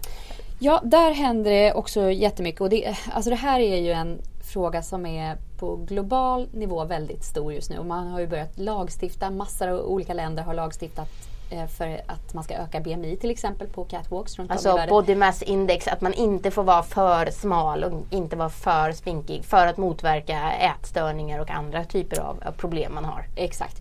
Ja, 0.59 0.81
där 0.85 1.11
händer 1.11 1.51
det 1.51 1.73
också 1.73 2.11
jättemycket. 2.11 2.61
Och 2.61 2.71
det, 2.71 2.97
alltså 3.13 3.31
det 3.31 3.37
här 3.37 3.61
är 3.61 3.77
ju 3.77 3.91
en 3.91 4.19
fråga 4.53 4.83
som 4.83 5.07
är 5.07 5.37
på 5.59 5.77
global 5.77 6.49
nivå 6.53 6.85
väldigt 6.85 7.25
stor 7.25 7.53
just 7.53 7.71
nu. 7.71 7.79
Och 7.79 7.87
man 7.87 8.09
har 8.09 8.21
ju 8.21 8.27
börjat 8.27 8.59
lagstifta, 8.59 9.31
massor 9.31 9.69
av 9.69 9.81
olika 9.81 10.15
länder 10.15 10.43
har 10.43 10.55
lagstiftat 10.55 11.30
för 11.79 12.01
att 12.07 12.35
man 12.35 12.45
ska 12.45 12.55
öka 12.55 12.81
BMI 12.81 13.17
till 13.17 13.31
exempel 13.31 13.69
på 13.69 13.85
catwalks 13.85 14.39
runt 14.39 14.51
alltså 14.51 14.71
om 14.71 14.75
i 14.75 14.79
världen. 14.79 14.91
body 14.91 15.15
mass 15.15 15.43
index, 15.43 15.89
att 15.89 16.01
man 16.01 16.15
inte 16.15 16.51
får 16.51 16.63
vara 16.63 16.83
för 16.83 17.31
smal 17.31 17.85
och 17.85 17.93
inte 18.11 18.37
vara 18.37 18.51
för 18.51 18.93
spinkig 18.93 19.45
för 19.45 19.67
att 19.67 19.77
motverka 19.77 20.53
ätstörningar 20.53 21.41
och 21.41 21.51
andra 21.51 21.85
typer 21.85 22.21
av 22.21 22.55
problem 22.57 22.95
man 22.95 23.05
har. 23.05 23.25
Exakt. 23.37 23.77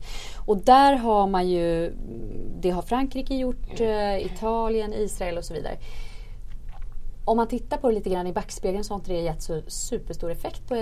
Och 0.46 0.58
där 0.58 0.96
har 0.96 1.28
man 1.28 1.50
ju, 1.50 1.94
det 2.60 2.70
har 2.70 2.82
Frankrike 2.82 3.36
gjort, 3.36 3.80
eh, 3.80 4.26
Italien, 4.26 4.94
Israel 4.94 5.38
och 5.38 5.46
så 5.46 5.54
vidare 5.54 5.78
om 7.30 7.38
man 7.38 7.48
tittar 7.48 7.78
på 7.78 7.90
det 7.90 7.96
lite 7.96 8.10
grann 8.10 8.28
i 8.28 8.34
backspegeln 8.34 8.84
så 8.84 8.94
har 8.94 9.00
inte 9.00 9.12
det 9.12 9.22
gett 9.22 9.42
så 9.42 9.62
superstor 9.68 10.32
effekt 10.32 10.68
på, 10.68 10.76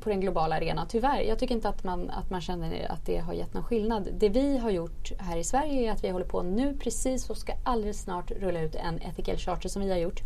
på 0.00 0.08
den 0.08 0.20
globala 0.20 0.56
arenan. 0.56 0.86
Tyvärr. 0.88 1.20
Jag 1.20 1.38
tycker 1.38 1.54
inte 1.54 1.68
att 1.68 1.84
man, 1.84 2.10
att 2.10 2.30
man 2.30 2.40
känner 2.40 2.92
att 2.92 3.06
det 3.06 3.18
har 3.18 3.32
gett 3.32 3.54
någon 3.54 3.64
skillnad. 3.64 4.08
Det 4.18 4.28
vi 4.28 4.58
har 4.58 4.70
gjort 4.70 5.12
här 5.18 5.36
i 5.36 5.44
Sverige 5.44 5.88
är 5.88 5.92
att 5.92 6.04
vi 6.04 6.08
håller 6.08 6.26
på 6.26 6.42
nu 6.42 6.76
precis 6.76 7.30
och 7.30 7.36
ska 7.36 7.52
alldeles 7.64 8.02
snart 8.02 8.30
rulla 8.30 8.60
ut 8.60 8.74
en 8.74 9.02
ethical 9.02 9.36
charter 9.36 9.68
som 9.68 9.82
vi 9.82 9.90
har 9.90 9.98
gjort. 9.98 10.22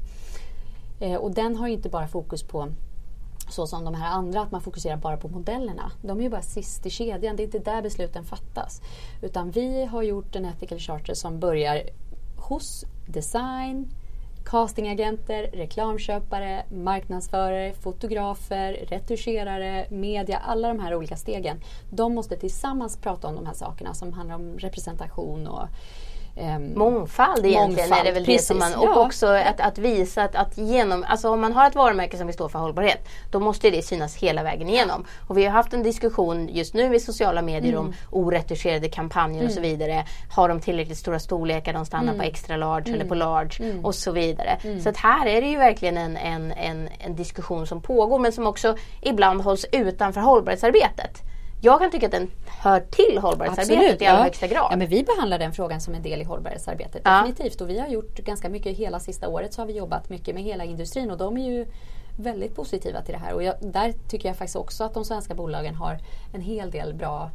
Eh, 1.00 1.14
och 1.14 1.30
den 1.30 1.56
har 1.56 1.68
inte 1.68 1.88
bara 1.88 2.08
fokus 2.08 2.42
på 2.42 2.68
så 3.50 3.66
som 3.66 3.84
de 3.84 3.94
här 3.94 4.10
andra, 4.10 4.40
att 4.40 4.50
man 4.50 4.60
fokuserar 4.60 4.96
bara 4.96 5.16
på 5.16 5.28
modellerna. 5.28 5.92
De 6.02 6.18
är 6.18 6.22
ju 6.22 6.30
bara 6.30 6.42
sist 6.42 6.86
i 6.86 6.90
kedjan, 6.90 7.36
det 7.36 7.42
är 7.42 7.44
inte 7.44 7.58
där 7.58 7.82
besluten 7.82 8.24
fattas. 8.24 8.80
Utan 9.22 9.50
vi 9.50 9.84
har 9.84 10.02
gjort 10.02 10.36
en 10.36 10.44
ethical 10.44 10.78
charter 10.78 11.14
som 11.14 11.40
börjar 11.40 11.82
hos 12.36 12.84
design, 13.06 13.88
castingagenter, 14.50 15.50
reklamköpare, 15.52 16.64
marknadsförare, 16.70 17.72
fotografer, 17.72 18.72
retuscherare, 18.72 19.86
media, 19.90 20.38
alla 20.38 20.68
de 20.68 20.80
här 20.80 20.94
olika 20.94 21.16
stegen. 21.16 21.60
De 21.90 22.14
måste 22.14 22.36
tillsammans 22.36 22.96
prata 22.96 23.28
om 23.28 23.34
de 23.34 23.46
här 23.46 23.54
sakerna 23.54 23.94
som 23.94 24.12
handlar 24.12 24.34
om 24.34 24.58
representation 24.58 25.46
och 25.46 25.68
mångfald 26.74 27.46
egentligen 27.46 27.88
mångfald, 27.88 28.00
är 28.00 28.04
det 28.04 28.12
väl 28.12 28.24
precis, 28.24 28.48
det 28.48 28.54
som 28.54 28.58
man... 28.58 28.74
Och 28.74 28.96
ja. 28.96 29.06
också 29.06 29.26
att, 29.26 29.60
att 29.60 29.78
visa 29.78 30.22
att, 30.22 30.34
att 30.34 30.58
genom... 30.58 31.04
Alltså 31.08 31.30
om 31.30 31.40
man 31.40 31.52
har 31.52 31.66
ett 31.66 31.74
varumärke 31.74 32.16
som 32.16 32.26
vill 32.26 32.34
stå 32.34 32.48
för 32.48 32.58
hållbarhet 32.58 33.08
då 33.30 33.40
måste 33.40 33.70
det 33.70 33.82
synas 33.82 34.16
hela 34.16 34.42
vägen 34.42 34.68
igenom. 34.68 35.04
Och 35.28 35.38
vi 35.38 35.44
har 35.44 35.52
haft 35.52 35.72
en 35.72 35.82
diskussion 35.82 36.48
just 36.48 36.74
nu 36.74 36.94
i 36.94 37.00
sociala 37.00 37.42
medier 37.42 37.72
mm. 37.72 37.84
om 37.84 37.94
oretuscherade 38.10 38.88
kampanjer 38.88 39.40
mm. 39.40 39.46
och 39.46 39.52
så 39.52 39.58
mm. 39.58 39.70
vidare. 39.70 40.04
Har 40.30 40.48
de 40.48 40.60
tillräckligt 40.60 40.98
stora 40.98 41.18
storlekar, 41.18 41.72
de 41.72 41.86
stannar 41.86 42.12
mm. 42.12 42.18
på 42.18 42.22
extra 42.22 42.56
large 42.56 42.92
eller 42.92 43.04
på 43.04 43.14
mm. 43.14 43.18
large 43.18 43.56
mm. 43.60 43.84
och 43.84 43.94
så 43.94 44.12
vidare. 44.12 44.58
Så 44.82 44.88
att 44.88 44.96
här 44.96 45.26
är 45.26 45.40
det 45.40 45.48
ju 45.48 45.56
verkligen 45.56 45.96
en, 45.96 46.16
en, 46.16 46.52
en, 46.52 46.88
en 46.98 47.16
diskussion 47.16 47.66
som 47.66 47.82
pågår 47.82 48.18
men 48.18 48.32
som 48.32 48.46
också 48.46 48.76
ibland 49.02 49.40
hålls 49.40 49.66
utanför 49.72 50.20
hållbarhetsarbetet. 50.20 51.22
Jag 51.60 51.80
kan 51.80 51.90
tycka 51.90 52.06
att 52.06 52.12
den 52.12 52.30
hör 52.46 52.80
till 52.80 53.18
hållbarhetsarbetet 53.18 53.78
Absolut, 53.78 54.02
i 54.02 54.06
allra 54.06 54.18
ja. 54.18 54.24
högsta 54.24 54.46
grad. 54.46 54.68
Ja, 54.70 54.76
men 54.76 54.86
vi 54.86 55.02
behandlar 55.04 55.38
den 55.38 55.52
frågan 55.52 55.80
som 55.80 55.94
en 55.94 56.02
del 56.02 56.20
i 56.20 56.24
hållbarhetsarbetet. 56.24 57.02
Ja. 57.04 57.26
Definitivt. 57.26 57.60
Och 57.60 57.70
vi 57.70 57.78
har 57.78 57.88
gjort 57.88 58.18
ganska 58.18 58.48
mycket. 58.48 58.76
Hela 58.76 59.00
sista 59.00 59.28
året 59.28 59.52
så 59.52 59.60
har 59.60 59.66
vi 59.66 59.72
jobbat 59.72 60.10
mycket 60.10 60.34
med 60.34 60.44
hela 60.44 60.64
industrin 60.64 61.10
och 61.10 61.18
de 61.18 61.36
är 61.36 61.50
ju 61.50 61.66
väldigt 62.16 62.54
positiva 62.54 63.02
till 63.02 63.12
det 63.12 63.18
här. 63.18 63.32
Och 63.32 63.42
jag, 63.42 63.54
där 63.60 63.94
tycker 64.08 64.28
jag 64.28 64.36
faktiskt 64.36 64.56
också 64.56 64.84
att 64.84 64.94
de 64.94 65.04
svenska 65.04 65.34
bolagen 65.34 65.74
har 65.74 65.98
en 66.34 66.40
hel 66.40 66.70
del 66.70 66.94
bra 66.94 67.30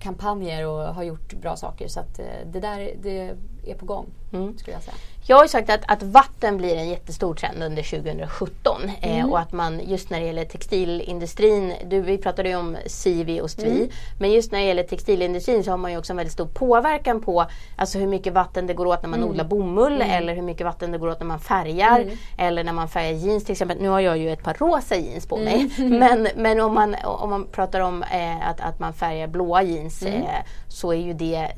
kampanjer 0.00 0.66
och 0.66 0.94
har 0.94 1.02
gjort 1.02 1.34
bra 1.34 1.56
saker. 1.56 1.88
Så 1.88 2.00
att 2.00 2.18
eh, 2.18 2.24
det 2.46 2.60
där 2.60 2.90
det 3.02 3.36
är 3.66 3.74
på 3.74 3.86
gång. 3.86 4.06
Mm. 4.32 4.58
Skulle 4.58 4.72
jag 4.72 4.82
säga. 4.82 4.96
Jag 5.26 5.36
har 5.36 5.44
ju 5.44 5.48
sagt 5.48 5.70
att, 5.70 5.80
att 5.86 6.02
vatten 6.02 6.56
blir 6.56 6.76
en 6.76 6.88
jättestor 6.88 7.34
trend 7.34 7.62
under 7.62 7.82
2017 7.82 8.82
eh, 8.84 9.10
mm. 9.10 9.20
eh, 9.20 9.30
och 9.30 9.38
att 9.38 9.52
man 9.52 9.80
just 9.88 10.10
när 10.10 10.20
det 10.20 10.26
gäller 10.26 10.44
textilindustrin, 10.44 11.74
du, 11.86 12.00
vi 12.00 12.18
pratade 12.18 12.48
ju 12.48 12.56
om 12.56 12.76
Sivi 12.86 13.40
och 13.40 13.50
Stvi, 13.50 13.70
mm. 13.70 13.90
men 14.18 14.32
just 14.32 14.52
när 14.52 14.58
det 14.58 14.64
gäller 14.64 14.82
textilindustrin 14.82 15.64
så 15.64 15.70
har 15.70 15.78
man 15.78 15.92
ju 15.92 15.98
också 15.98 16.12
en 16.12 16.16
väldigt 16.16 16.32
stor 16.32 16.46
påverkan 16.46 17.20
på 17.20 17.46
alltså 17.76 17.98
hur 17.98 18.06
mycket 18.06 18.32
vatten 18.32 18.66
det 18.66 18.74
går 18.74 18.86
åt 18.86 19.02
när 19.02 19.08
man 19.08 19.18
mm. 19.18 19.30
odlar 19.30 19.44
bomull 19.44 19.92
mm. 19.92 20.10
eller 20.10 20.34
hur 20.34 20.42
mycket 20.42 20.66
vatten 20.66 20.92
det 20.92 20.98
går 20.98 21.08
åt 21.08 21.20
när 21.20 21.26
man 21.26 21.40
färgar 21.40 22.00
mm. 22.00 22.16
eller 22.38 22.64
när 22.64 22.72
man 22.72 22.88
färgar 22.88 23.12
jeans 23.12 23.44
till 23.44 23.52
exempel. 23.52 23.78
Nu 23.80 23.88
har 23.88 24.00
jag 24.00 24.18
ju 24.18 24.32
ett 24.32 24.42
par 24.42 24.54
rosa 24.54 24.96
jeans 24.96 25.26
på 25.26 25.36
mig 25.36 25.70
mm. 25.78 25.98
men, 25.98 26.28
men 26.36 26.60
om, 26.60 26.74
man, 26.74 26.96
om 27.04 27.30
man 27.30 27.46
pratar 27.46 27.80
om 27.80 28.02
eh, 28.02 28.48
att, 28.48 28.60
att 28.60 28.78
man 28.78 28.92
färgar 28.92 29.26
blåa 29.26 29.62
jeans 29.62 30.02
eh, 30.02 30.42
så 30.72 30.92
är 30.92 31.00
ju 31.00 31.12
det, 31.12 31.48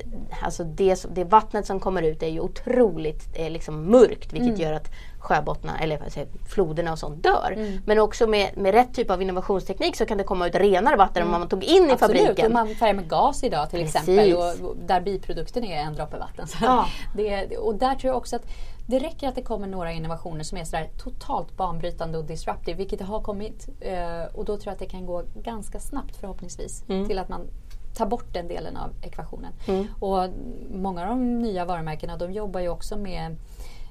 alltså 0.41 0.63
det, 0.63 1.05
det 1.15 1.23
vattnet 1.23 1.65
som 1.65 1.79
kommer 1.79 2.01
ut 2.01 2.23
är 2.23 2.27
ju 2.27 2.39
otroligt 2.39 3.29
eh, 3.33 3.49
liksom 3.49 3.83
mörkt 3.83 4.33
vilket 4.33 4.49
mm. 4.49 4.61
gör 4.61 4.73
att 4.73 4.91
sjöbottnar 5.25 5.77
eller 5.81 6.09
säga, 6.09 6.25
floderna 6.49 6.91
och 6.91 6.99
sånt 6.99 7.23
dör. 7.23 7.53
Mm. 7.55 7.81
Men 7.85 7.99
också 7.99 8.27
med, 8.27 8.57
med 8.57 8.73
rätt 8.73 8.93
typ 8.93 9.11
av 9.11 9.21
innovationsteknik 9.21 9.95
så 9.95 10.05
kan 10.05 10.17
det 10.17 10.23
komma 10.23 10.47
ut 10.47 10.55
renare 10.55 10.95
vatten 10.95 11.21
mm. 11.21 11.27
än 11.27 11.31
vad 11.31 11.39
man 11.41 11.49
tog 11.49 11.63
in 11.63 11.89
i 11.89 11.91
Absolut. 11.91 11.99
fabriken. 11.99 12.45
Och 12.45 12.51
man 12.51 12.75
färgar 12.75 12.93
med 12.93 13.09
gas 13.09 13.43
idag 13.43 13.69
till 13.69 13.79
Precis. 13.79 13.95
exempel 13.95 14.33
och, 14.33 14.77
där 14.85 15.01
biprodukten 15.01 15.63
är 15.63 15.81
en 15.81 15.93
droppe 15.93 16.17
vatten. 16.17 16.47
Ja. 16.61 16.85
det, 17.15 17.57
och 17.57 17.75
där 17.75 17.95
tror 17.95 18.09
jag 18.09 18.17
också 18.17 18.35
att 18.35 18.45
det 18.87 18.99
räcker 18.99 19.27
att 19.27 19.35
det 19.35 19.41
kommer 19.41 19.67
några 19.67 19.91
innovationer 19.91 20.43
som 20.43 20.57
är 20.57 20.63
sådär 20.63 20.89
totalt 20.97 21.57
banbrytande 21.57 22.17
och 22.17 22.25
disruptive, 22.25 22.77
vilket 22.77 22.99
det 22.99 23.05
har 23.05 23.21
kommit. 23.21 23.67
Eh, 23.81 24.35
och 24.35 24.45
då 24.45 24.57
tror 24.57 24.65
jag 24.65 24.73
att 24.73 24.79
det 24.79 24.85
kan 24.85 25.05
gå 25.05 25.23
ganska 25.43 25.79
snabbt 25.79 26.15
förhoppningsvis 26.15 26.83
till 27.07 27.19
att 27.19 27.29
man 27.29 27.47
ta 27.95 28.05
bort 28.05 28.33
den 28.33 28.47
delen 28.47 28.77
av 28.77 28.89
ekvationen. 29.01 29.53
Mm. 29.67 29.87
Och 29.99 30.29
många 30.71 31.01
av 31.01 31.07
de 31.07 31.41
nya 31.41 31.65
varumärkena 31.65 32.17
de 32.17 32.31
jobbar 32.31 32.59
ju 32.59 32.69
också 32.69 32.97
med 32.97 33.35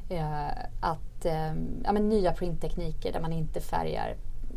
eh, 0.08 0.48
att, 0.80 1.24
eh, 1.24 1.54
ja, 1.84 1.92
nya 1.92 2.32
printtekniker 2.32 3.12
där 3.12 3.20
man 3.20 3.32
inte 3.32 3.60
färgar 3.60 4.16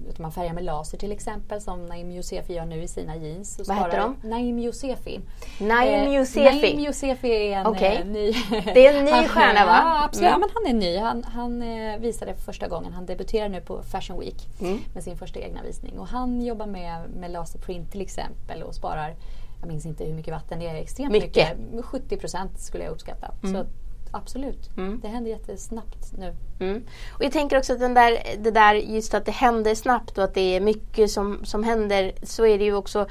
utan 0.09 0.21
man 0.23 0.31
färgar 0.31 0.53
med 0.53 0.63
laser 0.63 0.97
till 0.97 1.11
exempel 1.11 1.61
som 1.61 1.85
Naim 1.85 2.11
Youssefi 2.11 2.53
gör 2.53 2.65
nu 2.65 2.83
i 2.83 2.87
sina 2.87 3.15
jeans. 3.15 3.61
Vad 3.67 3.77
heter 3.77 3.97
de? 3.97 4.29
Naim 4.29 4.59
Youssefi. 4.59 5.19
Naim 5.59 6.13
Youssefi? 6.13 6.61
Naim 6.61 6.79
Youssefi 6.79 7.51
är 7.51 7.59
en 7.59 7.67
okay. 7.67 7.95
eh, 7.95 8.05
ny... 8.05 8.31
Det 8.73 8.87
är 8.87 8.97
en 8.97 9.05
ny 9.05 9.11
han, 9.11 9.27
stjärna 9.27 9.65
va? 9.65 9.81
Ja, 9.85 10.03
absolut. 10.03 10.29
Mm. 10.29 10.41
Ja, 10.41 10.47
men 10.47 10.49
han 10.53 10.75
är 10.75 10.79
ny. 10.79 10.97
Han, 10.97 11.23
han 11.23 11.61
eh, 11.61 11.99
visade 11.99 12.33
för 12.33 12.41
första 12.41 12.67
gången. 12.67 12.93
Han 12.93 13.05
debuterar 13.05 13.49
nu 13.49 13.61
på 13.61 13.83
Fashion 13.83 14.19
Week 14.19 14.47
mm. 14.61 14.79
med 14.93 15.03
sin 15.03 15.17
första 15.17 15.39
egna 15.39 15.63
visning. 15.63 15.99
Och 15.99 16.07
han 16.07 16.41
jobbar 16.41 16.65
med, 16.65 17.09
med 17.09 17.31
laserprint 17.31 17.91
till 17.91 18.01
exempel 18.01 18.63
och 18.63 18.75
sparar 18.75 19.15
jag 19.59 19.67
minns 19.67 19.85
inte 19.85 20.03
hur 20.03 20.13
mycket 20.13 20.33
vatten 20.33 20.59
det 20.59 20.67
är, 20.67 20.75
extremt 20.75 21.11
mycket. 21.11 21.59
mycket. 21.59 21.85
70 21.85 22.17
procent 22.17 22.59
skulle 22.59 22.83
jag 22.83 22.91
uppskatta. 22.91 23.31
Mm. 23.43 23.55
Så 23.55 23.69
absolut, 24.11 24.77
mm. 24.77 24.99
det 25.01 25.07
händer 25.07 25.31
jättesnabbt 25.31 26.13
nu. 26.17 26.35
Mm. 26.59 26.83
Och 27.13 27.23
jag 27.23 27.31
tänker 27.31 27.57
också 27.57 27.73
att 27.73 27.79
den 27.79 27.93
där, 27.93 28.17
det 28.39 28.51
där 28.51 28.73
just 28.73 29.13
att 29.13 29.25
det 29.25 29.31
händer 29.31 29.75
snabbt 29.75 30.17
och 30.17 30.23
att 30.23 30.33
det 30.33 30.55
är 30.55 30.61
mycket 30.61 31.11
som, 31.11 31.45
som 31.45 31.63
händer 31.63 32.11
så 32.23 32.45
är 32.45 32.57
det 32.57 32.63
ju 32.63 32.73
också 32.73 33.07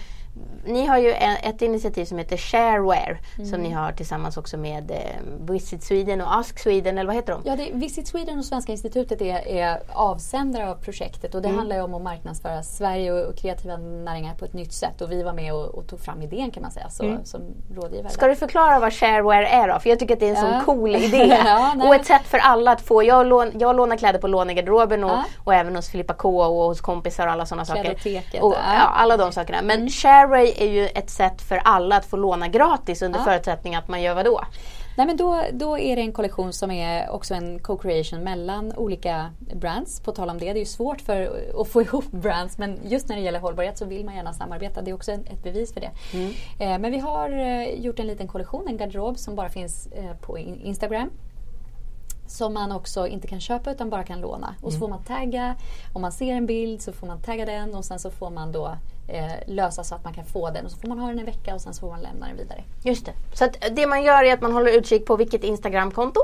ni 0.67 0.87
har 0.87 0.99
ju 0.99 1.11
ett 1.43 1.63
initiativ 1.63 2.05
som 2.05 2.19
heter 2.19 2.37
Shareware 2.37 3.19
mm. 3.37 3.51
som 3.51 3.61
ni 3.61 3.71
har 3.71 3.93
tillsammans 3.93 4.37
också 4.37 4.57
med 4.57 4.91
eh, 4.91 5.53
Visit 5.53 5.83
Sweden 5.83 6.21
och 6.21 6.37
Ask 6.37 6.59
Sweden 6.59 6.99
eller 6.99 7.07
vad 7.07 7.17
heter 7.17 7.33
de? 7.33 7.43
Ja, 7.45 7.57
det, 7.57 7.71
Visit 7.73 8.09
Sweden 8.09 8.39
och 8.39 8.45
Svenska 8.45 8.73
institutet 8.73 9.23
är, 9.23 9.49
är 9.49 9.81
avsändare 9.93 10.71
av 10.71 10.75
projektet 10.75 11.35
och 11.35 11.43
det 11.43 11.49
mm. 11.49 11.59
handlar 11.59 11.77
ju 11.77 11.83
om 11.83 11.95
att 11.95 12.03
marknadsföra 12.03 12.63
Sverige 12.63 13.13
och, 13.13 13.29
och, 13.29 13.37
kreativa 13.37 13.77
näringar 13.77 14.35
på 14.35 14.45
ett 14.45 14.53
nytt 14.53 14.73
sätt 14.73 15.01
och 15.01 15.13
vi 15.13 15.23
var 15.23 15.33
med 15.33 15.55
och, 15.55 15.65
och 15.65 15.87
tog 15.87 16.01
fram 16.01 16.23
idén 16.23 16.51
kan 16.51 16.63
man 16.63 16.73
säga 16.73 16.89
så, 16.91 17.05
mm. 17.05 17.25
som 17.25 17.41
rådgivare. 17.75 18.13
Ska 18.13 18.27
du 18.27 18.37
förklara 18.37 18.79
vad 18.79 18.93
Shareware 18.93 19.49
är 19.49 19.69
då? 19.69 19.81
För 19.81 19.91
jag 19.91 19.99
tycker 19.99 20.15
att 20.15 20.21
det 20.21 20.29
är 20.29 20.35
en 20.35 20.53
ja. 20.53 20.61
sån 20.65 20.77
cool 20.77 20.97
idé 20.97 21.39
ja, 21.45 21.75
och 21.87 21.95
ett 21.95 22.07
sätt 22.07 22.23
för 22.27 22.39
alla 22.39 22.73
att 22.73 22.81
få, 22.81 23.03
jag, 23.03 23.27
lån, 23.27 23.51
jag 23.59 23.77
lånar 23.77 23.97
kläder 23.97 24.19
på 24.19 24.29
lånegarderoben 24.29 25.05
och, 25.05 25.11
ja. 25.11 25.25
och 25.45 25.55
även 25.55 25.77
hos 25.77 25.89
Filippa 25.89 26.15
K 26.15 26.43
och 26.43 26.67
hos 26.69 26.81
kompisar 26.81 27.27
och 27.27 27.33
alla 27.33 27.47
sådana 27.47 27.65
saker. 27.65 27.97
Och, 28.41 28.55
ja, 28.55 28.87
alla 28.95 29.17
de 29.17 29.33
sakerna. 29.33 29.59
Men 29.63 29.77
mm. 29.77 29.89
Shareware 30.27 30.63
är 30.63 30.69
ju 30.69 30.87
ett 30.87 31.11
sätt 31.11 31.43
för 31.43 31.57
alla 31.57 31.97
att 31.97 32.05
få 32.05 32.17
låna 32.17 32.49
gratis 32.49 33.03
under 33.03 33.19
ja. 33.19 33.25
förutsättning 33.25 33.75
att 33.75 33.89
man 33.89 34.03
gör 34.03 34.15
vad 34.15 34.25
då? 34.25 34.41
Nej, 34.97 35.07
men 35.07 35.17
då, 35.17 35.43
då 35.53 35.79
är 35.79 35.97
det 35.97 36.03
en 36.03 36.13
kollektion 36.13 36.53
som 36.53 36.71
är 36.71 37.11
också 37.11 37.35
en 37.35 37.59
co-creation 37.59 38.25
mellan 38.25 38.73
olika 38.77 39.31
brands. 39.55 40.01
På 40.01 40.13
tal 40.13 40.31
om 40.31 40.39
det, 40.39 40.45
det 40.45 40.59
är 40.59 40.61
ju 40.61 40.65
svårt 40.65 41.01
för 41.01 41.43
att 41.61 41.69
få 41.69 41.83
ihop 41.83 42.11
brands 42.11 42.59
men 42.59 42.79
just 42.85 43.09
när 43.09 43.17
det 43.17 43.23
gäller 43.23 43.41
hållbarhet 43.41 43.79
så 43.79 43.85
vill 43.85 44.05
man 44.05 44.17
gärna 44.17 44.33
samarbeta. 44.33 44.83
Det 44.83 44.91
är 44.91 44.95
också 44.95 45.13
ett 45.13 45.43
bevis 45.43 45.73
för 45.73 45.81
det. 45.81 45.91
Mm. 46.15 46.33
Eh, 46.59 46.79
men 46.79 46.93
vi 46.93 46.99
har 46.99 47.31
eh, 47.31 47.81
gjort 47.81 47.99
en 47.99 48.07
liten 48.07 48.29
kollektion, 48.29 48.69
en 48.69 48.77
garderob 48.77 49.19
som 49.19 49.35
bara 49.35 49.49
finns 49.49 49.87
eh, 49.87 50.17
på 50.17 50.39
Instagram 50.39 51.11
som 52.27 52.55
man 52.55 52.73
också 52.73 53.07
inte 53.07 53.29
kan 53.29 53.41
köpa 53.41 53.73
utan 53.73 53.91
bara 53.91 54.05
kan 54.05 54.21
låna. 54.21 54.55
Och 54.63 54.73
så 54.73 54.79
mm. 54.79 54.81
får 54.81 54.89
man 54.89 55.05
tagga, 55.05 55.57
om 55.93 56.03
man 56.03 56.13
ser 56.13 56.35
en 56.35 56.47
bild 56.47 56.83
så 56.83 56.93
får 56.93 57.07
man 57.07 57.21
tagga 57.23 57.47
den 57.47 57.75
och 57.75 57.85
sen 57.85 57.99
så 57.99 58.11
får 58.11 58.31
man 58.31 58.53
då 58.53 58.77
eh, 59.09 59.33
lösa 59.47 59.85
så 59.85 59.95
att 59.95 60.05
man 60.05 60.15
kan 60.15 60.25
få 60.25 60.51
den 60.51 60.65
och 60.65 60.71
så 60.71 60.79
får 60.79 60.89
man 60.89 60.99
ha 60.99 61.09
den 61.09 61.19
en 61.19 61.25
vecka 61.25 61.55
och 61.55 61.61
sen 61.61 61.75
så 61.75 61.81
får 61.81 61.91
man 61.91 62.01
lämna 62.01 62.27
den 62.27 62.37
vidare. 62.37 62.65
Just 62.83 63.07
det. 63.07 63.13
Så 63.33 63.45
att 63.45 63.57
det 63.77 63.87
man 63.87 64.03
gör 64.03 64.25
är 64.25 64.33
att 64.33 64.41
man 64.41 64.53
håller 64.53 64.73
utkik 64.73 65.07
på 65.07 65.17
vilket 65.17 65.45
Instagramkonto? 65.45 66.21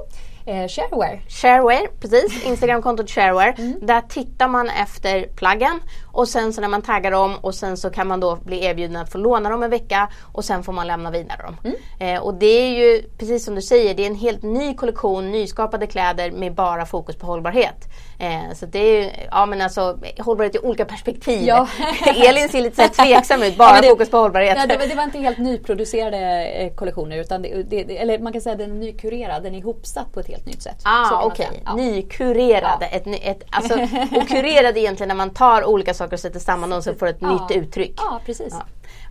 Eh, 0.46 0.68
shareware. 0.68 1.20
Shareware, 1.28 1.88
precis. 2.00 2.44
Instagramkontot 2.46 3.10
Shareware. 3.10 3.54
Mm. 3.58 3.78
Där 3.82 4.00
tittar 4.00 4.48
man 4.48 4.68
efter 4.68 5.26
plaggen 5.36 5.80
och 6.12 6.28
sen 6.28 6.52
så 6.52 6.60
när 6.60 6.68
man 6.68 6.82
taggar 6.82 7.10
dem 7.10 7.36
och 7.40 7.54
sen 7.54 7.76
så 7.76 7.90
kan 7.90 8.06
man 8.06 8.20
då 8.20 8.36
bli 8.36 8.64
erbjuden 8.64 8.96
att 8.96 9.12
få 9.12 9.18
låna 9.18 9.50
dem 9.50 9.62
en 9.62 9.70
vecka 9.70 10.08
och 10.32 10.44
sen 10.44 10.62
får 10.62 10.72
man 10.72 10.86
lämna 10.86 11.10
vidare 11.10 11.42
dem. 11.42 11.56
Mm. 11.64 12.16
Eh, 12.16 12.22
och 12.22 12.34
det 12.34 12.46
är 12.46 12.68
ju 12.68 13.02
precis 13.18 13.44
som 13.44 13.54
du 13.54 13.62
säger, 13.62 13.94
det 13.94 14.02
är 14.02 14.06
en 14.06 14.14
helt 14.14 14.42
ny 14.42 14.74
kollektion 14.74 15.30
nyskapade 15.30 15.86
kläder 15.86 16.30
med 16.30 16.54
bara 16.54 16.86
fokus 16.86 17.16
på 17.16 17.26
hållbarhet. 17.26 17.88
Eh, 18.18 18.54
så 18.54 18.66
det 18.66 18.78
är 18.78 19.02
ju, 19.02 19.10
ja 19.30 19.46
men 19.46 19.60
alltså 19.60 19.98
hållbarhet 20.18 20.54
i 20.54 20.58
olika 20.58 20.84
perspektiv. 20.84 21.42
Ja. 21.46 21.68
Elin 22.28 22.48
ser 22.48 22.60
lite 22.60 22.88
så 22.88 22.88
tveksam 23.02 23.42
ut, 23.42 23.56
bara 23.56 23.74
ja, 23.76 23.80
det, 23.82 23.88
fokus 23.88 24.10
på 24.10 24.16
hållbarhet. 24.16 24.56
Ja, 24.60 24.66
det, 24.66 24.86
det, 24.86 24.94
var 24.94 25.02
inte 25.02 25.18
helt 25.18 25.38
nyproducerade 25.38 26.44
eh, 26.44 26.74
kollektioner 26.74 27.16
utan 27.16 27.42
det, 27.42 27.62
det, 27.62 27.98
eller 27.98 28.18
man 28.18 28.32
kan 28.32 28.42
säga 28.42 28.52
att 28.52 28.58
den 28.58 28.70
är 28.70 28.74
nykurerad, 28.74 29.42
den 29.42 29.54
är 29.54 29.58
ihopsatt 29.58 30.12
på 30.12 30.20
ett 30.20 30.28
helt 30.32 30.46
nytt 30.46 30.62
sätt. 30.62 30.80
Ah, 30.82 31.24
okej. 31.24 31.46
Okay. 31.46 31.60
Ja. 31.64 31.74
Nykurerad. 31.74 32.78
Ja. 32.80 32.86
Ett, 32.86 33.06
ett, 33.06 33.42
alltså, 33.50 33.74
och 34.16 34.28
kurerad 34.28 34.76
egentligen 34.76 35.08
när 35.08 35.14
man 35.14 35.30
tar 35.30 35.64
olika 35.64 35.94
saker 35.94 36.12
och 36.12 36.20
sätter 36.20 36.40
samman 36.40 36.70
dem 36.70 36.82
så 36.82 36.94
får 36.94 37.06
ett 37.06 37.20
nytt 37.20 37.50
uttryck. 37.50 37.94
Ja, 37.96 38.20
precis. 38.26 38.54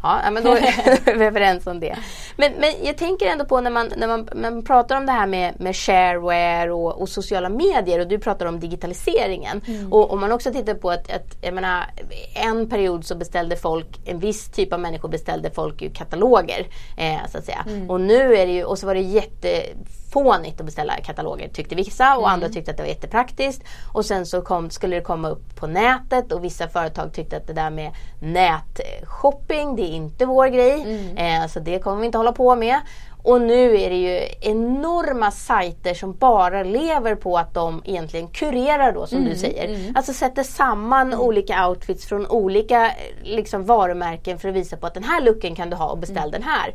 Ja, 0.03 0.31
men 0.31 0.43
då 0.43 0.49
är 1.05 1.17
vi 1.17 1.25
överens 1.25 1.67
om 1.67 1.79
det. 1.79 1.97
Men, 2.35 2.51
men 2.59 2.73
jag 2.83 2.97
tänker 2.97 3.25
ändå 3.25 3.45
på 3.45 3.61
när 3.61 3.71
man, 3.71 3.91
när 3.97 4.07
man, 4.07 4.29
när 4.33 4.51
man 4.51 4.63
pratar 4.63 4.97
om 4.97 5.05
det 5.05 5.11
här 5.11 5.27
med, 5.27 5.59
med 5.59 5.75
shareware 5.75 6.71
och, 6.71 7.01
och 7.01 7.09
sociala 7.09 7.49
medier 7.49 7.99
och 7.99 8.07
du 8.07 8.19
pratar 8.19 8.45
om 8.45 8.59
digitaliseringen. 8.59 9.61
Mm. 9.67 9.93
Och 9.93 10.13
om 10.13 10.19
man 10.19 10.31
också 10.31 10.51
tittar 10.51 10.73
på 10.73 10.91
att, 10.91 11.11
att 11.11 11.37
jag 11.41 11.53
menar, 11.53 11.85
en 12.33 12.69
period 12.69 13.05
så 13.05 13.15
beställde 13.15 13.55
folk, 13.55 13.87
en 14.05 14.19
viss 14.19 14.51
typ 14.51 14.73
av 14.73 14.79
människor 14.79 15.09
beställde 15.09 15.51
folk 15.51 15.81
ju 15.81 15.89
kataloger. 15.89 16.67
Eh, 16.97 17.29
så 17.31 17.37
att 17.37 17.45
säga. 17.45 17.65
Mm. 17.67 17.89
Och 17.89 18.01
nu 18.01 18.35
är 18.35 18.45
det 18.45 18.53
ju, 18.53 18.63
och 18.63 18.79
så 18.79 18.85
var 18.85 18.95
det 18.95 19.01
jätte 19.01 19.63
fånigt 20.11 20.59
att 20.59 20.65
beställa 20.65 20.93
kataloger 20.93 21.47
tyckte 21.47 21.75
vissa 21.75 22.15
och 22.15 22.21
mm. 22.23 22.33
andra 22.33 22.49
tyckte 22.49 22.71
att 22.71 22.77
det 22.77 22.83
var 22.83 22.87
jättepraktiskt. 22.87 23.63
Och 23.93 24.05
sen 24.05 24.25
så 24.25 24.41
kom, 24.41 24.69
skulle 24.69 24.95
det 24.95 25.01
komma 25.01 25.29
upp 25.29 25.55
på 25.55 25.67
nätet 25.67 26.31
och 26.31 26.43
vissa 26.43 26.67
företag 26.67 27.13
tyckte 27.13 27.37
att 27.37 27.47
det 27.47 27.53
där 27.53 27.69
med 27.69 27.91
nätshopping, 28.19 29.75
det 29.75 29.81
är 29.81 29.93
inte 29.93 30.25
vår 30.25 30.47
grej. 30.47 30.81
Mm. 30.81 31.41
Eh, 31.43 31.47
så 31.47 31.59
det 31.59 31.79
kommer 31.79 31.99
vi 31.99 32.05
inte 32.05 32.17
hålla 32.17 32.31
på 32.31 32.55
med. 32.55 32.79
Och 33.23 33.41
nu 33.41 33.81
är 33.81 33.89
det 33.89 33.95
ju 33.95 34.21
enorma 34.41 35.31
sajter 35.31 35.93
som 35.93 36.13
bara 36.13 36.63
lever 36.63 37.15
på 37.15 37.37
att 37.37 37.53
de 37.53 37.81
egentligen 37.85 38.27
kurerar 38.27 38.91
då 38.91 39.07
som 39.07 39.17
mm, 39.17 39.29
du 39.29 39.35
säger. 39.35 39.75
Mm. 39.75 39.95
Alltså 39.95 40.13
sätter 40.13 40.43
samman 40.43 41.07
mm. 41.07 41.19
olika 41.19 41.67
outfits 41.67 42.05
från 42.05 42.27
olika 42.27 42.91
liksom, 43.23 43.65
varumärken 43.65 44.39
för 44.39 44.49
att 44.49 44.55
visa 44.55 44.77
på 44.77 44.87
att 44.87 44.93
den 44.93 45.03
här 45.03 45.21
looken 45.21 45.55
kan 45.55 45.69
du 45.69 45.75
ha 45.75 45.89
och 45.89 45.97
beställ 45.97 46.29
mm. 46.29 46.31
den 46.31 46.43
här. 46.43 46.71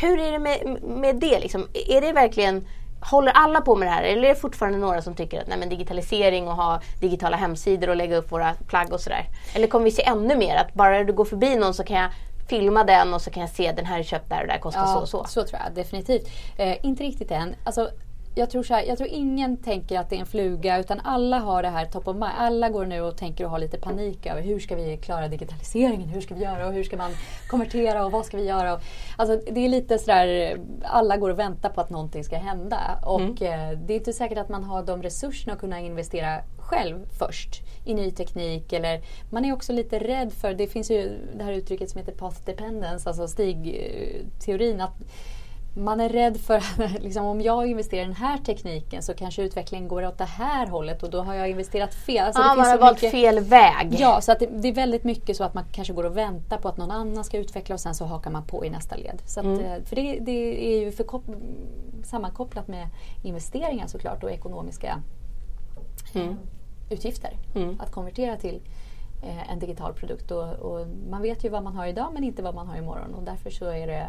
Hur 0.00 0.20
är 0.20 0.32
det 0.32 0.38
med, 0.38 0.82
med 0.82 1.16
det? 1.16 1.38
Liksom? 1.38 1.68
Är 1.88 2.00
det 2.00 2.12
verkligen 2.12 2.68
Håller 3.10 3.32
alla 3.32 3.60
på 3.60 3.76
med 3.76 3.88
det 3.88 3.92
här 3.92 4.02
eller 4.02 4.22
är 4.22 4.28
det 4.28 4.40
fortfarande 4.40 4.78
några 4.78 5.02
som 5.02 5.14
tycker 5.14 5.40
att 5.40 5.46
nej, 5.46 5.58
men 5.58 5.68
digitalisering 5.68 6.48
och 6.48 6.56
ha 6.56 6.80
digitala 7.00 7.36
hemsidor 7.36 7.88
och 7.88 7.96
lägga 7.96 8.16
upp 8.16 8.32
våra 8.32 8.54
plagg 8.54 8.92
och 8.92 9.00
sådär? 9.00 9.26
Eller 9.54 9.66
kommer 9.66 9.84
vi 9.84 9.90
se 9.90 10.02
ännu 10.02 10.36
mer 10.36 10.56
att 10.56 10.74
bara 10.74 11.04
du 11.04 11.12
går 11.12 11.24
förbi 11.24 11.56
någon 11.56 11.74
så 11.74 11.84
kan 11.84 11.96
jag 11.96 12.10
filma 12.48 12.84
den 12.84 13.14
och 13.14 13.22
så 13.22 13.30
kan 13.30 13.40
jag 13.40 13.50
se 13.50 13.72
den 13.72 13.86
här 13.86 13.98
är 13.98 14.02
köpt 14.02 14.28
där 14.28 14.40
och 14.40 14.46
där 14.46 14.58
kostar 14.58 14.80
ja, 14.80 14.86
så 14.86 15.00
och 15.00 15.08
så. 15.08 15.24
Så 15.24 15.44
tror 15.44 15.60
jag 15.64 15.74
definitivt. 15.74 16.28
Eh, 16.56 16.86
inte 16.86 17.02
riktigt 17.02 17.30
än. 17.30 17.54
Alltså, 17.64 17.90
jag 18.34 18.50
tror, 18.50 18.62
så 18.62 18.74
här, 18.74 18.84
jag 18.84 18.98
tror 18.98 19.10
ingen 19.12 19.56
tänker 19.56 19.98
att 19.98 20.10
det 20.10 20.16
är 20.16 20.20
en 20.20 20.26
fluga 20.26 20.78
utan 20.78 21.00
alla 21.04 21.38
har 21.38 21.62
det 21.62 21.68
här 21.68 21.86
top 21.86 22.08
of 22.08 22.14
mind. 22.16 22.32
Alla 22.38 22.68
går 22.68 22.86
nu 22.86 23.00
och 23.00 23.16
tänker 23.16 23.44
och 23.44 23.50
har 23.50 23.58
lite 23.58 23.78
panik 23.78 24.26
över 24.26 24.42
hur 24.42 24.60
ska 24.60 24.76
vi 24.76 24.96
klara 24.96 25.28
digitaliseringen? 25.28 26.08
Hur 26.08 26.20
ska 26.20 26.34
vi 26.34 26.42
göra 26.42 26.66
och 26.66 26.72
hur 26.72 26.84
ska 26.84 26.96
man 26.96 27.10
konvertera 27.48 28.04
och 28.06 28.12
vad 28.12 28.26
ska 28.26 28.36
vi 28.36 28.44
göra? 28.44 28.80
Alltså, 29.16 29.52
det 29.52 29.60
är 29.60 29.68
lite 29.68 29.98
sådär, 29.98 30.56
alla 30.82 31.16
går 31.16 31.30
och 31.30 31.38
väntar 31.38 31.70
på 31.70 31.80
att 31.80 31.90
någonting 31.90 32.24
ska 32.24 32.36
hända. 32.36 32.80
Och 33.06 33.20
mm. 33.20 33.70
eh, 33.72 33.78
det 33.78 33.94
är 33.94 33.98
inte 33.98 34.12
säkert 34.12 34.38
att 34.38 34.48
man 34.48 34.64
har 34.64 34.82
de 34.82 35.02
resurserna 35.02 35.52
att 35.52 35.60
kunna 35.60 35.80
investera 35.80 36.40
själv 36.58 37.06
först 37.18 37.62
i 37.84 37.94
ny 37.94 38.10
teknik. 38.10 38.72
Eller 38.72 39.00
man 39.30 39.44
är 39.44 39.52
också 39.52 39.72
lite 39.72 39.98
rädd 39.98 40.32
för, 40.32 40.54
det 40.54 40.66
finns 40.66 40.90
ju 40.90 41.18
det 41.36 41.44
här 41.44 41.52
uttrycket 41.52 41.90
som 41.90 41.98
heter 41.98 42.12
path 42.12 42.40
dependence, 42.44 43.08
alltså 43.08 43.28
stigteorin. 43.28 44.80
Att 44.80 44.94
man 45.74 46.00
är 46.00 46.08
rädd 46.08 46.36
för 46.36 46.56
att 46.56 46.78
liksom, 47.00 47.26
om 47.26 47.40
jag 47.40 47.66
investerar 47.66 48.02
i 48.02 48.04
den 48.04 48.14
här 48.14 48.38
tekniken 48.38 49.02
så 49.02 49.14
kanske 49.14 49.42
utvecklingen 49.42 49.88
går 49.88 50.06
åt 50.06 50.18
det 50.18 50.24
här 50.24 50.66
hållet 50.66 51.02
och 51.02 51.10
då 51.10 51.22
har 51.22 51.34
jag 51.34 51.50
investerat 51.50 51.94
fel. 51.94 52.24
Alltså, 52.24 52.42
ah, 52.42 52.54
man 52.54 52.66
har 52.66 52.78
valt 52.78 53.00
fel 53.00 53.40
väg. 53.40 53.96
Ja, 53.98 54.20
så 54.20 54.32
att 54.32 54.38
det, 54.38 54.46
det, 54.46 54.68
är 54.68 54.72
väldigt 54.72 55.04
mycket 55.04 55.36
så 55.36 55.44
att 55.44 55.54
man 55.54 55.64
kanske 55.72 55.92
går 55.92 56.04
och 56.04 56.16
väntar 56.16 56.58
på 56.58 56.68
att 56.68 56.76
någon 56.76 56.90
annan 56.90 57.24
ska 57.24 57.38
utveckla 57.38 57.74
och 57.74 57.80
sen 57.80 57.94
så 57.94 58.04
hakar 58.04 58.30
man 58.30 58.46
på 58.46 58.64
i 58.64 58.70
nästa 58.70 58.96
led. 58.96 59.22
Så 59.26 59.40
att, 59.40 59.46
mm. 59.46 59.60
Eh, 59.60 59.84
för 59.84 59.96
det, 59.96 60.18
det, 60.20 60.74
är 60.74 60.80
ju 60.80 60.92
sammankopplat 62.04 62.68
med 62.68 62.88
investeringar 63.22 63.86
såklart 63.86 64.24
och 64.24 64.30
ekonomiska 64.30 65.02
mm. 66.14 66.36
utgifter. 66.90 67.36
Mm. 67.54 67.80
Att 67.80 67.92
konvertera 67.92 68.36
till 68.36 68.62
eh, 69.22 69.52
en 69.52 69.58
digital 69.58 69.94
produkt. 69.94 70.30
Och, 70.30 70.52
och, 70.52 70.86
man 71.10 71.22
vet 71.22 71.44
ju 71.44 71.48
vad 71.48 71.62
man 71.62 71.76
har 71.76 71.86
idag 71.86 72.10
men 72.14 72.24
inte 72.24 72.42
vad 72.42 72.54
man 72.54 72.66
har 72.66 72.76
imorgon 72.76 73.14
och 73.14 73.22
därför 73.22 73.50
så 73.50 73.64
är 73.64 73.86
det 73.86 74.06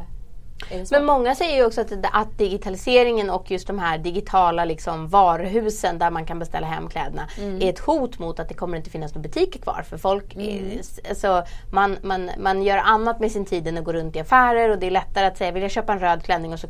men 0.91 1.05
många 1.05 1.35
säger 1.35 1.55
ju 1.55 1.65
också 1.65 1.81
att, 1.81 1.91
att, 2.11 2.37
digitaliseringen 2.37 3.29
och 3.29 3.51
just 3.51 3.67
de 3.67 3.79
här 3.79 3.97
digitala 3.97 4.65
liksom 4.65 5.07
varuhusen 5.07 5.99
där 5.99 6.11
man 6.11 6.25
kan 6.25 6.39
beställa 6.39 6.67
hem 6.67 6.89
kläderna 6.89 7.27
mm. 7.37 7.61
är 7.61 7.69
ett 7.69 7.79
hot 7.79 8.19
mot 8.19 8.39
att 8.39 8.49
det 8.49 8.53
kommer 8.53 8.77
inte 8.77 8.89
finnas 8.89 9.15
några 9.15 9.27
butiker 9.29 9.59
kvar. 9.59 9.85
För 9.89 9.97
folk, 9.97 10.35
mm. 10.35 10.79
alltså, 11.09 11.43
man, 11.71 11.97
man, 12.03 12.31
man 12.39 12.63
gör 12.63 12.77
annat 12.77 13.19
med 13.19 13.31
sin 13.31 13.45
tid 13.45 13.67
än 13.67 13.77
att 13.77 13.83
gå 13.83 13.93
runt 13.93 14.15
i 14.15 14.19
affärer 14.19 14.69
och 14.69 14.79
det 14.79 14.87
är 14.87 14.91
lättare 14.91 15.25
att 15.25 15.37
säga 15.37 15.51
vill 15.51 15.63
jag 15.63 15.71
köpa 15.71 15.93
en 15.93 15.99
röd 15.99 16.23
klänning 16.23 16.53
och 16.53 16.59
så 16.59 16.67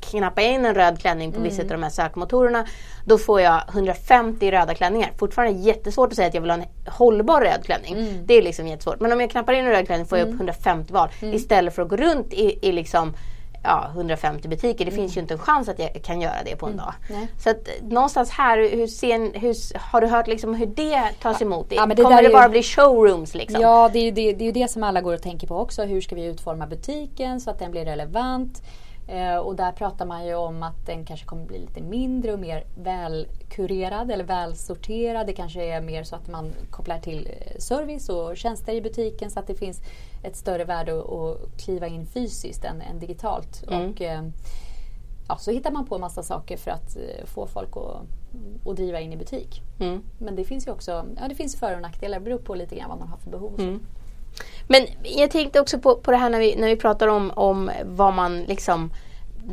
knappar 0.00 0.42
jag 0.42 0.52
in 0.52 0.64
en 0.64 0.74
röd 0.74 1.00
klänning 1.00 1.32
på 1.32 1.38
mm. 1.38 1.50
vissa 1.50 1.62
av 1.62 1.68
de 1.68 1.82
här 1.82 1.90
sökmotorerna. 1.90 2.66
Då 3.04 3.18
får 3.18 3.40
jag 3.40 3.62
150 3.68 4.50
röda 4.50 4.74
klänningar. 4.74 5.12
Fortfarande 5.18 5.60
jättesvårt 5.60 6.08
att 6.08 6.16
säga 6.16 6.28
att 6.28 6.34
jag 6.34 6.40
vill 6.40 6.50
ha 6.50 6.58
en 6.58 6.64
hållbar 6.86 7.40
röd 7.40 7.64
klänning. 7.64 7.92
Mm. 7.92 8.26
Det 8.26 8.34
är 8.34 8.42
liksom 8.42 8.66
jättesvårt. 8.66 9.00
Men 9.00 9.12
om 9.12 9.20
jag 9.20 9.30
knappar 9.30 9.52
in 9.52 9.64
en 9.64 9.70
röd 9.70 9.86
klänning 9.86 10.06
får 10.06 10.18
jag 10.18 10.28
upp 10.28 10.34
150 10.34 10.90
mm. 10.90 11.00
val. 11.00 11.08
Mm. 11.22 11.34
Istället 11.34 11.74
för 11.74 11.82
att 11.82 11.88
gå 11.88 11.96
runt 11.96 12.32
i, 12.32 12.58
i 12.68 12.72
liksom 12.72 13.14
ja, 13.62 13.90
150 13.94 14.48
butiker. 14.48 14.84
Det 14.84 14.90
mm. 14.90 14.94
finns 14.94 15.16
ju 15.16 15.20
inte 15.20 15.34
en 15.34 15.40
chans 15.40 15.68
att 15.68 15.78
jag 15.78 16.02
kan 16.02 16.20
göra 16.20 16.42
det 16.44 16.56
på 16.56 16.66
en 16.66 16.72
mm. 16.72 16.84
dag. 16.84 16.94
Nej. 17.10 17.28
Så 17.38 17.50
att 17.50 17.68
någonstans 17.82 18.30
här, 18.30 18.76
hur, 18.76 18.86
sen, 18.86 19.32
hur, 19.34 19.78
har 19.78 20.00
du 20.00 20.06
hört 20.06 20.26
liksom 20.26 20.54
hur 20.54 20.66
det 20.66 21.02
tas 21.22 21.42
emot? 21.42 21.66
Ja, 21.70 21.86
det 21.86 22.02
Kommer 22.02 22.22
det 22.22 22.28
bara 22.28 22.42
ju... 22.42 22.48
bli 22.48 22.62
showrooms? 22.62 23.34
Liksom? 23.34 23.60
Ja, 23.60 23.90
det 23.92 23.98
är 23.98 24.04
ju 24.04 24.10
det, 24.10 24.32
det, 24.32 24.48
är 24.48 24.52
det 24.52 24.70
som 24.70 24.82
alla 24.82 25.00
går 25.00 25.14
och 25.14 25.22
tänker 25.22 25.46
på 25.46 25.56
också. 25.56 25.82
Hur 25.82 26.00
ska 26.00 26.14
vi 26.14 26.24
utforma 26.24 26.66
butiken 26.66 27.40
så 27.40 27.50
att 27.50 27.58
den 27.58 27.70
blir 27.70 27.84
relevant? 27.84 28.62
Eh, 29.08 29.36
och 29.36 29.56
där 29.56 29.72
pratar 29.72 30.06
man 30.06 30.26
ju 30.26 30.34
om 30.34 30.62
att 30.62 30.86
den 30.86 31.04
kanske 31.04 31.26
kommer 31.26 31.44
bli 31.44 31.58
lite 31.58 31.80
mindre 31.80 32.32
och 32.32 32.38
mer 32.38 32.64
välkurerad 32.76 34.10
eller 34.10 34.24
välsorterad. 34.24 35.26
Det 35.26 35.32
kanske 35.32 35.64
är 35.64 35.80
mer 35.80 36.04
så 36.04 36.16
att 36.16 36.28
man 36.28 36.52
kopplar 36.70 36.98
till 36.98 37.26
eh, 37.30 37.58
service 37.58 38.08
och 38.08 38.36
tjänster 38.36 38.72
i 38.72 38.80
butiken 38.80 39.30
så 39.30 39.40
att 39.40 39.46
det 39.46 39.54
finns 39.54 39.82
ett 40.22 40.36
större 40.36 40.64
värde 40.64 40.98
att 41.00 41.60
kliva 41.60 41.86
in 41.86 42.06
fysiskt 42.06 42.64
än, 42.64 42.80
än 42.80 42.98
digitalt. 42.98 43.64
Mm. 43.68 43.90
Och, 43.90 44.00
eh, 44.02 44.22
ja, 45.28 45.36
så 45.36 45.50
hittar 45.50 45.70
man 45.70 45.86
på 45.86 45.98
massa 45.98 46.22
saker 46.22 46.56
för 46.56 46.70
att 46.70 46.96
få 47.24 47.46
folk 47.46 47.76
att, 47.76 48.68
att 48.68 48.76
driva 48.76 49.00
in 49.00 49.12
i 49.12 49.16
butik. 49.16 49.62
Mm. 49.80 50.02
Men 50.18 50.36
det 50.36 50.44
finns 50.44 50.66
ju 50.66 50.70
också 50.70 51.06
ja, 51.16 51.28
det 51.28 51.34
finns 51.34 51.56
för 51.56 51.74
och 51.74 51.82
nackdelar. 51.82 52.18
Det 52.18 52.24
beror 52.24 52.38
på 52.38 52.54
lite 52.54 52.76
grann 52.76 52.88
vad 52.88 52.98
man 52.98 53.08
har 53.08 53.18
för 53.18 53.30
behov. 53.30 53.60
Mm. 53.60 53.80
Men 54.66 54.86
jag 55.02 55.30
tänkte 55.30 55.60
också 55.60 55.78
på, 55.78 55.96
på 55.96 56.10
det 56.10 56.16
här 56.16 56.30
när 56.30 56.38
vi, 56.38 56.56
när 56.56 56.68
vi 56.68 56.76
pratar 56.76 57.08
om, 57.08 57.32
om 57.36 57.70
vad 57.84 58.14
man 58.14 58.42
liksom 58.42 58.90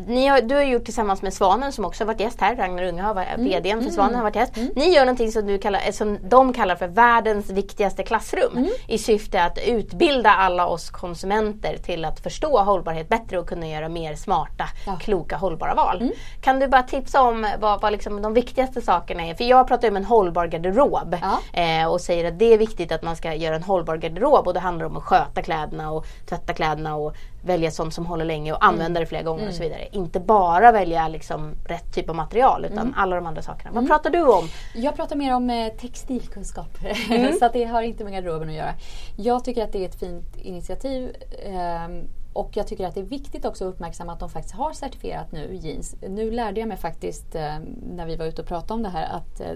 ni 0.07 0.27
har, 0.27 0.41
du 0.41 0.55
har 0.55 0.61
gjort 0.61 0.85
tillsammans 0.85 1.21
med 1.21 1.33
Svanen 1.33 1.71
som 1.71 1.85
också 1.85 2.03
har 2.03 2.07
varit 2.07 2.19
gäst 2.19 2.41
här, 2.41 2.55
Ragnar 2.55 2.83
Unge 2.83 3.01
har 3.01 3.13
varit 3.13 3.27
mm. 3.35 3.45
VDn 3.45 3.77
för 3.77 3.81
mm. 3.81 3.91
Svanen 3.91 4.15
har 4.15 4.23
varit 4.23 4.35
gäst. 4.35 4.57
Mm. 4.57 4.69
Ni 4.75 4.93
gör 4.93 5.05
någonting 5.05 5.31
som, 5.31 5.47
du 5.47 5.57
kallar, 5.57 5.91
som 5.91 6.17
de 6.29 6.53
kallar 6.53 6.75
för 6.75 6.87
världens 6.87 7.49
viktigaste 7.49 8.03
klassrum 8.03 8.57
mm. 8.57 8.69
i 8.87 8.97
syfte 8.97 9.43
att 9.43 9.59
utbilda 9.67 10.29
alla 10.29 10.67
oss 10.67 10.89
konsumenter 10.89 11.77
till 11.77 12.05
att 12.05 12.19
förstå 12.19 12.59
hållbarhet 12.59 13.09
bättre 13.09 13.39
och 13.39 13.49
kunna 13.49 13.67
göra 13.67 13.89
mer 13.89 14.15
smarta, 14.15 14.65
ja. 14.85 14.95
kloka, 15.01 15.37
hållbara 15.37 15.73
val. 15.73 16.01
Mm. 16.01 16.13
Kan 16.41 16.59
du 16.59 16.67
bara 16.67 16.83
tipsa 16.83 17.21
om 17.21 17.47
vad, 17.59 17.81
vad 17.81 17.91
liksom 17.91 18.21
de 18.21 18.33
viktigaste 18.33 18.81
sakerna 18.81 19.25
är? 19.25 19.35
För 19.35 19.43
jag 19.43 19.67
pratar 19.67 19.87
om 19.87 19.95
en 19.95 20.05
hållbar 20.05 20.47
garderob 20.47 21.17
ja. 21.21 21.61
eh, 21.61 21.87
och 21.87 22.01
säger 22.01 22.27
att 22.27 22.39
det 22.39 22.53
är 22.53 22.57
viktigt 22.57 22.91
att 22.91 23.03
man 23.03 23.15
ska 23.15 23.33
göra 23.33 23.55
en 23.55 23.63
hållbar 23.63 23.97
garderob 23.97 24.47
och 24.47 24.53
det 24.53 24.59
handlar 24.59 24.85
om 24.85 24.97
att 24.97 25.03
sköta 25.03 25.41
kläderna 25.41 25.91
och 25.91 26.05
tvätta 26.25 26.53
kläderna 26.53 26.95
och 26.95 27.15
välja 27.45 27.71
sånt 27.71 27.93
som 27.93 28.05
håller 28.05 28.25
länge 28.25 28.53
och 28.53 28.65
använda 28.65 28.85
mm. 28.85 28.99
det 28.99 29.05
flera 29.05 29.23
gånger 29.23 29.41
mm. 29.41 29.49
och 29.49 29.55
så 29.55 29.63
vidare. 29.63 29.87
Inte 29.91 30.19
bara 30.19 30.71
välja 30.71 31.07
liksom 31.07 31.55
rätt 31.65 31.93
typ 31.93 32.09
av 32.09 32.15
material 32.15 32.65
utan 32.65 32.77
mm. 32.77 32.93
alla 32.97 33.15
de 33.15 33.25
andra 33.25 33.41
sakerna. 33.41 33.71
Vad 33.71 33.77
mm. 33.77 33.89
pratar 33.89 34.09
du 34.09 34.23
om? 34.23 34.47
Jag 34.75 34.95
pratar 34.95 35.15
mer 35.15 35.35
om 35.35 35.49
eh, 35.49 35.73
textilkunskap. 35.73 36.77
Mm. 37.09 37.33
så 37.39 37.45
att 37.45 37.53
det 37.53 37.63
har 37.63 37.81
inte 37.81 38.03
med 38.03 38.13
garderoben 38.13 38.49
att 38.49 38.55
göra. 38.55 38.73
Jag 39.15 39.43
tycker 39.45 39.63
att 39.63 39.71
det 39.71 39.81
är 39.83 39.85
ett 39.85 39.99
fint 39.99 40.37
initiativ. 40.37 41.15
Eh, 41.45 41.87
och 42.35 42.57
jag 42.57 42.67
tycker 42.67 42.87
att 42.87 42.95
det 42.95 42.99
är 42.99 43.05
viktigt 43.05 43.45
också 43.45 43.67
att 43.67 43.73
uppmärksamma 43.73 44.13
att 44.13 44.19
de 44.19 44.29
faktiskt 44.29 44.55
har 44.55 44.73
certifierat 44.73 45.31
nu 45.31 45.55
jeans. 45.55 45.95
Nu 46.09 46.31
lärde 46.31 46.59
jag 46.59 46.69
mig 46.69 46.77
faktiskt 46.77 47.35
eh, 47.35 47.59
när 47.95 48.05
vi 48.05 48.15
var 48.15 48.25
ute 48.25 48.41
och 48.41 48.47
pratade 48.47 48.73
om 48.73 48.83
det 48.83 48.89
här 48.89 49.15
att 49.15 49.39
eh, 49.39 49.47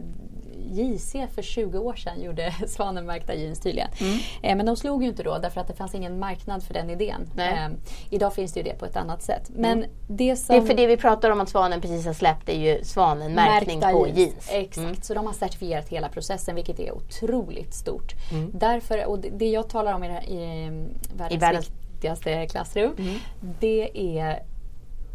JC 0.72 1.16
för 1.36 1.42
20 1.42 1.78
år 1.78 1.94
sedan 1.94 2.22
gjorde 2.22 2.54
svanenmärkta 2.68 3.36
jeans 3.36 3.60
tydligen. 3.60 3.90
Mm. 4.00 4.20
Eh, 4.42 4.58
men 4.58 4.66
de 4.66 4.76
slog 4.76 5.04
ju 5.04 5.10
inte 5.10 5.24
då 5.24 5.38
därför 5.38 5.62
att 5.62 5.68
det 5.68 5.74
fanns 5.74 5.96
ingen 5.96 6.20
marknad 6.20 6.64
för 6.64 6.74
den 6.74 6.90
idén. 6.90 7.30
Eh, 7.38 7.68
idag 8.10 8.34
finns 8.34 8.54
det 8.54 8.60
ju 8.60 8.64
det 8.64 8.80
på 8.80 8.86
ett 8.86 8.98
annat 8.98 9.22
sätt. 9.22 9.50
Men 9.50 9.78
mm. 9.78 9.90
det, 10.08 10.36
som... 10.36 10.56
det 10.56 10.62
är 10.62 10.66
för 10.66 10.74
det 10.74 10.88
vi 10.88 10.98
pratar 10.98 11.30
om 11.30 11.42
att 11.42 11.50
Svanen 11.50 11.82
precis 11.82 12.06
har 12.06 12.14
släppt 12.14 12.50
är 12.50 12.60
ju 12.60 12.84
svanenmärkning 12.84 13.82
på 13.82 14.08
jeans. 14.08 14.18
jeans. 14.18 14.50
Exakt, 14.52 14.78
mm. 14.78 15.02
så 15.02 15.14
de 15.14 15.26
har 15.26 15.34
certifierat 15.34 15.90
hela 15.90 16.10
processen 16.10 16.56
vilket 16.56 16.80
är 16.80 16.92
otroligt 16.92 17.74
stort. 17.74 18.14
Mm. 18.32 18.52
Därför, 18.54 19.06
och 19.06 19.20
det, 19.20 19.50
jag 19.50 19.70
talar 19.70 19.94
om 19.94 20.04
i, 20.04 20.08
i, 20.08 20.70
världens, 21.16 21.34
I 21.34 21.38
världens 21.38 21.72
viktigaste 22.00 22.48
klassrum. 22.48 22.96
Mm. 22.98 23.20
Det 23.60 24.18
är, 24.18 24.44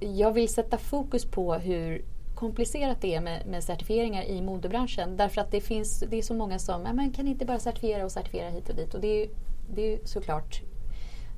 jag 0.00 0.32
vill 0.32 0.48
sätta 0.48 0.78
fokus 0.78 1.24
på 1.24 1.54
hur 1.54 2.04
komplicerat 2.34 3.00
det 3.00 3.14
är 3.14 3.20
med, 3.20 3.46
med 3.46 3.64
certifieringar 3.64 4.22
i 4.22 4.42
modebranschen. 4.42 5.16
Därför 5.16 5.40
att 5.40 5.50
det, 5.50 5.60
finns, 5.60 6.04
det 6.10 6.18
är 6.18 6.22
så 6.22 6.34
många 6.34 6.58
som, 6.58 6.82
man 6.82 7.12
kan 7.12 7.28
inte 7.28 7.44
bara 7.44 7.58
certifiera 7.58 8.04
och 8.04 8.12
certifiera 8.12 8.50
hit 8.50 8.68
och 8.68 8.76
dit. 8.76 8.94
Och 8.94 9.00
det 9.00 9.22
är, 9.22 9.28
det 9.74 9.94
är 9.94 9.98
såklart 10.04 10.62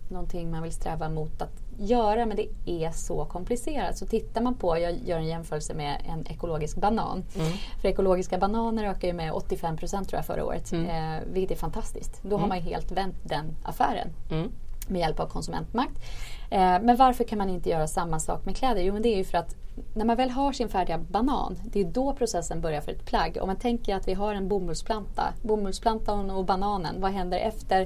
någonting 0.09 0.51
man 0.51 0.63
vill 0.63 0.73
sträva 0.73 1.09
mot 1.09 1.43
att 1.43 1.63
göra 1.79 2.27
men 2.27 2.37
det 2.37 2.49
är 2.67 2.91
så 2.91 3.25
komplicerat. 3.25 3.99
Så 3.99 4.07
tittar 4.07 4.43
man 4.43 4.55
på, 4.55 4.79
jag 4.79 4.99
gör 5.05 5.19
en 5.19 5.27
jämförelse 5.27 5.75
med 5.75 6.03
en 6.09 6.27
ekologisk 6.27 6.77
banan. 6.77 7.25
Mm. 7.37 7.53
För 7.81 7.89
ekologiska 7.89 8.39
bananer 8.39 8.85
ökar 8.85 9.09
ju 9.09 9.15
med 9.15 9.33
85 9.33 9.77
procent 9.77 10.09
tror 10.09 10.19
jag 10.19 10.27
förra 10.27 10.45
året. 10.45 10.73
Mm. 10.73 10.87
Eh, 10.87 11.23
vilket 11.33 11.57
är 11.57 11.61
fantastiskt. 11.61 12.23
Då 12.23 12.29
mm. 12.29 12.41
har 12.41 12.49
man 12.49 12.59
helt 12.59 12.93
vänt 12.93 13.17
den 13.23 13.57
affären. 13.63 14.09
Mm. 14.31 14.53
Med 14.89 15.01
hjälp 15.01 15.21
av 15.21 15.27
konsumentmakt. 15.27 16.03
Eh, 16.51 16.81
men 16.83 16.97
varför 16.97 17.25
kan 17.25 17.39
man 17.39 17.49
inte 17.49 17.71
göra 17.71 17.87
samma 17.87 18.21
sak 18.21 18.45
med 18.45 18.57
kläder? 18.57 18.83
Jo 18.83 18.93
men 18.93 19.03
det 19.03 19.09
är 19.09 19.17
ju 19.17 19.25
för 19.25 19.39
att 19.39 19.55
när 19.95 20.05
man 20.05 20.17
väl 20.17 20.31
har 20.31 20.53
sin 20.53 20.69
färdiga 20.69 20.99
banan, 20.99 21.59
det 21.65 21.81
är 21.81 21.85
då 21.85 22.13
processen 22.13 22.61
börjar 22.61 22.81
för 22.81 22.93
ett 22.93 23.07
plagg. 23.07 23.39
Om 23.41 23.47
man 23.47 23.57
tänker 23.57 23.95
att 23.97 24.09
vi 24.09 24.15
har 24.15 24.35
en 24.35 24.49
bomullsplanta, 24.49 25.23
bomullsplantan 25.43 26.31
och 26.31 26.45
bananen, 26.45 27.01
vad 27.01 27.11
händer 27.11 27.39
efter 27.39 27.81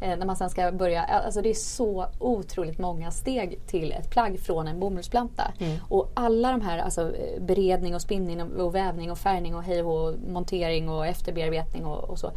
eh, 0.00 0.18
när 0.18 0.26
man 0.26 0.36
sen 0.36 0.50
ska 0.50 0.72
börja? 0.72 1.02
Alltså 1.02 1.42
det 1.42 1.50
är 1.50 1.54
så 1.54 2.06
otroligt 2.18 2.78
många 2.78 3.10
steg 3.10 3.66
till 3.66 3.92
ett 3.92 4.10
plagg 4.10 4.40
från 4.40 4.68
en 4.68 4.80
bomullsplanta. 4.80 5.52
Mm. 5.58 5.78
Och 5.88 6.10
alla 6.14 6.50
de 6.50 6.60
här, 6.60 6.78
alltså 6.78 7.12
beredning 7.40 7.94
och 7.94 8.02
spinning 8.02 8.42
och 8.42 8.74
vävning 8.74 9.10
och 9.10 9.18
färgning 9.18 9.54
och 9.54 9.62
hej 9.62 9.82
och 9.82 10.14
montering 10.28 10.88
och 10.88 11.06
efterbearbetning 11.06 11.84
och, 11.84 12.10
och 12.10 12.18
så. 12.18 12.30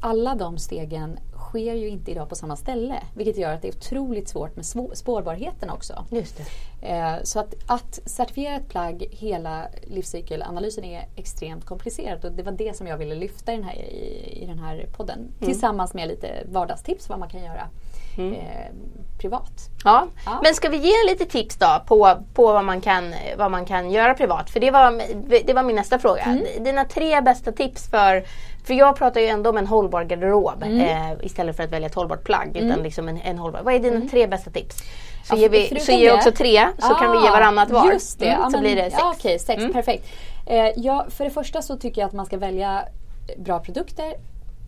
Alla 0.00 0.34
de 0.34 0.58
stegen 0.58 1.18
sker 1.54 1.74
ju 1.74 1.88
inte 1.88 2.10
idag 2.10 2.28
på 2.28 2.34
samma 2.34 2.56
ställe. 2.56 3.02
Vilket 3.14 3.36
gör 3.36 3.52
att 3.52 3.62
det 3.62 3.68
är 3.68 3.76
otroligt 3.76 4.28
svårt 4.28 4.56
med 4.56 4.66
spårbarheten 4.92 5.70
också. 5.70 6.04
Just 6.10 6.40
eh, 6.82 7.14
så 7.22 7.40
att, 7.40 7.54
att 7.66 8.00
certifiera 8.06 8.56
ett 8.56 8.68
plagg, 8.68 9.08
hela 9.10 9.66
livscykelanalysen 9.82 10.84
är 10.84 11.08
extremt 11.16 11.64
komplicerat 11.64 12.24
och 12.24 12.32
det 12.32 12.42
var 12.42 12.52
det 12.52 12.76
som 12.76 12.86
jag 12.86 12.98
ville 12.98 13.14
lyfta 13.14 13.52
i 13.52 13.56
den 13.56 13.64
här, 13.64 13.74
i, 13.74 14.42
i 14.42 14.46
den 14.46 14.58
här 14.58 14.86
podden. 14.96 15.18
Mm. 15.18 15.32
Tillsammans 15.40 15.94
med 15.94 16.08
lite 16.08 16.28
vardagstips 16.52 17.08
vad 17.08 17.18
man 17.18 17.28
kan 17.28 17.44
göra. 17.44 17.68
Mm. 18.18 18.32
Eh, 18.32 18.70
privat. 19.18 19.70
Ja. 19.84 20.06
ja. 20.26 20.40
men 20.42 20.54
ska 20.54 20.68
vi 20.68 20.76
ge 20.76 20.94
lite 21.06 21.24
tips 21.24 21.56
då 21.56 21.82
på, 21.86 22.16
på 22.34 22.52
vad, 22.52 22.64
man 22.64 22.80
kan, 22.80 23.14
vad 23.36 23.50
man 23.50 23.64
kan 23.64 23.90
göra 23.90 24.14
privat? 24.14 24.50
För 24.50 24.60
det 24.60 24.70
var, 24.70 25.02
det 25.46 25.52
var 25.52 25.62
min 25.62 25.76
nästa 25.76 25.98
fråga. 25.98 26.22
Mm. 26.22 26.64
Dina 26.64 26.84
tre 26.84 27.20
bästa 27.20 27.52
tips 27.52 27.90
för 27.90 28.24
för 28.64 28.74
jag 28.74 28.96
pratar 28.96 29.20
ju 29.20 29.26
ändå 29.26 29.50
om 29.50 29.56
en 29.56 29.66
hållbar 29.66 30.04
garderob 30.04 30.62
mm. 30.62 30.80
eh, 30.80 31.26
istället 31.26 31.56
för 31.56 31.62
att 31.62 31.72
välja 31.72 31.86
ett 31.86 31.94
hållbart 31.94 32.24
plagg. 32.24 32.56
Mm. 32.56 32.70
Utan 32.70 32.82
liksom 32.82 33.08
en, 33.08 33.20
en 33.20 33.38
hållbar. 33.38 33.62
Vad 33.62 33.74
är 33.74 33.78
dina 33.78 33.96
mm. 33.96 34.08
tre 34.08 34.26
bästa 34.26 34.50
tips? 34.50 34.76
Så 35.24 35.34
ja, 35.34 35.36
ger 35.36 35.48
vi 35.48 35.80
så 35.80 35.92
ger 35.92 36.14
också 36.14 36.32
tre 36.32 36.68
så 36.78 36.92
ah, 36.92 36.98
kan 36.98 37.12
vi 37.12 37.18
ge 37.24 37.30
varannat 37.30 37.70
var. 37.70 37.92
Just 37.92 38.18
det, 38.18 38.28
mm, 38.28 38.40
ja, 38.40 38.50
så 38.50 38.56
men, 38.56 38.60
blir 38.60 38.76
det 38.76 38.82
sex. 38.82 38.96
Ja, 38.98 39.14
okay, 39.18 39.38
sex, 39.38 39.62
mm. 39.62 39.72
perfekt. 39.72 40.06
Eh, 40.46 40.68
ja, 40.76 41.06
för 41.08 41.24
det 41.24 41.30
första 41.30 41.62
så 41.62 41.76
tycker 41.76 42.00
jag 42.00 42.08
att 42.08 42.14
man 42.14 42.26
ska 42.26 42.38
välja 42.38 42.84
bra 43.36 43.60
produkter 43.60 44.14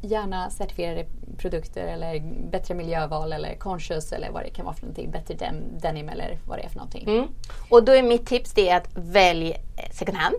gärna 0.01 0.51
certifierade 0.51 1.07
produkter 1.39 1.87
eller 1.87 2.23
bättre 2.51 2.75
miljöval 2.75 3.33
eller 3.33 3.55
conscious 3.55 4.13
eller 4.13 4.31
vad 4.31 4.43
det 4.43 4.51
kan 4.51 4.65
vara 4.65 4.75
för 4.75 4.83
någonting. 4.83 5.11
Bättre 5.11 5.53
denim 5.83 6.09
eller 6.09 6.39
vad 6.47 6.59
det 6.59 6.63
är 6.63 6.69
för 6.69 6.77
någonting. 6.77 7.09
Mm. 7.09 7.29
Och 7.69 7.85
då 7.85 7.93
är 7.93 8.03
mitt 8.03 8.27
tips 8.27 8.53
det 8.53 8.71
att 8.71 8.89
välj 8.95 9.57
second 9.93 10.19
hand. 10.19 10.37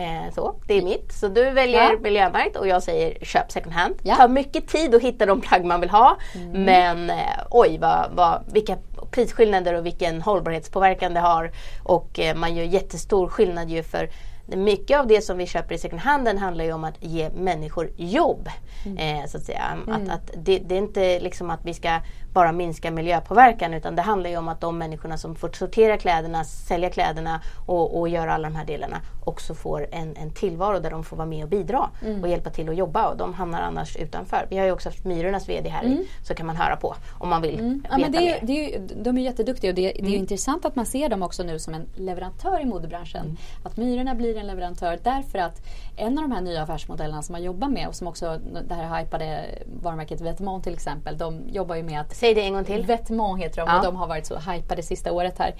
Eh, 0.00 0.34
så, 0.34 0.54
det 0.66 0.74
är 0.74 0.82
mitt. 0.82 1.12
Så 1.12 1.28
du 1.28 1.50
väljer 1.50 1.92
ja. 1.92 1.98
miljömärkt 2.00 2.56
och 2.56 2.68
jag 2.68 2.82
säger 2.82 3.24
köp 3.24 3.52
second 3.52 3.74
hand. 3.74 3.94
Ja. 4.02 4.14
tar 4.14 4.28
mycket 4.28 4.68
tid 4.68 4.94
att 4.94 5.02
hitta 5.02 5.26
de 5.26 5.40
plagg 5.40 5.64
man 5.64 5.80
vill 5.80 5.90
ha. 5.90 6.16
Mm. 6.34 6.64
Men 6.64 7.10
eh, 7.10 7.16
oj 7.50 7.78
vad, 7.78 8.10
vad, 8.12 8.42
vilka 8.52 8.76
prisskillnader 9.10 9.74
och 9.74 9.86
vilken 9.86 10.22
hållbarhetspåverkan 10.22 11.14
det 11.14 11.20
har. 11.20 11.50
Och 11.82 12.20
eh, 12.20 12.36
man 12.36 12.56
gör 12.56 12.64
jättestor 12.64 13.28
skillnad 13.28 13.70
ju 13.70 13.82
för 13.82 14.10
mycket 14.46 15.00
av 15.00 15.06
det 15.06 15.20
som 15.20 15.38
vi 15.38 15.46
köper 15.46 15.74
i 15.74 15.78
second 15.78 16.00
handen 16.00 16.38
handlar 16.38 16.64
ju 16.64 16.72
om 16.72 16.84
att 16.84 16.94
ge 17.00 17.30
människor 17.30 17.90
jobb. 17.96 18.48
Mm. 18.86 18.98
Eh, 18.98 19.26
så 19.26 19.36
att 19.36 19.44
säga. 19.44 19.78
Mm. 19.88 20.02
Att, 20.02 20.14
att 20.14 20.30
det, 20.36 20.58
det, 20.58 20.74
är 20.74 20.78
inte 20.78 21.20
liksom 21.20 21.50
att 21.50 21.60
vi 21.64 21.74
ska 21.74 22.00
bara 22.32 22.52
minska 22.52 22.90
miljöpåverkan 22.90 23.74
utan 23.74 23.96
det 23.96 24.02
handlar 24.02 24.30
ju 24.30 24.36
om 24.36 24.48
att 24.48 24.60
de 24.60 24.78
människorna 24.78 25.18
som 25.18 25.34
får 25.34 25.50
sortera 25.52 25.96
kläderna, 25.96 26.44
sälja 26.44 26.90
kläderna 26.90 27.40
och, 27.66 28.00
och 28.00 28.08
göra 28.08 28.34
alla 28.34 28.48
de 28.48 28.56
här 28.56 28.64
delarna 28.64 29.00
också 29.24 29.54
får 29.54 29.86
en, 29.92 30.16
en 30.16 30.30
tillvaro 30.30 30.78
där 30.78 30.90
de 30.90 31.04
får 31.04 31.16
vara 31.16 31.26
med 31.26 31.44
och 31.44 31.50
bidra 31.50 31.90
mm. 32.02 32.22
och 32.22 32.28
hjälpa 32.28 32.50
till 32.50 32.68
att 32.68 32.76
jobba 32.76 33.08
och 33.08 33.16
de 33.16 33.34
hamnar 33.34 33.62
annars 33.62 33.96
utanför. 33.96 34.46
Vi 34.50 34.58
har 34.58 34.64
ju 34.66 34.72
också 34.72 34.88
haft 34.88 35.04
Myrornas 35.04 35.48
VD 35.48 35.68
här 35.68 35.84
mm. 35.84 36.04
så 36.22 36.34
kan 36.34 36.46
man 36.46 36.56
höra 36.56 36.76
på 36.76 36.94
om 37.18 37.28
man 37.28 37.42
vill 37.42 37.60
mm. 37.60 37.84
ja, 37.90 37.96
veta 37.96 38.10
det 38.10 38.20
mer. 38.20 38.38
Det 38.42 38.74
är, 38.74 38.80
de 39.02 39.18
är 39.18 39.22
jätteduktiga 39.22 39.70
och 39.70 39.74
det, 39.74 39.82
det 39.82 39.98
är 39.98 40.00
mm. 40.00 40.14
intressant 40.14 40.64
att 40.64 40.76
man 40.76 40.86
ser 40.86 41.08
dem 41.08 41.22
också 41.22 41.42
nu 41.42 41.58
som 41.58 41.74
en 41.74 41.86
leverantör 41.96 42.60
i 42.60 42.64
modebranschen. 42.64 43.24
Mm. 43.24 43.36
Att 43.62 43.76
Myrorna 43.76 44.14
blir 44.14 44.36
en 44.36 44.46
leverantör 44.46 44.98
därför 45.02 45.38
att 45.38 45.62
en 45.96 46.18
av 46.18 46.28
de 46.28 46.32
här 46.32 46.40
nya 46.40 46.62
affärsmodellerna 46.62 47.22
som 47.22 47.32
man 47.32 47.42
jobbar 47.42 47.68
med 47.68 47.88
och 47.88 47.94
som 47.94 48.06
också 48.06 48.38
det 48.68 48.74
här 48.74 49.00
hypade 49.00 49.44
varumärket 49.82 50.20
Vetements 50.20 50.64
till 50.64 50.74
exempel. 50.74 51.18
De 51.18 51.42
jobbar 51.48 51.76
ju 51.76 51.82
med 51.82 52.00
att 52.00 52.16
Säg 52.20 52.34
det 52.34 52.40
en 52.40 52.52
gång 52.52 52.64
till. 52.64 52.86
Vetements 52.86 53.44
heter 53.44 53.56
de 53.56 53.68
ja. 53.68 53.78
och 53.78 53.84
de 53.84 53.96
har 53.96 54.06
varit 54.06 54.26
så 54.26 54.38
hypade 54.38 54.82
sista 54.82 55.12
året 55.12 55.38
här. 55.38 55.54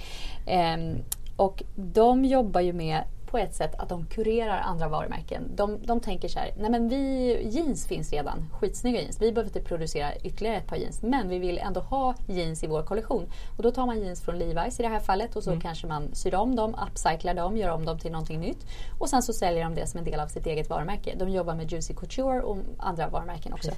Um, 0.74 1.04
och 1.36 1.62
de 1.76 2.24
jobbar 2.24 2.60
ju 2.60 2.72
med 2.72 3.04
på 3.30 3.38
ett 3.38 3.54
sätt 3.54 3.74
att 3.78 3.88
de 3.88 4.06
kurerar 4.06 4.60
andra 4.60 4.88
varumärken. 4.88 5.56
De, 5.56 5.78
de 5.86 6.00
tänker 6.00 6.28
så 6.28 6.38
här, 6.38 6.54
nej 6.58 6.70
men 6.70 6.88
vi, 6.88 7.38
jeans 7.50 7.86
finns 7.86 8.12
redan, 8.12 8.50
skitsnygga 8.52 9.00
jeans. 9.00 9.22
Vi 9.22 9.32
behöver 9.32 9.48
inte 9.48 9.68
producera 9.68 10.16
ytterligare 10.16 10.56
ett 10.56 10.66
par 10.66 10.76
jeans. 10.76 11.02
Men 11.02 11.28
vi 11.28 11.38
vill 11.38 11.58
ändå 11.58 11.80
ha 11.80 12.14
jeans 12.26 12.64
i 12.64 12.66
vår 12.66 12.82
kollektion. 12.82 13.26
Och 13.56 13.62
då 13.62 13.70
tar 13.70 13.86
man 13.86 14.00
jeans 14.00 14.22
från 14.22 14.34
Levi's 14.34 14.80
i 14.80 14.82
det 14.82 14.88
här 14.88 15.00
fallet 15.00 15.36
och 15.36 15.42
så 15.42 15.50
mm. 15.50 15.60
kanske 15.60 15.86
man 15.86 16.14
syr 16.14 16.34
om 16.34 16.56
dem, 16.56 16.76
upcyclar 16.86 17.34
dem, 17.34 17.56
gör 17.56 17.70
om 17.70 17.84
dem 17.84 17.98
till 17.98 18.12
någonting 18.12 18.40
nytt. 18.40 18.66
Och 18.98 19.08
sen 19.08 19.22
så 19.22 19.32
säljer 19.32 19.64
de 19.64 19.74
det 19.74 19.86
som 19.86 19.98
en 19.98 20.04
del 20.04 20.20
av 20.20 20.26
sitt 20.26 20.46
eget 20.46 20.70
varumärke. 20.70 21.14
De 21.16 21.28
jobbar 21.28 21.54
med 21.54 21.72
Juicy 21.72 21.94
Couture 21.94 22.40
och 22.40 22.58
andra 22.78 23.08
varumärken 23.08 23.52
också. 23.52 23.70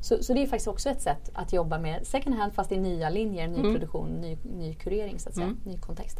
Så, 0.00 0.22
så, 0.22 0.34
det 0.34 0.42
är 0.42 0.46
faktiskt 0.46 0.68
också 0.68 0.90
ett 0.90 1.02
sätt 1.02 1.30
att 1.34 1.52
jobba 1.52 1.78
med 1.78 2.06
second 2.06 2.36
hand 2.36 2.54
fast 2.54 2.72
i 2.72 2.76
nya 2.76 3.08
linjer, 3.08 3.48
ny 3.48 3.58
mm. 3.58 3.72
produktion, 3.72 4.08
ny, 4.08 4.38
ny 4.42 4.74
kurering 4.74 5.18
så 5.18 5.28
att 5.28 5.34
säga, 5.34 5.46
mm. 5.46 5.60
ny 5.64 5.78
kontext. 5.78 6.18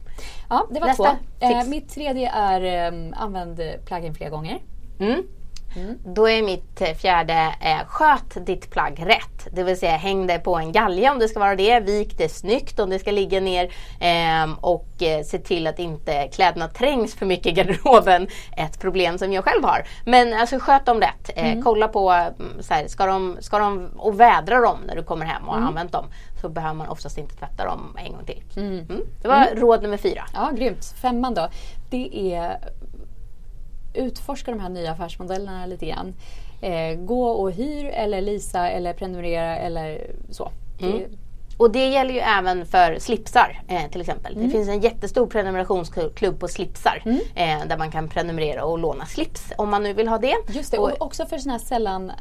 Ja, 0.48 0.66
det 0.70 0.80
var 0.80 0.86
Nästa. 0.86 1.18
två. 1.38 1.46
Eh, 1.46 1.64
mitt 1.66 1.88
tredje 1.88 2.30
är 2.30 2.60
Ehm, 2.74 3.12
använd 3.16 3.60
plugin 3.84 4.14
flera 4.14 4.30
gånger. 4.30 4.58
Mm. 4.98 5.22
Mm. 5.76 5.98
Då 6.04 6.28
är 6.28 6.42
mitt 6.42 6.80
eh, 6.80 6.94
fjärde 6.94 7.54
eh, 7.60 7.86
sköt 7.86 8.46
ditt 8.46 8.70
plagg 8.70 9.02
rätt. 9.06 9.48
Det 9.52 9.62
vill 9.62 9.78
säga 9.78 9.96
häng 9.96 10.26
det 10.26 10.38
på 10.38 10.56
en 10.56 10.72
galge 10.72 11.10
om 11.10 11.18
det 11.18 11.28
ska 11.28 11.40
vara 11.40 11.56
det. 11.56 11.80
Vik 11.80 12.18
det 12.18 12.28
snyggt 12.28 12.80
om 12.80 12.90
det 12.90 12.98
ska 12.98 13.10
ligga 13.10 13.40
ner. 13.40 13.64
Eh, 14.00 14.52
och 14.60 14.88
se 15.24 15.38
till 15.38 15.66
att 15.66 15.78
inte 15.78 16.28
kläderna 16.28 16.68
trängs 16.68 17.14
för 17.14 17.26
mycket 17.26 17.46
i 17.46 17.52
garderoben. 17.52 18.28
Ett 18.56 18.80
problem 18.80 19.18
som 19.18 19.32
jag 19.32 19.44
själv 19.44 19.64
har. 19.64 19.84
Men 20.04 20.32
alltså 20.32 20.58
sköt 20.58 20.86
dem 20.86 21.00
rätt. 21.00 21.30
Eh, 21.36 21.52
mm. 21.52 21.62
Kolla 21.62 21.88
på, 21.88 22.10
mm, 22.10 22.62
så 22.62 22.74
här, 22.74 22.86
ska, 22.88 23.06
de, 23.06 23.36
ska 23.40 23.58
de, 23.58 23.90
och 23.96 24.20
vädra 24.20 24.60
dem 24.60 24.78
när 24.86 24.96
du 24.96 25.02
kommer 25.02 25.26
hem 25.26 25.42
och 25.44 25.52
har 25.52 25.58
mm. 25.58 25.68
använt 25.68 25.92
dem. 25.92 26.04
Så 26.40 26.48
behöver 26.48 26.74
man 26.74 26.88
oftast 26.88 27.18
inte 27.18 27.36
tvätta 27.36 27.64
dem 27.64 27.96
en 28.04 28.12
gång 28.12 28.24
till. 28.24 28.42
Mm. 28.56 28.86
Det 29.22 29.28
var 29.28 29.48
råd 29.56 29.82
nummer 29.82 29.96
fyra. 29.96 30.24
Ja, 30.34 30.50
grymt. 30.54 30.94
Femman 31.02 31.34
då. 31.34 31.48
Det 31.90 32.34
är 32.34 32.58
utforska 33.94 34.50
de 34.50 34.60
här 34.60 34.68
nya 34.68 34.92
affärsmodellerna 34.92 35.66
lite 35.66 35.86
grann. 35.86 36.14
Eh, 36.60 36.98
gå 36.98 37.26
och 37.28 37.52
hyr 37.52 37.84
eller 37.84 38.20
lisa 38.20 38.70
eller 38.70 38.92
prenumerera 38.92 39.56
eller 39.56 40.10
så. 40.30 40.50
Mm. 40.80 41.02
Och 41.56 41.70
det 41.70 41.88
gäller 41.88 42.14
ju 42.14 42.20
även 42.20 42.66
för 42.66 42.98
slipsar 42.98 43.62
eh, 43.68 43.90
till 43.90 44.00
exempel. 44.00 44.32
Mm. 44.32 44.46
Det 44.46 44.52
finns 44.52 44.68
en 44.68 44.80
jättestor 44.80 45.26
prenumerationsklubb 45.26 46.40
på 46.40 46.48
slipsar 46.48 47.02
mm. 47.04 47.18
eh, 47.34 47.68
där 47.68 47.78
man 47.78 47.90
kan 47.90 48.08
prenumerera 48.08 48.64
och 48.64 48.78
låna 48.78 49.06
slips 49.06 49.52
om 49.58 49.70
man 49.70 49.82
nu 49.82 49.92
vill 49.92 50.08
ha 50.08 50.18
det. 50.18 50.36
Just 50.48 50.70
det, 50.70 50.78
och, 50.78 50.90
och 50.90 51.02
också 51.02 51.26
för 51.26 51.38
sådana 51.38 51.58
här 51.58 51.64
sällan, 51.64 52.12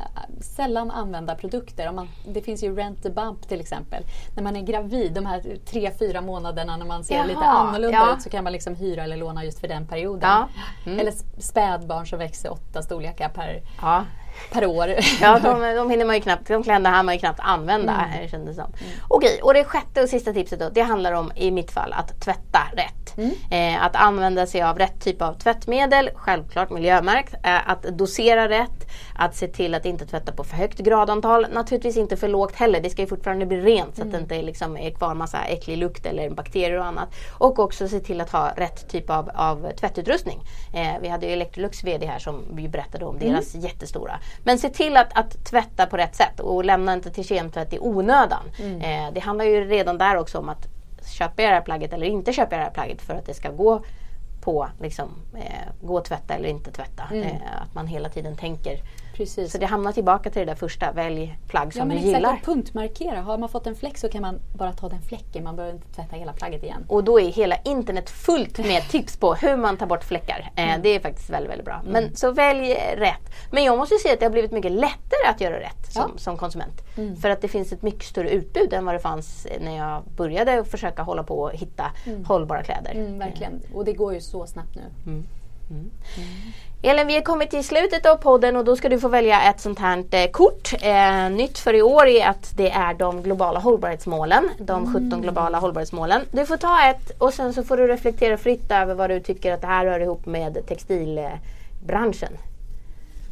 sällan 0.41 0.91
använda 0.91 1.35
produkter. 1.35 1.89
Om 1.89 1.95
man, 1.95 2.09
det 2.27 2.41
finns 2.41 2.63
ju 2.63 2.75
Rent 2.75 3.03
the 3.03 3.09
Bump 3.09 3.47
till 3.47 3.61
exempel. 3.61 4.03
När 4.35 4.43
man 4.43 4.55
är 4.55 4.61
gravid, 4.61 5.13
de 5.13 5.25
här 5.25 5.57
tre, 5.65 5.91
fyra 5.99 6.21
månaderna 6.21 6.77
när 6.77 6.85
man 6.85 7.03
ser 7.03 7.15
Jaha, 7.15 7.25
lite 7.25 7.39
annorlunda 7.39 7.97
ja. 7.97 8.15
ut 8.15 8.21
så 8.21 8.29
kan 8.29 8.43
man 8.43 8.53
liksom 8.53 8.75
hyra 8.75 9.03
eller 9.03 9.17
låna 9.17 9.45
just 9.45 9.59
för 9.59 9.67
den 9.67 9.87
perioden. 9.87 10.29
Ja. 10.29 10.47
Mm. 10.85 10.99
Eller 10.99 11.13
spädbarn 11.41 12.07
som 12.07 12.19
växer 12.19 12.51
åtta 12.51 12.81
storlekar 12.81 13.29
per 13.29 13.61
ja 13.81 14.03
per 14.51 14.65
år. 14.65 14.95
Ja, 15.21 15.39
de, 15.39 15.75
de 15.75 15.89
hinner 15.89 16.05
man 16.05 16.15
ju 16.15 16.21
knappt, 16.21 16.47
de 16.47 16.63
kläderna 16.63 16.89
här 16.89 17.03
man 17.03 17.15
ju 17.15 17.19
knappt 17.19 17.39
använda 17.43 18.05
mm. 18.13 18.29
kändes 18.29 18.55
som. 18.55 18.65
Mm. 18.65 18.93
Okej, 19.07 19.39
och 19.43 19.53
det 19.53 19.63
sjätte 19.63 20.01
och 20.01 20.09
sista 20.09 20.33
tipset 20.33 20.59
då, 20.59 20.69
det 20.69 20.81
handlar 20.81 21.11
om 21.13 21.31
i 21.35 21.51
mitt 21.51 21.71
fall 21.71 21.93
att 21.93 22.21
tvätta 22.21 22.59
rätt. 22.73 23.17
Mm. 23.17 23.31
Eh, 23.51 23.83
att 23.83 23.95
använda 23.95 24.47
sig 24.47 24.61
av 24.61 24.77
rätt 24.77 25.03
typ 25.03 25.21
av 25.21 25.33
tvättmedel, 25.33 26.09
självklart 26.15 26.69
miljömärkt. 26.69 27.33
Eh, 27.33 27.69
att 27.69 27.83
dosera 27.83 28.49
rätt, 28.49 28.87
att 29.15 29.35
se 29.35 29.47
till 29.47 29.75
att 29.75 29.85
inte 29.85 30.05
tvätta 30.05 30.31
på 30.31 30.43
för 30.43 30.55
högt 30.55 30.79
gradantal. 30.79 31.47
Naturligtvis 31.53 31.97
inte 31.97 32.17
för 32.17 32.27
lågt 32.27 32.55
heller, 32.55 32.81
det 32.81 32.89
ska 32.89 33.01
ju 33.01 33.07
fortfarande 33.07 33.45
bli 33.45 33.61
rent 33.61 33.95
så 33.95 34.01
att 34.01 34.11
det 34.11 34.17
inte 34.17 34.41
liksom 34.41 34.77
är 34.77 34.91
kvar 34.91 35.13
massa 35.13 35.43
äcklig 35.43 35.77
lukt 35.77 36.05
eller 36.05 36.29
bakterier 36.29 36.79
och 36.79 36.85
annat. 36.85 37.09
Och 37.31 37.59
också 37.59 37.87
se 37.87 37.99
till 37.99 38.21
att 38.21 38.31
ha 38.31 38.51
rätt 38.55 38.89
typ 38.89 39.09
av, 39.09 39.31
av 39.35 39.71
tvättutrustning. 39.79 40.39
Eh, 40.73 41.01
vi 41.01 41.07
hade 41.07 41.25
ju 41.25 41.33
Electrolux 41.33 41.83
VD 41.83 42.05
här 42.05 42.19
som 42.19 42.43
vi 42.53 42.69
berättade 42.69 43.05
om 43.05 43.19
deras 43.19 43.55
mm. 43.55 43.65
jättestora 43.65 44.19
men 44.43 44.59
se 44.59 44.69
till 44.69 44.97
att, 44.97 45.17
att 45.17 45.45
tvätta 45.45 45.85
på 45.85 45.97
rätt 45.97 46.15
sätt 46.15 46.39
och 46.39 46.65
lämna 46.65 46.93
inte 46.93 47.11
till 47.11 47.25
kemtvätt 47.25 47.73
i 47.73 47.79
onödan. 47.79 48.43
Mm. 48.59 48.81
Eh, 48.81 49.13
det 49.13 49.19
handlar 49.19 49.45
ju 49.45 49.65
redan 49.65 49.97
där 49.97 50.17
också 50.17 50.37
om 50.37 50.49
att 50.49 50.67
köpa 51.17 51.41
det 51.41 51.47
här 51.47 51.61
plagget 51.61 51.93
eller 51.93 52.07
inte 52.07 52.33
köpa 52.33 52.57
det 52.57 52.63
här 52.63 52.71
plagget 52.71 53.01
för 53.01 53.13
att 53.13 53.25
det 53.25 53.33
ska 53.33 53.51
gå 53.51 53.83
på 54.41 54.67
liksom, 54.81 55.09
eh, 55.35 55.87
gå 55.87 55.97
och 55.97 56.05
tvätta 56.05 56.33
eller 56.33 56.49
inte 56.49 56.71
tvätta. 56.71 57.03
Mm. 57.11 57.23
Eh, 57.23 57.61
att 57.61 57.73
man 57.75 57.87
hela 57.87 58.09
tiden 58.09 58.35
tänker. 58.35 58.79
Precis. 59.13 59.51
Så 59.51 59.57
det 59.57 59.65
hamnar 59.65 59.91
tillbaka 59.91 60.29
till 60.29 60.39
det 60.39 60.45
där 60.45 60.55
första, 60.55 60.91
välj 60.91 61.37
plagg 61.47 61.73
som 61.73 61.79
ja, 61.79 61.85
men 61.85 61.97
du 61.97 62.03
exakt, 62.03 62.15
gillar. 62.17 62.39
punktmarkera. 62.45 63.21
Har 63.21 63.37
man 63.37 63.49
fått 63.49 63.67
en 63.67 63.75
fläck 63.75 63.97
så 63.97 64.09
kan 64.09 64.21
man 64.21 64.39
bara 64.57 64.73
ta 64.73 64.89
den 64.89 65.01
fläcken. 65.01 65.43
Man 65.43 65.55
behöver 65.55 65.75
inte 65.75 65.87
tvätta 65.95 66.15
hela 66.15 66.33
plagget 66.33 66.63
igen. 66.63 66.85
Och 66.87 67.03
då 67.03 67.19
är 67.19 67.25
hela 67.31 67.55
internet 67.65 68.09
fullt 68.09 68.57
med 68.57 68.81
tips 68.89 69.17
på 69.17 69.33
hur 69.33 69.57
man 69.57 69.77
tar 69.77 69.85
bort 69.85 70.03
fläckar. 70.03 70.51
Eh, 70.55 70.63
Mm. 70.63 70.81
det 70.81 70.89
är 70.89 70.99
faktiskt 70.99 71.29
väldigt, 71.29 71.51
väldigt 71.51 71.65
bra. 71.65 71.81
Men 71.85 72.15
så 72.15 72.31
välj 72.31 72.73
rätt. 72.97 73.31
Men 73.51 73.63
jag 73.63 73.77
måste 73.77 73.95
säga 73.95 74.13
att 74.13 74.19
det 74.19 74.25
har 74.25 74.31
blivit 74.31 74.51
mycket 74.51 74.71
lättare 74.71 75.27
att 75.29 75.41
göra 75.41 75.59
rätt 75.59 75.91
som, 75.93 75.99
Ja. 76.01 76.05
Mm. 76.05 76.17
som 76.17 76.37
konsument. 76.37 76.81
För 77.21 77.29
att 77.29 77.41
det 77.41 77.47
finns 77.47 77.71
ett 77.71 77.81
mycket 77.81 78.03
större 78.03 78.29
utbud 78.29 78.73
än 78.73 78.85
vad 78.85 78.95
det 78.95 78.99
fanns 78.99 79.47
när 79.61 79.77
jag 79.77 80.03
började 80.17 80.63
försöka 80.65 81.01
hålla 81.03 81.23
på 81.23 81.39
och 81.39 81.51
hitta 81.53 81.91
hållbara 82.25 82.63
kläder. 82.63 82.91
Mm, 82.91 83.19
verkligen. 83.19 83.61
Och 83.73 83.85
det 83.85 83.93
går 83.93 84.13
ju 84.13 84.21
så 84.21 84.45
snabbt 84.47 84.75
nu. 84.75 84.81
Elin, 86.85 87.07
vi 87.07 87.15
har 87.15 87.21
kommit 87.21 87.49
till 87.49 87.63
slutet 87.63 88.05
av 88.05 88.15
podden 88.15 88.55
och 88.55 88.65
då 88.65 88.75
ska 88.75 88.89
du 88.89 88.99
få 88.99 89.07
välja 89.07 89.41
ett 89.41 89.59
sånt 89.59 89.79
här 89.79 90.03
eh, 90.11 90.31
kort. 90.31 90.73
Eh, 90.81 91.29
nytt 91.29 91.59
för 91.59 91.73
i 91.73 91.81
år 91.81 92.07
är 92.07 92.27
att 92.27 92.53
det 92.57 92.71
är 92.71 92.93
de 92.93 93.23
globala 93.23 93.59
hållbarhetsmålen. 93.59 94.49
De 94.59 94.93
17 94.93 95.21
globala 95.21 95.59
hållbarhetsmålen. 95.59 96.21
Du 96.31 96.45
får 96.45 96.57
ta 96.57 96.89
ett 96.89 97.11
och 97.17 97.33
sen 97.33 97.53
så 97.53 97.63
får 97.63 97.77
du 97.77 97.87
reflektera 97.87 98.37
fritt 98.37 98.71
över 98.71 98.95
vad 98.95 99.09
du 99.09 99.19
tycker 99.19 99.53
att 99.53 99.61
det 99.61 99.67
här 99.67 99.85
hör 99.85 99.99
ihop 99.99 100.25
med 100.25 100.67
textilbranschen. 100.67 102.37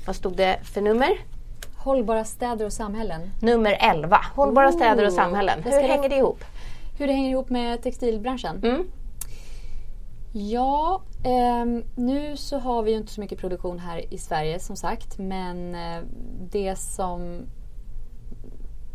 Vad 0.05 0.15
stod 0.15 0.37
det 0.37 0.59
för 0.73 0.81
nummer? 0.81 1.09
Hållbara 1.77 2.25
städer 2.25 2.65
och 2.65 2.73
samhällen. 2.73 3.21
Nummer 3.41 3.77
11. 3.79 4.17
Hållbara 4.35 4.67
Ooh, 4.67 4.75
städer 4.75 5.05
och 5.05 5.13
samhällen. 5.13 5.63
Hur 5.63 5.81
hänger 5.81 6.09
det 6.09 6.15
ihop? 6.15 6.43
Hur 6.97 7.07
det 7.07 7.13
hänger 7.13 7.31
ihop 7.31 7.49
med 7.49 7.83
textilbranschen? 7.83 8.61
Mm. 8.63 8.87
Ja, 10.33 11.01
eh, 11.23 11.83
nu 11.95 12.37
så 12.37 12.57
har 12.57 12.83
vi 12.83 12.91
ju 12.91 12.97
inte 12.97 13.11
så 13.11 13.21
mycket 13.21 13.39
produktion 13.39 13.79
här 13.79 14.13
i 14.13 14.17
Sverige 14.17 14.59
som 14.59 14.75
sagt. 14.75 15.17
Men 15.17 15.75
eh, 15.75 16.03
det 16.51 16.75
som... 16.75 17.45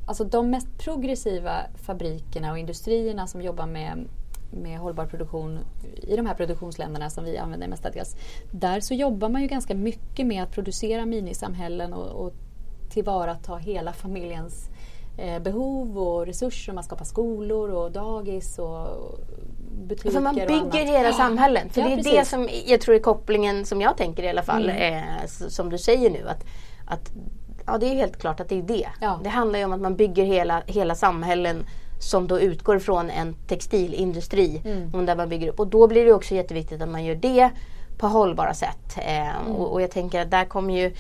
Alltså 0.06 0.24
de 0.24 0.50
mest 0.50 0.78
progressiva 0.78 1.52
fabrikerna 1.74 2.52
och 2.52 2.58
industrierna 2.58 3.26
som 3.26 3.42
jobbar 3.42 3.66
med, 3.66 4.08
med 4.50 4.78
hållbar 4.78 5.06
produktion 5.06 5.58
i 6.02 6.16
de 6.16 6.26
här 6.26 6.34
produktionsländerna 6.34 7.10
som 7.10 7.24
vi 7.24 7.38
använder 7.38 7.68
mestadels. 7.68 8.16
Där 8.50 8.80
så 8.80 8.94
jobbar 8.94 9.28
man 9.28 9.42
ju 9.42 9.48
ganska 9.48 9.74
mycket 9.74 10.26
med 10.26 10.42
att 10.42 10.50
producera 10.50 11.06
minisamhällen 11.06 11.92
och, 11.92 12.26
och 12.26 12.32
tillvarata 12.90 13.56
hela 13.56 13.92
familjens 13.92 14.68
eh, 15.18 15.42
behov 15.42 15.98
och 15.98 16.26
resurser. 16.26 16.72
Man 16.72 16.84
skapar 16.84 17.04
skolor 17.04 17.70
och 17.70 17.92
dagis 17.92 18.58
och 18.58 19.18
butiker 19.76 20.10
För 20.10 20.20
man 20.20 20.40
och 20.40 20.46
bygger 20.46 20.86
hela 20.86 21.12
samhällen. 21.12 21.68
För 21.70 21.80
Ja, 21.80 21.86
det 21.86 21.92
är 21.92 21.96
det 21.96 22.02
precis. 22.02 22.28
som 22.28 22.48
jag 22.66 22.80
tror 22.80 22.94
är 22.94 22.98
kopplingen 22.98 23.66
som 23.66 23.80
jag 23.80 23.96
tänker 23.96 24.22
i 24.22 24.28
alla 24.28 24.42
fall. 24.42 24.70
Mm. 24.70 24.94
Eh, 24.94 25.26
som 25.26 25.70
du 25.70 25.78
säger 25.78 26.10
nu. 26.10 26.28
Att, 26.28 26.44
att, 26.86 27.10
ja 27.66 27.78
det 27.78 27.86
är 27.86 27.94
helt 27.94 28.18
klart 28.18 28.40
att 28.40 28.48
det 28.48 28.58
är 28.58 28.62
det. 28.62 28.86
Ja. 29.00 29.20
Det 29.24 29.28
handlar 29.28 29.58
ju 29.58 29.64
om 29.64 29.72
att 29.72 29.80
man 29.80 29.96
bygger 29.96 30.24
hela, 30.24 30.62
hela 30.66 30.94
samhällen 30.94 31.66
som 32.00 32.26
då 32.26 32.40
utgår 32.40 32.78
från 32.78 33.10
en 33.10 33.34
textilindustri. 33.46 34.62
Mm. 34.64 35.06
Där 35.06 35.16
man 35.16 35.28
bygger 35.28 35.48
upp. 35.48 35.60
Och 35.60 35.66
då 35.66 35.86
blir 35.86 36.04
det 36.04 36.12
också 36.12 36.34
jätteviktigt 36.34 36.82
att 36.82 36.88
man 36.88 37.04
gör 37.04 37.14
det 37.14 37.50
på 37.98 38.06
hållbara 38.06 38.54
sätt. 38.54 38.98
Eh, 38.98 39.36
Mm. 39.40 39.56
och, 39.56 39.72
och 39.72 39.82
jag 39.82 39.90
tänker 39.90 40.20
att 40.20 40.30
där 40.30 40.44
kommer 40.44 40.74
ju 40.74 40.92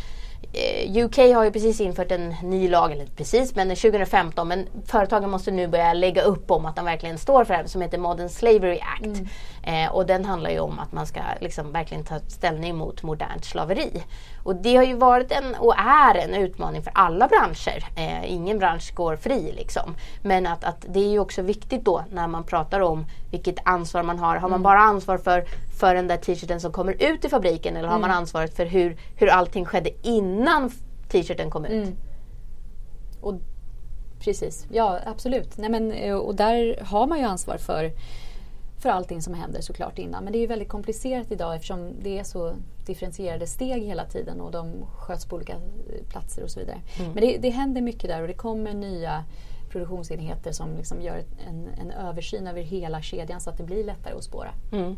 UK 0.96 1.16
har 1.16 1.44
ju 1.44 1.50
precis 1.50 1.80
infört 1.80 2.12
en 2.12 2.34
ny 2.42 2.68
lag, 2.68 2.92
eller 2.92 3.06
precis 3.06 3.54
men 3.54 3.68
2015. 3.68 4.48
Men 4.48 4.66
företagen 4.86 5.30
måste 5.30 5.50
nu 5.50 5.68
börja 5.68 5.92
lägga 5.92 6.22
upp 6.22 6.50
om 6.50 6.66
att 6.66 6.76
de 6.76 6.84
verkligen 6.84 7.18
står 7.18 7.44
för 7.44 7.54
det 7.54 7.60
här 7.60 7.66
som 7.66 7.80
heter 7.80 7.98
Modern 7.98 8.28
Slavery 8.28 8.78
Act. 8.80 9.20
Eh, 9.62 9.92
och 9.92 10.06
den 10.06 10.24
handlar 10.24 10.50
ju 10.50 10.58
om 10.58 10.78
att 10.78 10.92
man 10.92 11.06
ska 11.06 11.20
liksom 11.40 11.72
verkligen 11.72 12.04
ta 12.04 12.20
ställning 12.28 12.76
mot 12.76 13.02
modernt 13.02 13.44
slaveri. 13.44 14.02
Och 14.44 14.56
det 14.56 14.76
har 14.76 14.84
ju 14.84 14.94
varit 14.94 15.32
en 15.32 15.54
och 15.54 15.74
är 15.78 16.14
en 16.14 16.34
utmaning 16.34 16.82
för 16.82 16.92
alla 16.94 17.28
branscher. 17.28 17.84
Eh, 17.96 18.32
ingen 18.32 18.58
bransch 18.58 18.94
går 18.94 19.16
fri 19.16 19.52
liksom. 19.56 19.94
Men 20.22 20.46
att, 20.46 20.64
att 20.64 20.84
det 20.88 21.00
är 21.00 21.10
ju 21.10 21.18
också 21.18 21.42
viktigt 21.42 21.84
då 21.84 22.04
när 22.12 22.26
man 22.26 22.44
pratar 22.44 22.80
om 22.80 23.06
vilket 23.30 23.58
ansvar 23.64 24.02
man 24.02 24.18
har. 24.18 24.36
Har 24.36 24.48
man 24.48 24.62
bara 24.62 24.78
ansvar 24.78 25.18
för, 25.18 25.44
för 25.80 25.94
den 25.94 26.08
där 26.08 26.16
t-shirten 26.16 26.60
som 26.60 26.72
kommer 26.72 27.02
ut 27.02 27.24
i 27.24 27.28
fabriken 27.28 27.76
eller 27.76 27.88
har 27.88 27.98
man 27.98 28.10
ansvaret 28.10 28.56
för 28.56 28.66
hur, 28.66 28.96
hur 29.16 29.30
allting 29.30 29.64
skedde 29.64 29.90
innan 30.02 30.45
t-shirten 31.08 31.50
kom 31.50 31.64
ut? 31.64 31.72
Mm. 31.72 31.96
Och, 33.20 33.34
precis, 34.18 34.66
ja 34.70 35.00
absolut. 35.06 35.56
Nej, 35.56 35.70
men, 35.70 35.92
eh, 35.92 36.14
och 36.14 36.34
där 36.34 36.80
har 36.84 37.06
man 37.06 37.18
ju 37.18 37.24
ansvar 37.24 37.56
för, 37.56 37.92
för 38.78 38.88
allting 38.88 39.22
som 39.22 39.34
händer 39.34 39.60
såklart 39.60 39.98
innan. 39.98 40.24
Men 40.24 40.32
det 40.32 40.38
är 40.38 40.40
ju 40.40 40.46
väldigt 40.46 40.68
komplicerat 40.68 41.32
idag 41.32 41.54
eftersom 41.54 41.92
det 42.02 42.18
är 42.18 42.24
så 42.24 42.52
differentierade 42.86 43.46
steg 43.46 43.82
hela 43.82 44.04
tiden 44.04 44.40
och 44.40 44.50
de 44.50 44.86
sköts 44.96 45.26
på 45.26 45.36
olika 45.36 45.52
eh, 45.52 46.06
platser 46.08 46.42
och 46.42 46.50
så 46.50 46.60
vidare. 46.60 46.80
Mm. 46.98 47.12
Men 47.12 47.24
det, 47.24 47.38
det 47.38 47.50
händer 47.50 47.80
mycket 47.80 48.10
där 48.10 48.22
och 48.22 48.28
det 48.28 48.34
kommer 48.34 48.74
nya 48.74 49.24
produktionsenheter 49.68 50.52
som 50.52 50.76
liksom 50.76 51.02
gör 51.02 51.24
en, 51.48 51.68
en 51.80 51.90
översyn 51.90 52.46
över 52.46 52.62
hela 52.62 53.02
kedjan 53.02 53.40
så 53.40 53.50
att 53.50 53.58
det 53.58 53.64
blir 53.64 53.84
lättare 53.84 54.14
att 54.14 54.24
spåra. 54.24 54.50
Mm. 54.72 54.96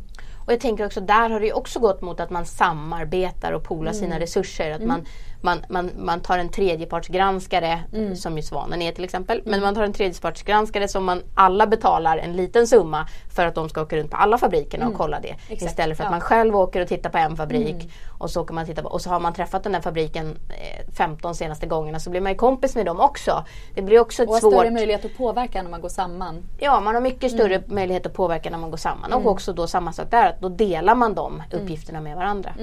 Och 0.48 0.52
jag 0.52 0.60
tänker 0.60 0.86
också 0.86 1.00
där 1.00 1.30
har 1.30 1.40
det 1.40 1.52
också 1.52 1.78
gått 1.80 2.00
mot 2.02 2.20
att 2.20 2.30
man 2.30 2.46
samarbetar 2.46 3.52
och 3.52 3.64
poolar 3.64 3.92
Mm. 3.92 4.00
sina 4.04 4.20
resurser. 4.20 4.70
Att 4.70 4.82
man, 4.82 5.04
man, 5.40 5.58
man, 5.68 5.90
man 5.98 6.20
tar 6.20 6.38
en 6.38 6.48
tredjepartsgranskare 6.48 7.82
Mm. 7.92 8.16
som 8.16 8.36
ju 8.36 8.42
Svanen 8.42 8.82
är 8.82 8.92
till 8.92 9.04
exempel. 9.04 9.42
Men 9.44 9.60
man 9.60 9.74
tar 9.74 9.82
en 9.82 9.92
tredjepartsgranskare 9.92 10.88
som 10.88 11.04
man 11.04 11.22
alla 11.34 11.66
betalar 11.66 12.18
en 12.18 12.32
liten 12.32 12.66
summa 12.66 13.06
för 13.34 13.46
att 13.46 13.54
de 13.54 13.68
ska 13.68 13.82
åka 13.82 13.96
runt 13.96 14.10
på 14.10 14.16
alla 14.16 14.38
fabrikerna 14.38 14.88
och 14.88 14.94
kolla 14.94 15.20
det. 15.20 15.28
Mm. 15.28 15.40
Exakt, 15.48 15.70
Istället 15.70 15.96
för 15.96 16.04
att 16.04 16.06
ja. 16.06 16.10
man 16.10 16.20
själv 16.20 16.56
åker 16.56 16.80
och 16.82 16.88
tittar 16.88 17.10
på 17.10 17.18
en 17.18 17.36
fabrik 17.36 17.90
och 18.18 18.30
så 18.30 18.40
åker 18.42 18.54
man 18.54 18.66
titta 18.66 18.82
på, 18.82 18.88
och 18.88 19.00
så 19.00 19.10
har 19.10 19.20
man 19.20 19.32
träffat 19.32 19.62
den 19.62 19.72
där 19.72 19.80
fabriken 19.80 20.36
eh, 20.48 20.92
15 20.94 21.34
senaste 21.34 21.66
gångerna 21.66 22.00
så 22.00 22.10
blir 22.10 22.20
man 22.20 22.32
ju 22.32 22.38
kompis 22.38 22.74
med 22.76 22.86
dem 22.86 23.00
också. 23.00 23.44
Det 23.74 23.82
blir 23.82 24.00
också 24.00 24.22
ett 24.22 24.28
Och 24.28 24.34
svårt... 24.36 24.52
större 24.52 24.70
möjlighet 24.70 25.04
att 25.04 25.16
påverka 25.16 25.62
när 25.62 25.70
man 25.70 25.80
går 25.80 25.88
samman. 25.88 26.42
Ja, 26.58 26.80
man 26.80 26.94
har 26.94 27.02
mycket 27.02 27.32
större 27.32 27.54
Mm. 27.54 27.74
möjlighet 27.74 28.06
att 28.06 28.14
påverka 28.14 28.50
när 28.50 28.58
man 28.58 28.70
går 28.70 28.76
samman. 28.76 29.12
Och 29.12 29.26
också 29.26 29.52
då 29.52 29.66
samma 29.66 29.92
sak 29.92 30.10
där, 30.10 30.36
att 30.38 30.42
då 30.42 30.64
delar 30.64 30.94
man 30.94 31.14
de 31.14 31.34
Mm. 31.34 31.62
uppgifterna 31.62 32.00
med 32.00 32.16
varandra. 32.16 32.54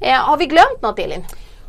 Eh, 0.00 0.12
har 0.14 0.36
vi 0.36 0.46
glömt 0.46 0.82
något 0.82 0.98
Elin? 0.98 1.24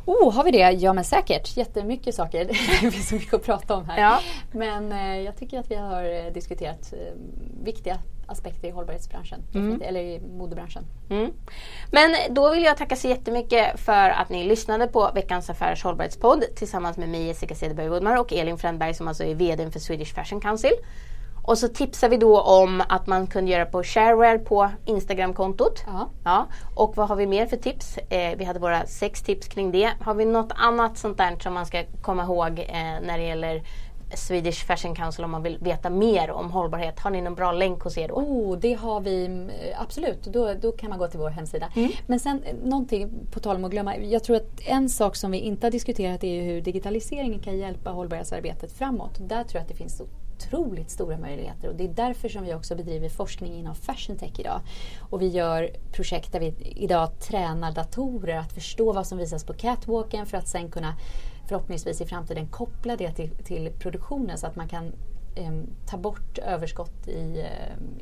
Oh, 0.05 0.33
har 0.33 0.43
vi 0.43 0.51
det? 0.51 0.71
Ja 0.71 0.93
men 0.93 1.03
säkert. 1.03 1.57
Jättemycket 1.57 2.15
saker. 2.15 2.45
Det 2.81 2.91
finns 2.91 3.09
så 3.09 3.15
mycket 3.15 3.33
att 3.33 3.43
prata 3.45 3.75
om 3.75 3.89
här. 3.89 4.01
Ja. 4.01 4.19
Men 4.51 4.91
eh, 4.91 5.19
jag 5.21 5.37
tycker 5.37 5.59
att 5.59 5.71
vi 5.71 5.75
har 5.75 6.03
eh, 6.03 6.33
diskuterat 6.33 6.93
eh, 6.93 6.99
viktiga 7.63 7.97
aspekter 8.27 8.67
i 8.67 8.71
hållbarhetsbranschen. 8.71 9.39
Eller 9.81 9.99
i 9.99 10.19
modebranschen. 10.19 10.83
Mm. 11.09 11.31
Men 11.91 12.15
då 12.29 12.51
vill 12.51 12.63
jag 12.63 12.77
tacka 12.77 12.95
så 12.95 13.07
jättemycket 13.07 13.79
för 13.79 14.09
att 14.09 14.29
ni 14.29 14.43
lyssnade 14.43 14.87
på 14.87 15.11
veckans 15.15 15.49
Affärers 15.49 15.83
hållbarhetspodd 15.83 16.43
tillsammans 16.55 16.97
med 16.97 17.09
mig 17.09 17.23
Jessica 17.27 17.55
Cederberg 17.55 17.89
Woodmar 17.89 18.17
och 18.19 18.33
Elin 18.33 18.57
Fränberg 18.57 18.93
som 18.93 19.07
alltså 19.07 19.23
är 19.23 19.35
VD 19.35 19.71
för 19.71 19.79
Swedish 19.79 20.13
Fashion 20.15 20.41
Council. 20.41 20.71
Och 21.47 21.57
så 21.57 21.67
tipsar 21.67 22.09
vi 22.09 22.17
då 22.17 22.41
om 22.41 22.83
att 22.89 23.07
man 23.07 23.27
kunde 23.27 23.51
göra 23.51 23.65
på 23.65 23.83
shareware 23.83 24.39
på 24.39 24.69
Instagramkontot. 24.85 25.83
Ja. 25.85 26.09
Ja, 26.23 26.47
och 26.75 26.97
vad 26.97 27.09
har 27.09 27.15
vi 27.15 27.27
mer 27.27 27.45
för 27.45 27.57
tips? 27.57 27.97
Eh, 27.97 28.37
vi 28.37 28.45
hade 28.45 28.59
våra 28.59 28.85
sex 28.85 29.21
tips 29.21 29.47
kring 29.47 29.71
det. 29.71 29.91
Har 30.01 30.13
vi 30.13 30.25
något 30.25 30.51
annat 30.55 30.97
sånt 30.97 31.17
där 31.17 31.35
som 31.39 31.53
man 31.53 31.65
ska 31.65 31.83
komma 32.01 32.23
ihåg 32.23 32.59
eh, 32.59 32.73
när 33.01 33.17
det 33.17 33.23
gäller 33.23 33.63
Swedish 34.15 34.65
Fashion 34.65 34.95
Council 34.95 35.23
om 35.23 35.31
man 35.31 35.43
vill 35.43 35.57
veta 35.61 35.89
mer 35.89 36.31
om 36.31 36.51
hållbarhet? 36.51 36.99
Har 36.99 37.11
ni 37.11 37.21
någon 37.21 37.35
bra 37.35 37.51
länk 37.51 37.81
hos 37.81 37.97
er 37.97 38.07
då? 38.07 38.13
Oh, 38.13 38.57
det 38.57 38.73
har 38.73 39.01
vi 39.01 39.25
eh, 39.25 39.81
absolut. 39.81 40.23
Då, 40.23 40.53
då 40.61 40.71
kan 40.71 40.89
man 40.89 40.99
gå 40.99 41.07
till 41.07 41.19
vår 41.19 41.29
hemsida. 41.29 41.69
Men 42.07 42.19
sen 42.19 42.43
eh, 42.43 42.55
någonting 42.63 43.09
på 43.31 43.39
tal 43.39 43.55
om 43.55 43.65
att 43.65 43.71
glömma. 43.71 43.97
Jag 43.97 44.23
tror 44.23 44.35
att 44.35 44.61
en 44.65 44.89
sak 44.89 45.15
som 45.15 45.31
vi 45.31 45.37
inte 45.37 45.65
har 45.65 45.71
diskuterat 45.71 46.23
är 46.23 46.41
hur 46.41 46.61
digitaliseringen 46.61 47.39
kan 47.39 47.57
hjälpa 47.57 47.89
hållbarhetsarbetet 47.89 48.71
framåt. 48.71 49.17
Där 49.17 49.43
tror 49.43 49.55
jag 49.55 49.61
att 49.61 49.69
det 49.69 49.75
finns 49.75 50.01
otroligt 50.37 50.91
stora 50.91 51.17
möjligheter 51.17 51.67
och 51.67 51.75
det 51.75 51.83
är 51.83 51.87
därför 51.87 52.29
som 52.29 52.43
vi 52.43 52.53
också 52.53 52.75
bedriver 52.75 53.09
forskning 53.09 53.53
inom 53.53 53.75
fashion 53.75 54.17
tech 54.17 54.39
idag. 54.39 54.61
Och 55.09 55.21
vi 55.21 55.27
gör 55.27 55.69
projekt 55.91 56.31
där 56.31 56.39
vi 56.39 56.53
idag 56.75 57.19
tränar 57.19 57.71
datorer 57.71 58.37
att 58.37 58.51
förstå 58.51 58.93
vad 58.93 59.07
som 59.07 59.17
visas 59.17 59.43
på 59.43 59.53
catwalken 59.53 60.25
för 60.25 60.37
att 60.37 60.47
sen 60.47 60.71
kunna 60.71 60.93
förhoppningsvis 61.47 62.01
i 62.01 62.05
framtiden 62.05 62.47
koppla 62.47 62.95
det 62.95 63.11
till, 63.11 63.29
till 63.29 63.71
produktionen 63.79 64.37
så 64.37 64.47
att 64.47 64.55
man 64.55 64.67
kan 64.67 64.91
ta 65.85 65.97
bort 65.97 66.37
överskott 66.37 67.07
i, 67.07 67.45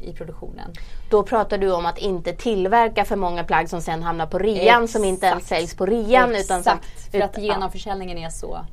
i 0.02 0.14
produktionen. 0.14 0.74
Då 1.10 1.24
pratar 1.24 1.58
du 1.58 1.72
om 1.72 1.86
att 1.86 1.98
inte 1.98 2.34
tillverka 2.34 3.06
för 3.06 3.16
många 3.16 3.44
plagg 3.44 3.70
som 3.70 3.82
sen 3.82 4.04
hamnar 4.04 4.26
på 4.26 4.40
rean 4.40 4.88
som 4.88 5.04
inte 5.04 5.26
ens 5.26 5.38
Exakt. 5.38 5.50
säljs 5.50 5.76
på 5.76 5.86
rean. 5.86 6.36
Utan 6.36 6.64
som, 6.64 6.78
Exakt, 6.78 7.12
för 7.12 7.22
att 7.22 7.38
genomförsäljningen 7.38 8.18
är 8.18 8.30
så, 8.30 8.66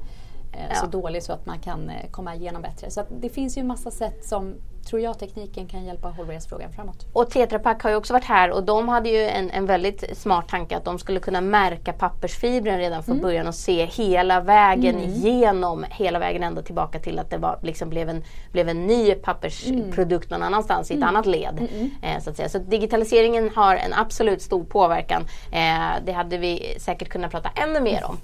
eh, 0.52 0.74
så 0.78 0.84
Ja. 0.86 0.90
dålig 0.90 1.22
så 1.22 1.32
att 1.32 1.46
man 1.46 1.58
kan 1.58 1.90
eh, 1.90 2.10
komma 2.10 2.34
igenom 2.34 2.62
bättre. 2.62 2.90
Så 2.90 3.04
det 3.20 3.28
finns 3.28 3.58
ju 3.58 3.60
en 3.60 3.66
massa 3.66 3.90
sätt 3.90 4.24
som 4.24 4.54
tror 4.84 5.02
jag 5.02 5.18
tekniken 5.18 5.66
kan 5.66 5.84
hjälpa 5.84 6.08
hållbarhetsfrågan 6.08 6.72
framåt. 6.72 7.06
Och 7.12 7.30
Tetra 7.30 7.58
Pak 7.58 7.82
har 7.82 7.90
ju 7.90 7.96
också 7.96 8.12
varit 8.12 8.24
här 8.24 8.50
och 8.50 8.64
de 8.64 8.88
hade 8.88 9.08
ju 9.08 9.22
en, 9.22 9.50
en 9.50 9.66
väldigt 9.66 10.18
smart 10.18 10.48
tanke 10.48 10.76
att 10.76 10.84
de 10.84 10.98
skulle 10.98 11.20
kunna 11.20 11.40
märka 11.40 11.92
pappersfibren 11.92 12.78
redan 12.78 13.02
från 13.02 13.12
mm. 13.12 13.22
början 13.22 13.46
och 13.46 13.54
se 13.54 13.84
hela 13.84 14.40
vägen 14.40 14.94
mm. 14.94 15.10
igenom, 15.10 15.84
hela 15.90 16.18
vägen 16.18 16.42
ända 16.42 16.62
tillbaka 16.62 16.98
till 16.98 17.18
att 17.18 17.30
det 17.30 17.38
var, 17.38 17.58
liksom 17.62 17.90
blev, 17.90 18.08
en, 18.08 18.24
blev 18.52 18.68
en 18.68 18.86
ny 18.86 19.14
pappersprodukt 19.14 20.30
mm. 20.30 20.40
någon 20.40 20.46
annanstans 20.46 20.90
i 20.90 20.94
ett 20.94 20.96
mm. 20.96 21.08
annat 21.08 21.26
led. 21.26 21.58
Mm, 21.58 21.68
mm. 21.74 21.90
Eh, 22.02 22.22
så, 22.22 22.30
att 22.30 22.36
säga. 22.36 22.48
så 22.48 22.58
digitaliseringen 22.58 23.50
har 23.54 23.76
en 23.76 23.92
absolut 23.92 24.42
stor 24.42 24.64
påverkan. 24.64 25.22
Eh, 25.52 26.02
det 26.04 26.12
hade 26.12 26.38
vi 26.38 26.76
säkert 26.78 27.08
kunnat 27.08 27.30
prata 27.30 27.50
ännu 27.54 27.80
mer 27.80 28.04
om. 28.04 28.16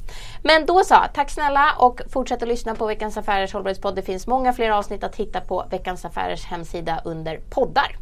Men 0.43 0.67
då 0.67 0.85
så, 0.85 0.97
tack 1.15 1.31
snälla 1.31 1.73
och 1.79 2.01
fortsätt 2.09 2.43
att 2.43 2.49
lyssna 2.49 2.75
på 2.75 2.87
Veckans 2.87 3.17
Affärers 3.17 3.53
hållbarhetspodd. 3.53 3.95
Det 3.95 4.03
finns 4.03 4.27
många 4.27 4.53
fler 4.53 4.71
avsnitt 4.71 5.05
att 5.05 5.17
hitta 5.17 5.41
på 5.41 5.65
Veckans 5.71 6.05
Affärers 6.05 6.48
hemsida 6.49 7.03
under 7.05 7.41
poddar. 7.51 7.97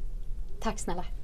Tack 0.61 0.78
snälla. 0.78 1.05